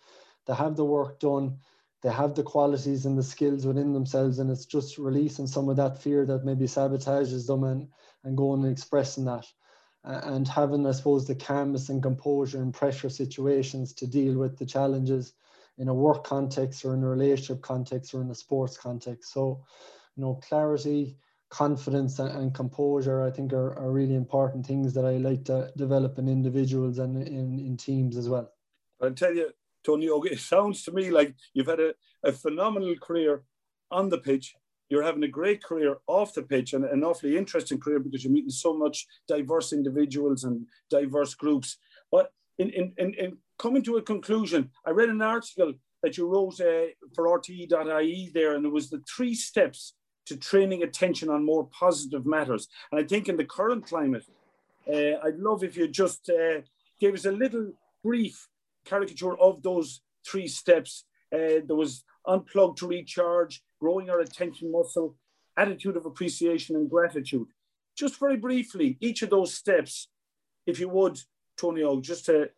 they 0.46 0.54
have 0.54 0.76
the 0.76 0.84
work 0.84 1.20
done, 1.20 1.58
they 2.02 2.10
have 2.10 2.34
the 2.34 2.42
qualities 2.42 3.06
and 3.06 3.16
the 3.16 3.22
skills 3.22 3.66
within 3.66 3.92
themselves, 3.92 4.38
and 4.38 4.50
it's 4.50 4.66
just 4.66 4.98
releasing 4.98 5.46
some 5.46 5.68
of 5.68 5.76
that 5.76 6.02
fear 6.02 6.26
that 6.26 6.44
maybe 6.44 6.66
sabotages 6.66 7.46
them 7.46 7.64
and, 7.64 7.88
and 8.24 8.36
going 8.36 8.62
and 8.62 8.72
expressing 8.72 9.24
that 9.24 9.46
and 10.04 10.46
having, 10.46 10.86
I 10.86 10.92
suppose, 10.92 11.26
the 11.26 11.34
calmness 11.34 11.88
and 11.88 12.02
composure 12.02 12.60
in 12.62 12.72
pressure 12.72 13.08
situations 13.08 13.94
to 13.94 14.06
deal 14.06 14.36
with 14.36 14.58
the 14.58 14.66
challenges 14.66 15.32
in 15.78 15.88
a 15.88 15.94
work 15.94 16.24
context 16.24 16.84
or 16.84 16.94
in 16.94 17.02
a 17.02 17.08
relationship 17.08 17.62
context 17.62 18.14
or 18.14 18.20
in 18.20 18.30
a 18.30 18.34
sports 18.34 18.76
context. 18.76 19.32
So, 19.32 19.64
you 20.16 20.22
know, 20.22 20.34
clarity, 20.46 21.16
confidence 21.48 22.18
and, 22.18 22.54
composure, 22.54 23.22
I 23.22 23.30
think, 23.30 23.52
are, 23.52 23.78
are 23.78 23.90
really 23.90 24.14
important 24.14 24.66
things 24.66 24.92
that 24.94 25.06
I 25.06 25.16
like 25.16 25.44
to 25.46 25.72
develop 25.76 26.18
in 26.18 26.28
individuals 26.28 26.98
and 26.98 27.26
in, 27.26 27.58
in 27.58 27.76
teams 27.76 28.16
as 28.16 28.28
well. 28.28 28.52
I'll 29.00 29.12
tell 29.12 29.34
you, 29.34 29.52
Tony, 29.84 30.06
it 30.06 30.40
sounds 30.40 30.82
to 30.84 30.92
me 30.92 31.10
like 31.10 31.34
you've 31.52 31.66
had 31.66 31.80
a, 31.80 31.94
a 32.24 32.32
phenomenal 32.32 32.94
career 32.96 33.42
on 33.90 34.08
the 34.08 34.18
pitch. 34.18 34.54
You're 34.88 35.02
having 35.02 35.24
a 35.24 35.28
great 35.28 35.62
career 35.62 35.96
off 36.06 36.34
the 36.34 36.42
pitch 36.42 36.72
and 36.72 36.84
an 36.84 37.04
awfully 37.04 37.36
interesting 37.36 37.80
career 37.80 37.98
because 37.98 38.24
you're 38.24 38.32
meeting 38.32 38.50
so 38.50 38.76
much 38.76 39.06
diverse 39.28 39.72
individuals 39.72 40.44
and 40.44 40.66
diverse 40.90 41.34
groups. 41.34 41.78
But 42.10 42.32
in, 42.58 42.70
in, 42.70 42.92
in, 42.98 43.14
in 43.14 43.38
coming 43.58 43.82
to 43.84 43.96
a 43.96 44.02
conclusion, 44.02 44.70
I 44.86 44.90
read 44.90 45.08
an 45.08 45.22
article 45.22 45.74
that 46.02 46.16
you 46.16 46.28
wrote 46.28 46.60
uh, 46.60 46.92
for 47.14 47.26
RTE.ie 47.38 48.30
there, 48.34 48.54
and 48.54 48.66
it 48.66 48.72
was 48.72 48.90
the 48.90 49.02
three 49.08 49.34
steps 49.34 49.94
to 50.26 50.36
training 50.36 50.82
attention 50.82 51.28
on 51.28 51.44
more 51.44 51.66
positive 51.68 52.26
matters. 52.26 52.68
And 52.90 53.00
I 53.00 53.04
think 53.04 53.28
in 53.28 53.36
the 53.36 53.44
current 53.44 53.86
climate, 53.86 54.24
uh, 54.86 55.18
I'd 55.24 55.38
love 55.38 55.64
if 55.64 55.76
you 55.76 55.88
just 55.88 56.30
uh, 56.30 56.60
gave 57.00 57.14
us 57.14 57.24
a 57.24 57.32
little 57.32 57.72
brief 58.02 58.48
caricature 58.84 59.36
of 59.38 59.62
those 59.62 60.00
three 60.26 60.48
steps. 60.48 61.04
Uh, 61.32 61.60
there 61.66 61.76
was 61.76 62.04
unplug 62.26 62.76
to 62.76 62.86
recharge, 62.86 63.62
growing 63.80 64.10
our 64.10 64.20
attention 64.20 64.70
muscle, 64.70 65.16
attitude 65.56 65.96
of 65.96 66.06
appreciation 66.06 66.76
and 66.76 66.90
gratitude. 66.90 67.48
Just 67.96 68.18
very 68.18 68.36
briefly, 68.36 68.96
each 69.00 69.22
of 69.22 69.30
those 69.30 69.54
steps, 69.54 70.08
if 70.66 70.80
you 70.80 70.88
would, 70.88 71.18
Tonio, 71.56 72.00
just 72.00 72.26
to 72.26 72.50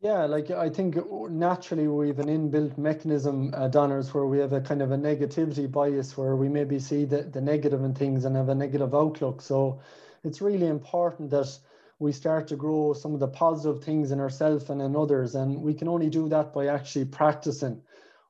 yeah, 0.00 0.26
like 0.26 0.52
I 0.52 0.70
think 0.70 0.96
naturally 1.28 1.88
we 1.88 2.06
have 2.06 2.20
an 2.20 2.28
inbuilt 2.28 2.78
mechanism, 2.78 3.52
uh, 3.52 3.66
Donners, 3.66 4.14
where 4.14 4.26
we 4.26 4.38
have 4.38 4.52
a 4.52 4.60
kind 4.60 4.80
of 4.80 4.92
a 4.92 4.96
negativity 4.96 5.68
bias 5.68 6.16
where 6.16 6.36
we 6.36 6.48
maybe 6.48 6.78
see 6.78 7.04
the, 7.04 7.22
the 7.22 7.40
negative 7.40 7.82
in 7.82 7.94
things 7.94 8.24
and 8.24 8.36
have 8.36 8.48
a 8.48 8.54
negative 8.54 8.94
outlook. 8.94 9.42
So 9.42 9.80
it's 10.22 10.40
really 10.40 10.68
important 10.68 11.30
that 11.30 11.58
we 11.98 12.12
start 12.12 12.48
to 12.48 12.56
grow 12.56 12.92
some 12.92 13.14
of 13.14 13.20
the 13.20 13.28
positive 13.28 13.82
things 13.82 14.12
in 14.12 14.20
ourselves 14.20 14.70
and 14.70 14.80
in 14.80 14.94
others. 14.94 15.34
And 15.34 15.60
we 15.60 15.74
can 15.74 15.88
only 15.88 16.10
do 16.10 16.28
that 16.28 16.52
by 16.52 16.66
actually 16.66 17.06
practicing 17.06 17.82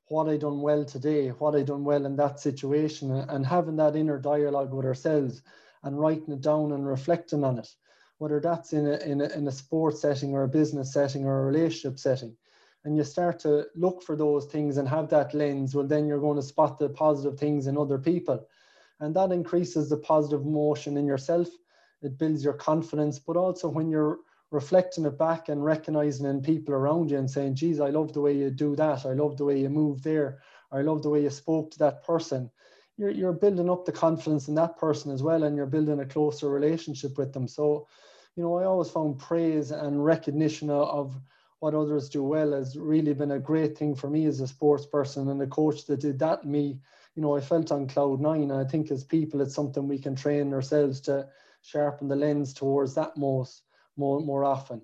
what 0.07 0.29
I 0.29 0.37
done 0.39 0.61
well 0.63 0.85
today, 0.85 1.29
what 1.29 1.55
I 1.55 1.63
done 1.63 1.85
well 1.85 2.07
in 2.07 2.17
that 2.17 2.41
situation, 2.41 3.11
and 3.11 3.45
having 3.45 3.77
that 3.77 3.97
inner 3.97 4.19
dialogue 4.19 4.73
with 4.73 4.87
ourselves 4.87 5.43
and 5.83 5.99
writing 5.99 6.33
it 6.33 6.41
down 6.41 6.73
and 6.73 6.89
reflecting 6.89 7.45
on 7.45 7.59
it 7.59 7.69
whether 8.19 8.41
that's 8.41 8.73
in 8.73 8.87
a, 8.87 8.97
in 8.99 9.21
a, 9.21 9.29
in 9.31 9.47
a 9.47 9.53
sports 9.53 10.01
setting 10.01 10.35
or 10.35 10.43
a 10.43 10.49
business 10.49 10.93
setting 10.93 11.25
or 11.25 11.41
a 11.41 11.45
relationship 11.45 11.99
setting. 11.99 12.37
And 12.85 12.97
you 12.97 13.05
start 13.05 13.39
to 13.41 13.67
look 13.75 14.03
for 14.03 14.17
those 14.17 14.47
things 14.47 14.77
and 14.77 14.89
have 14.89 15.09
that 15.11 15.35
lens, 15.35 15.75
well, 15.75 15.87
then 15.87 16.07
you're 16.07 16.21
going 16.21 16.37
to 16.37 16.43
spot 16.43 16.79
the 16.79 16.89
positive 16.89 17.39
things 17.39 17.67
in 17.67 17.77
other 17.77 17.99
people. 17.99 18.47
And 19.01 19.15
that 19.15 19.33
increases 19.33 19.89
the 19.89 19.97
positive 19.97 20.43
emotion 20.43 20.97
in 20.97 21.07
yourself. 21.07 21.49
It 22.03 22.19
builds 22.19 22.45
your 22.45 22.55
confidence, 22.55 23.19
but 23.19 23.37
also 23.37 23.69
when 23.69 23.91
you're 23.91 24.19
reflecting 24.51 25.05
it 25.05 25.19
back 25.19 25.49
and 25.49 25.63
recognizing 25.65 26.27
in 26.27 26.41
people 26.41 26.75
around 26.75 27.11
you 27.11 27.19
and 27.19 27.31
saying, 27.31 27.55
geez, 27.55 27.81
I 27.81 27.91
love 27.91 28.13
the 28.13 28.21
way 28.21 28.33
you 28.35 28.51
do 28.51 28.75
that. 28.77 29.05
I 29.05 29.13
love 29.13 29.37
the 29.37 29.45
way 29.45 29.59
you 29.61 29.69
move 29.69 30.03
there. 30.03 30.39
I 30.73 30.83
love 30.83 31.03
the 31.03 31.11
way 31.11 31.23
you 31.23 31.31
spoke 31.31 31.71
to 31.73 31.79
that 31.81 32.05
person. 32.05 32.51
You're, 32.97 33.11
you're 33.11 33.33
building 33.33 33.71
up 33.71 33.85
the 33.85 33.93
confidence 33.93 34.49
in 34.49 34.55
that 34.55 34.77
person 34.79 35.13
as 35.13 35.23
well, 35.23 35.43
and 35.45 35.57
you're 35.57 35.67
building 35.67 36.01
a 36.01 36.07
closer 36.07 36.49
relationship 36.49 37.19
with 37.19 37.33
them. 37.33 37.47
So 37.47 37.87
you 38.39 38.45
know, 38.45 38.57
I 38.57 38.67
always 38.67 38.89
found 38.89 39.19
praise 39.19 39.73
and 39.73 40.05
recognition 40.05 40.71
of 40.71 41.21
what 41.59 41.75
others 41.75 42.09
do 42.09 42.23
well 42.23 42.53
has 42.53 42.79
really 42.79 43.13
been 43.13 43.33
a 43.33 43.39
great 43.41 43.77
thing 43.77 43.97
for 43.97 44.09
me 44.09 44.27
as 44.27 44.41
a 44.41 44.47
sports 44.47 44.87
person 44.87 45.29
and 45.29 45.43
a 45.43 45.47
coach 45.49 45.87
that 45.87 45.99
did 45.99 46.21
that 46.21 46.45
me. 46.45 46.79
You 47.17 47.23
know, 47.23 47.37
I 47.37 47.41
felt 47.41 47.73
on 47.73 47.89
cloud 47.89 48.21
nine. 48.21 48.53
I 48.53 48.63
think 48.63 48.93
as 48.93 49.03
people, 49.03 49.41
it's 49.41 49.57
something 49.57 49.89
we 49.89 49.99
can 49.99 50.15
train 50.15 50.55
ourselves 50.55 51.01
to 51.03 51.27
sharpen 51.63 52.09
the 52.09 52.17
lens 52.17 52.53
towards 52.55 52.95
that 52.95 53.17
most 53.17 53.63
more 53.97 54.21
more 54.21 54.45
often. 54.45 54.83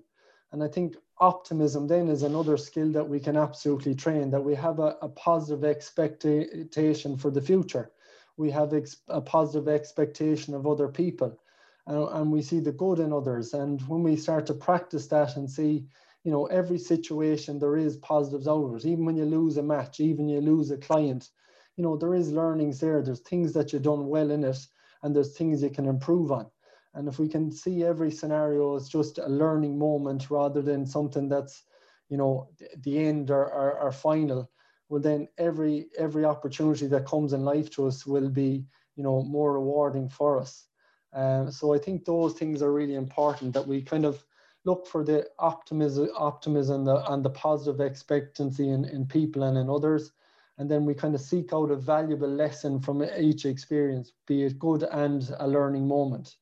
And 0.51 0.63
I 0.63 0.67
think 0.67 0.95
optimism 1.19 1.87
then 1.87 2.07
is 2.07 2.23
another 2.23 2.57
skill 2.57 2.91
that 2.91 3.07
we 3.07 3.19
can 3.19 3.37
absolutely 3.37 3.95
train. 3.95 4.29
That 4.31 4.43
we 4.43 4.55
have 4.55 4.79
a, 4.79 4.97
a 5.01 5.09
positive 5.09 5.63
expectation 5.63 7.17
for 7.17 7.31
the 7.31 7.41
future. 7.41 7.91
We 8.37 8.51
have 8.51 8.73
ex- 8.73 8.97
a 9.07 9.21
positive 9.21 9.67
expectation 9.67 10.53
of 10.53 10.67
other 10.67 10.87
people 10.87 11.39
and, 11.87 12.07
and 12.09 12.31
we 12.31 12.41
see 12.41 12.59
the 12.59 12.71
good 12.71 12.99
in 12.99 13.13
others. 13.13 13.53
And 13.53 13.81
when 13.87 14.03
we 14.03 14.15
start 14.15 14.45
to 14.47 14.53
practice 14.53 15.07
that 15.07 15.35
and 15.35 15.49
see, 15.49 15.85
you 16.23 16.31
know, 16.31 16.45
every 16.47 16.77
situation 16.79 17.59
there 17.59 17.77
is 17.77 17.97
positives 17.97 18.47
it, 18.47 18.87
even 18.87 19.05
when 19.05 19.15
you 19.15 19.25
lose 19.25 19.57
a 19.57 19.63
match, 19.63 19.99
even 19.99 20.27
you 20.27 20.41
lose 20.41 20.71
a 20.71 20.77
client, 20.77 21.29
you 21.77 21.83
know, 21.83 21.97
there 21.97 22.15
is 22.15 22.31
learnings 22.31 22.79
there. 22.79 23.01
There's 23.01 23.19
things 23.19 23.53
that 23.53 23.73
you've 23.73 23.83
done 23.83 24.07
well 24.07 24.31
in 24.31 24.43
it, 24.43 24.57
and 25.03 25.15
there's 25.15 25.37
things 25.37 25.61
you 25.61 25.69
can 25.69 25.85
improve 25.85 26.31
on. 26.31 26.47
And 26.95 27.07
if 27.07 27.19
we 27.19 27.27
can 27.27 27.51
see 27.51 27.83
every 27.83 28.09
scenario 28.09 28.75
as 28.75 28.87
just 28.89 29.17
a 29.17 29.27
learning 29.27 29.77
moment 29.77 30.31
rather 30.31 30.61
than 30.61 30.85
something 30.85 31.29
that's, 31.29 31.63
you 32.09 32.17
know, 32.17 32.49
the 32.83 32.97
end 32.97 33.29
or, 33.29 33.45
or, 33.45 33.79
or 33.79 33.91
final, 33.91 34.49
well 34.87 35.01
then 35.01 35.27
every 35.37 35.87
every 35.97 36.25
opportunity 36.25 36.87
that 36.87 37.05
comes 37.05 37.33
in 37.33 37.43
life 37.43 37.69
to 37.71 37.87
us 37.87 38.05
will 38.05 38.29
be, 38.29 38.65
you 38.95 39.03
know, 39.03 39.21
more 39.23 39.53
rewarding 39.53 40.09
for 40.09 40.39
us. 40.39 40.67
Um, 41.13 41.51
so 41.51 41.73
I 41.73 41.79
think 41.79 42.05
those 42.05 42.33
things 42.33 42.61
are 42.61 42.73
really 42.73 42.95
important 42.95 43.53
that 43.53 43.67
we 43.67 43.81
kind 43.81 44.05
of 44.05 44.23
look 44.65 44.87
for 44.87 45.03
the 45.03 45.27
optimism, 45.39 46.09
optimism 46.17 46.85
the, 46.85 47.11
and 47.11 47.23
the 47.23 47.29
positive 47.29 47.79
expectancy 47.81 48.69
in, 48.69 48.85
in 48.85 49.05
people 49.05 49.43
and 49.43 49.57
in 49.57 49.69
others. 49.69 50.11
And 50.57 50.69
then 50.71 50.85
we 50.85 50.93
kind 50.93 51.15
of 51.15 51.21
seek 51.21 51.53
out 51.53 51.71
a 51.71 51.75
valuable 51.75 52.29
lesson 52.29 52.79
from 52.79 53.03
each 53.17 53.45
experience, 53.45 54.13
be 54.25 54.43
it 54.43 54.57
good 54.57 54.83
and 54.83 55.29
a 55.39 55.47
learning 55.47 55.87
moment. 55.87 56.35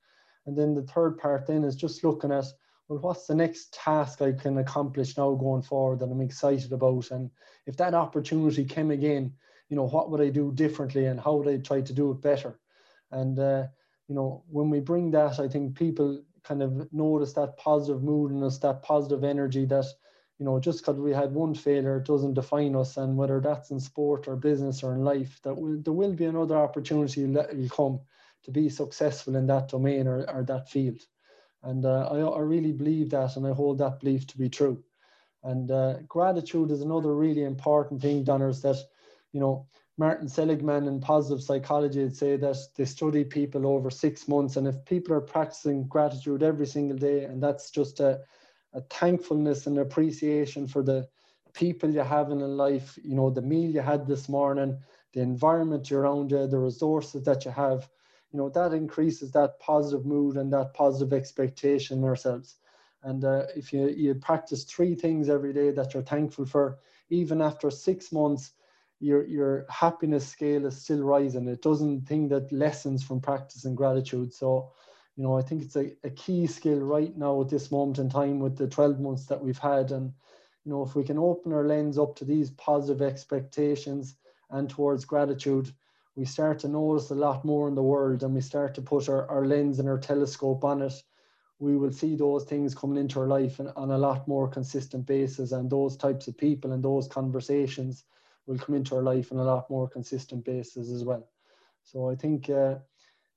And 0.45 0.57
then 0.57 0.73
the 0.73 0.83
third 0.83 1.17
part 1.17 1.47
then 1.47 1.63
is 1.63 1.75
just 1.75 2.03
looking 2.03 2.31
at, 2.31 2.45
well, 2.87 2.99
what's 2.99 3.27
the 3.27 3.35
next 3.35 3.73
task 3.73 4.21
I 4.21 4.33
can 4.33 4.57
accomplish 4.57 5.17
now 5.17 5.33
going 5.33 5.61
forward 5.61 5.99
that 5.99 6.11
I'm 6.11 6.21
excited 6.21 6.73
about? 6.73 7.11
And 7.11 7.29
if 7.65 7.77
that 7.77 7.93
opportunity 7.93 8.65
came 8.65 8.91
again, 8.91 9.33
you 9.69 9.77
know, 9.77 9.87
what 9.87 10.11
would 10.11 10.21
I 10.21 10.29
do 10.29 10.51
differently 10.51 11.05
and 11.05 11.19
how 11.19 11.35
would 11.35 11.47
I 11.47 11.57
try 11.57 11.81
to 11.81 11.93
do 11.93 12.11
it 12.11 12.21
better? 12.21 12.59
And 13.11 13.39
uh, 13.39 13.67
you 14.07 14.15
know, 14.15 14.43
when 14.49 14.69
we 14.69 14.79
bring 14.79 15.11
that, 15.11 15.39
I 15.39 15.47
think 15.47 15.75
people 15.75 16.21
kind 16.43 16.61
of 16.61 16.91
notice 16.91 17.33
that 17.33 17.57
positive 17.57 18.03
mood 18.03 18.31
in 18.31 18.43
us, 18.43 18.57
that 18.59 18.83
positive 18.83 19.23
energy 19.23 19.65
that, 19.65 19.85
you 20.39 20.45
know, 20.45 20.59
just 20.59 20.79
because 20.79 20.99
we 20.99 21.11
had 21.11 21.33
one 21.33 21.55
failure 21.55 21.99
doesn't 21.99 22.33
define 22.33 22.75
us. 22.75 22.97
And 22.97 23.15
whether 23.15 23.39
that's 23.39 23.71
in 23.71 23.79
sport 23.79 24.27
or 24.27 24.35
business 24.35 24.83
or 24.83 24.93
in 24.93 25.03
life, 25.03 25.39
that 25.43 25.55
will, 25.55 25.81
there 25.81 25.93
will 25.93 26.13
be 26.13 26.25
another 26.25 26.57
opportunity 26.57 27.25
that 27.33 27.55
will 27.55 27.69
come 27.69 27.99
to 28.43 28.51
be 28.51 28.69
successful 28.69 29.35
in 29.35 29.47
that 29.47 29.69
domain 29.69 30.07
or, 30.07 30.29
or 30.29 30.43
that 30.43 30.69
field. 30.69 31.01
And 31.63 31.85
uh, 31.85 32.09
I, 32.11 32.19
I 32.19 32.39
really 32.39 32.73
believe 32.73 33.09
that, 33.11 33.37
and 33.37 33.47
I 33.47 33.53
hold 33.53 33.77
that 33.77 33.99
belief 33.99 34.27
to 34.27 34.37
be 34.37 34.49
true. 34.49 34.83
And 35.43 35.71
uh, 35.71 35.99
gratitude 36.07 36.71
is 36.71 36.81
another 36.81 37.13
really 37.15 37.43
important 37.43 38.01
thing, 38.01 38.23
Donners, 38.23 38.61
that, 38.61 38.77
you 39.31 39.39
know, 39.39 39.67
Martin 39.97 40.27
Seligman 40.27 40.87
in 40.87 40.99
positive 40.99 41.43
psychology 41.43 42.01
would 42.01 42.15
say 42.15 42.35
that 42.37 42.57
they 42.75 42.85
study 42.85 43.23
people 43.23 43.67
over 43.67 43.89
six 43.91 44.27
months. 44.27 44.57
And 44.57 44.67
if 44.67 44.83
people 44.85 45.13
are 45.13 45.21
practicing 45.21 45.87
gratitude 45.87 46.43
every 46.43 46.65
single 46.65 46.97
day, 46.97 47.25
and 47.25 47.41
that's 47.43 47.69
just 47.69 47.99
a, 47.99 48.21
a 48.73 48.81
thankfulness 48.81 49.67
and 49.67 49.77
appreciation 49.77 50.67
for 50.67 50.81
the 50.81 51.07
people 51.53 51.89
you 51.91 51.99
have 51.99 52.31
in 52.31 52.39
life, 52.39 52.97
you 53.03 53.15
know, 53.15 53.29
the 53.29 53.41
meal 53.41 53.69
you 53.69 53.81
had 53.81 54.07
this 54.07 54.27
morning, 54.27 54.79
the 55.13 55.21
environment 55.21 55.89
you're 55.89 56.01
around 56.01 56.31
you, 56.31 56.47
the 56.47 56.57
resources 56.57 57.23
that 57.23 57.45
you 57.45 57.51
have, 57.51 57.87
you 58.33 58.39
know, 58.39 58.49
that 58.49 58.73
increases 58.73 59.31
that 59.31 59.59
positive 59.59 60.05
mood 60.05 60.37
and 60.37 60.51
that 60.51 60.73
positive 60.73 61.13
expectation 61.13 62.03
ourselves. 62.03 62.55
And 63.03 63.23
uh, 63.23 63.43
if 63.55 63.71
you, 63.71 63.89
you 63.89 64.15
practice 64.15 64.63
three 64.63 64.95
things 64.95 65.29
every 65.29 65.53
day 65.53 65.69
that 65.71 65.93
you're 65.93 66.03
thankful 66.03 66.45
for, 66.45 66.79
even 67.09 67.41
after 67.41 67.69
six 67.69 68.11
months, 68.11 68.53
your 68.99 69.27
your 69.27 69.65
happiness 69.69 70.25
scale 70.25 70.65
is 70.65 70.81
still 70.81 71.03
rising. 71.03 71.47
It 71.47 71.61
doesn't 71.61 72.07
think 72.07 72.29
that 72.29 72.51
lessons 72.51 73.03
from 73.03 73.19
practicing 73.19 73.75
gratitude. 73.75 74.33
So, 74.33 74.71
you 75.17 75.23
know, 75.23 75.37
I 75.37 75.41
think 75.41 75.61
it's 75.61 75.75
a, 75.75 75.91
a 76.05 76.09
key 76.09 76.47
skill 76.47 76.79
right 76.79 77.15
now 77.15 77.41
at 77.41 77.49
this 77.49 77.69
moment 77.69 77.99
in 77.99 78.09
time 78.09 78.39
with 78.39 78.57
the 78.57 78.67
12 78.67 78.99
months 78.99 79.25
that 79.25 79.43
we've 79.43 79.59
had. 79.59 79.91
And, 79.91 80.13
you 80.63 80.71
know, 80.71 80.83
if 80.83 80.95
we 80.95 81.03
can 81.03 81.17
open 81.17 81.51
our 81.51 81.67
lens 81.67 81.97
up 81.97 82.15
to 82.15 82.25
these 82.25 82.49
positive 82.51 83.01
expectations 83.01 84.15
and 84.49 84.69
towards 84.69 85.03
gratitude, 85.03 85.73
we 86.15 86.25
start 86.25 86.59
to 86.59 86.67
notice 86.67 87.09
a 87.09 87.15
lot 87.15 87.43
more 87.43 87.67
in 87.67 87.75
the 87.75 87.83
world 87.83 88.23
and 88.23 88.33
we 88.33 88.41
start 88.41 88.75
to 88.75 88.81
put 88.81 89.09
our, 89.09 89.29
our 89.29 89.45
lens 89.45 89.79
and 89.79 89.89
our 89.89 89.97
telescope 89.97 90.63
on 90.63 90.81
it. 90.81 90.93
We 91.59 91.75
will 91.77 91.91
see 91.91 92.15
those 92.15 92.43
things 92.43 92.75
coming 92.75 92.97
into 92.97 93.19
our 93.19 93.27
life 93.27 93.59
on, 93.59 93.69
on 93.75 93.91
a 93.91 93.97
lot 93.97 94.27
more 94.27 94.47
consistent 94.47 95.05
basis 95.05 95.51
and 95.51 95.69
those 95.69 95.97
types 95.97 96.27
of 96.27 96.37
people 96.37 96.71
and 96.71 96.83
those 96.83 97.07
conversations 97.07 98.03
will 98.45 98.57
come 98.57 98.75
into 98.75 98.95
our 98.95 99.03
life 99.03 99.31
on 99.31 99.39
a 99.39 99.43
lot 99.43 99.69
more 99.69 99.87
consistent 99.87 100.45
basis 100.45 100.89
as 100.89 101.03
well. 101.03 101.27
So 101.83 102.09
I 102.09 102.15
think, 102.15 102.49
uh, 102.49 102.75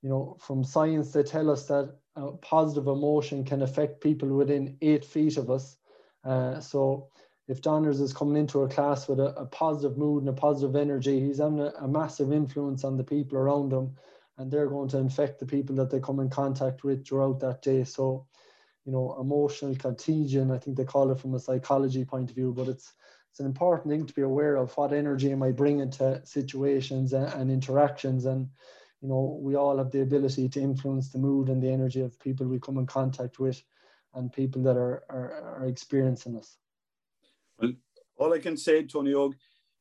you 0.02 0.08
know, 0.08 0.36
from 0.40 0.64
science, 0.64 1.12
they 1.12 1.22
tell 1.22 1.50
us 1.50 1.66
that 1.66 1.94
uh, 2.16 2.32
positive 2.42 2.88
emotion 2.88 3.44
can 3.44 3.62
affect 3.62 4.00
people 4.00 4.28
within 4.28 4.76
eight 4.82 5.04
feet 5.04 5.36
of 5.36 5.50
us. 5.50 5.76
Uh, 6.24 6.60
so 6.60 7.08
if 7.48 7.62
Donners 7.62 8.00
is 8.00 8.12
coming 8.12 8.36
into 8.36 8.62
a 8.62 8.68
class 8.68 9.06
with 9.08 9.20
a, 9.20 9.34
a, 9.36 9.46
positive 9.46 9.96
mood 9.96 10.22
and 10.22 10.30
a 10.30 10.32
positive 10.32 10.74
energy, 10.74 11.20
he's 11.20 11.38
having 11.38 11.60
a, 11.60 11.72
a, 11.80 11.86
massive 11.86 12.32
influence 12.32 12.82
on 12.82 12.96
the 12.96 13.04
people 13.04 13.38
around 13.38 13.72
him. 13.72 13.96
and 14.38 14.50
they're 14.50 14.68
going 14.68 14.88
to 14.88 14.98
infect 14.98 15.38
the 15.38 15.46
people 15.46 15.76
that 15.76 15.90
they 15.90 16.00
come 16.00 16.18
in 16.18 16.28
contact 16.28 16.82
with 16.82 17.06
throughout 17.06 17.38
that 17.40 17.62
day. 17.62 17.84
So, 17.84 18.26
you 18.84 18.92
know, 18.92 19.16
emotional 19.20 19.76
contagion, 19.76 20.50
I 20.50 20.58
think 20.58 20.76
they 20.76 20.84
call 20.84 21.10
it 21.12 21.20
from 21.20 21.34
a 21.34 21.40
psychology 21.40 22.04
point 22.04 22.30
of 22.30 22.36
view, 22.36 22.52
but 22.56 22.68
it's 22.68 22.92
it's 23.30 23.40
an 23.40 23.46
important 23.46 23.90
thing 23.92 24.06
to 24.06 24.14
be 24.14 24.22
aware 24.22 24.56
of 24.56 24.74
what 24.78 24.94
energy 24.94 25.30
am 25.30 25.42
I 25.42 25.50
bringing 25.50 25.90
to 25.90 26.24
situations 26.24 27.12
and, 27.12 27.26
and 27.34 27.50
interactions 27.50 28.24
and 28.24 28.48
you 29.02 29.08
know 29.08 29.38
we 29.42 29.56
all 29.56 29.76
have 29.76 29.90
the 29.90 30.00
ability 30.00 30.48
to 30.48 30.60
influence 30.60 31.10
the 31.10 31.18
mood 31.18 31.50
and 31.50 31.62
the 31.62 31.70
energy 31.70 32.00
of 32.00 32.18
people 32.18 32.46
we 32.46 32.58
come 32.58 32.78
in 32.78 32.86
contact 32.86 33.38
with 33.38 33.62
and 34.14 34.32
people 34.32 34.62
that 34.62 34.78
are 34.78 35.04
are, 35.10 35.58
are 35.58 35.66
experiencing 35.66 36.34
us 36.38 36.56
well 37.58 37.72
all 38.18 38.32
i 38.32 38.38
can 38.38 38.56
say 38.56 38.82
tony 38.82 39.14
og 39.14 39.34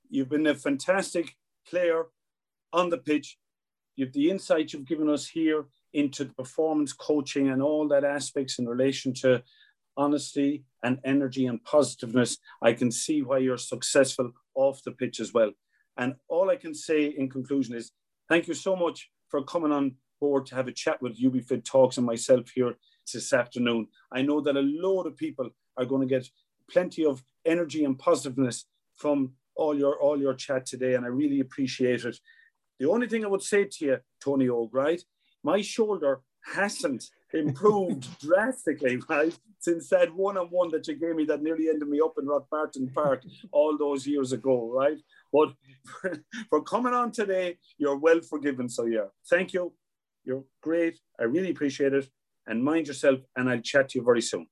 you've 0.10 0.30
been 0.30 0.48
a 0.48 0.56
fantastic 0.56 1.36
player 1.70 2.06
on 2.74 2.90
the 2.90 2.98
pitch 2.98 3.38
you've 3.96 4.14
the 4.14 4.30
insight 4.30 4.74
you've 4.74 4.88
given 4.88 5.10
us 5.10 5.28
here 5.28 5.66
into 5.94 6.26
the 6.26 6.34
performance 6.34 6.92
coaching 6.92 7.50
and 7.50 7.62
all 7.62 7.88
that 7.88 8.04
aspects 8.04 8.60
in 8.60 8.68
relation 8.68 9.14
to 9.14 9.42
honesty 9.98 10.64
and 10.84 11.00
energy 11.04 11.46
and 11.46 11.64
positiveness, 11.64 12.38
I 12.62 12.74
can 12.74 12.92
see 12.92 13.22
why 13.22 13.40
you're 13.40 13.58
successful 13.58 14.32
off 14.56 14.84
the 14.84 14.92
pitch 14.92 15.20
as 15.20 15.34
well. 15.34 15.52
And 15.98 16.16
all 16.28 16.50
I 16.50 16.58
can 16.58 16.76
say 16.76 17.06
in 17.06 17.30
conclusion 17.30 17.76
is 17.76 17.92
thank 18.28 18.48
you 18.48 18.54
so 18.54 18.76
much 18.76 19.10
for 19.30 19.44
coming 19.44 19.72
on 19.72 19.96
board 20.20 20.46
to 20.48 20.56
have 20.56 20.68
a 20.68 20.74
chat 20.74 21.02
with 21.02 21.20
UBFit 21.20 21.64
Talks 21.64 21.98
and 21.98 22.06
myself 22.06 22.50
here 22.54 22.76
this 23.12 23.32
afternoon. 23.34 23.88
I 24.12 24.22
know 24.22 24.42
that 24.42 24.58
a 24.58 24.62
load 24.62 25.08
of 25.08 25.16
people 25.16 25.50
are 25.78 25.86
going 25.86 26.02
to 26.02 26.14
get 26.14 26.28
plenty 26.70 27.06
of 27.06 27.24
energy 27.46 27.86
and 27.86 27.98
positiveness 27.98 28.66
from 28.96 29.34
all 29.56 29.78
your 29.78 30.00
all 30.00 30.20
your 30.20 30.34
chat 30.34 30.66
today, 30.66 30.96
and 30.96 31.06
I 31.06 31.10
really 31.10 31.40
appreciate 31.40 32.06
it. 32.06 32.18
The 32.80 32.90
only 32.90 33.08
thing 33.08 33.24
I 33.24 33.30
would 33.30 33.44
say 33.44 33.66
to 33.66 33.86
you, 33.86 33.98
Tony 34.22 34.50
Og. 34.50 35.00
My 35.44 35.62
shoulder 35.62 36.22
hasn't 36.54 37.06
improved 37.34 38.20
drastically, 38.20 38.98
right? 39.10 39.38
Since 39.60 39.90
that 39.90 40.14
one 40.14 40.38
on 40.38 40.48
one 40.48 40.70
that 40.72 40.88
you 40.88 40.96
gave 40.96 41.16
me 41.16 41.26
that 41.26 41.42
nearly 41.42 41.70
ended 41.70 41.88
me 41.88 42.00
up 42.02 42.16
in 42.20 42.26
Rockbarton 42.26 42.94
Park 42.94 43.24
all 43.52 43.78
those 43.78 44.06
years 44.06 44.32
ago, 44.32 44.72
right? 44.72 44.98
But 45.32 45.54
for, 45.86 46.24
for 46.50 46.64
coming 46.64 46.94
on 46.94 47.12
today, 47.12 47.58
you're 47.78 47.98
well 47.98 48.22
forgiven. 48.22 48.70
So, 48.70 48.86
yeah, 48.86 49.06
thank 49.30 49.54
you. 49.54 49.74
You're 50.24 50.44
great. 50.62 51.00
I 51.20 51.24
really 51.24 51.52
appreciate 51.52 51.94
it. 51.94 52.10
And 52.48 52.64
mind 52.64 52.88
yourself, 52.88 53.20
and 53.36 53.50
I'll 53.50 53.60
chat 53.62 53.90
to 53.90 54.00
you 54.00 54.06
very 54.06 54.22
soon. 54.22 54.48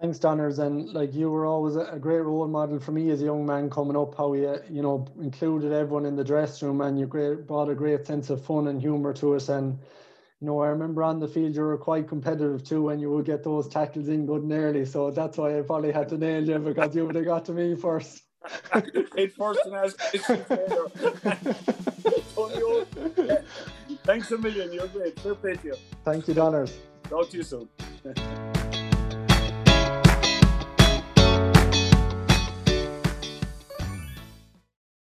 Thanks, 0.00 0.18
Donners. 0.18 0.58
And 0.58 0.92
like 0.92 1.14
you 1.14 1.30
were 1.30 1.46
always 1.46 1.76
a 1.76 1.98
great 2.00 2.20
role 2.20 2.48
model 2.48 2.80
for 2.80 2.92
me 2.92 3.10
as 3.10 3.22
a 3.22 3.26
young 3.26 3.46
man 3.46 3.70
coming 3.70 3.96
up, 3.96 4.16
how 4.16 4.34
you, 4.34 4.48
uh, 4.48 4.58
you 4.68 4.82
know, 4.82 5.06
included 5.20 5.72
everyone 5.72 6.04
in 6.04 6.16
the 6.16 6.24
dressing 6.24 6.68
room 6.68 6.80
and 6.80 6.98
you 6.98 7.06
great, 7.06 7.46
brought 7.46 7.68
a 7.68 7.74
great 7.74 8.06
sense 8.06 8.28
of 8.28 8.44
fun 8.44 8.66
and 8.66 8.80
humor 8.80 9.12
to 9.14 9.34
us. 9.34 9.48
And 9.48 9.78
you 10.40 10.48
know, 10.48 10.60
I 10.60 10.68
remember 10.68 11.02
on 11.02 11.20
the 11.20 11.28
field 11.28 11.54
you 11.54 11.62
were 11.62 11.78
quite 11.78 12.08
competitive 12.08 12.64
too 12.64 12.82
when 12.82 12.98
you 12.98 13.10
would 13.10 13.24
get 13.24 13.44
those 13.44 13.68
tackles 13.68 14.08
in 14.08 14.26
good 14.26 14.42
and 14.42 14.52
early. 14.52 14.84
So 14.84 15.10
that's 15.10 15.38
why 15.38 15.58
I 15.58 15.62
probably 15.62 15.92
had 15.92 16.08
to 16.08 16.18
nail 16.18 16.46
you 16.46 16.58
because 16.58 16.94
you 16.94 17.06
would 17.06 17.14
have 17.14 17.24
got 17.24 17.44
to 17.46 17.52
me 17.52 17.76
first. 17.76 18.22
it 18.74 19.32
first 19.32 19.60
and 19.64 19.74
as 19.74 19.94
Thanks 24.04 24.30
a 24.32 24.38
million. 24.38 24.72
You're 24.72 24.88
great. 24.88 25.18
Fair 25.20 25.34
play 25.34 25.54
to 25.54 25.66
you. 25.68 25.76
Thank 26.04 26.28
you, 26.28 26.34
Donners. 26.34 26.76
Talk 27.08 27.30
to 27.30 27.36
you 27.38 27.42
soon. 27.42 27.68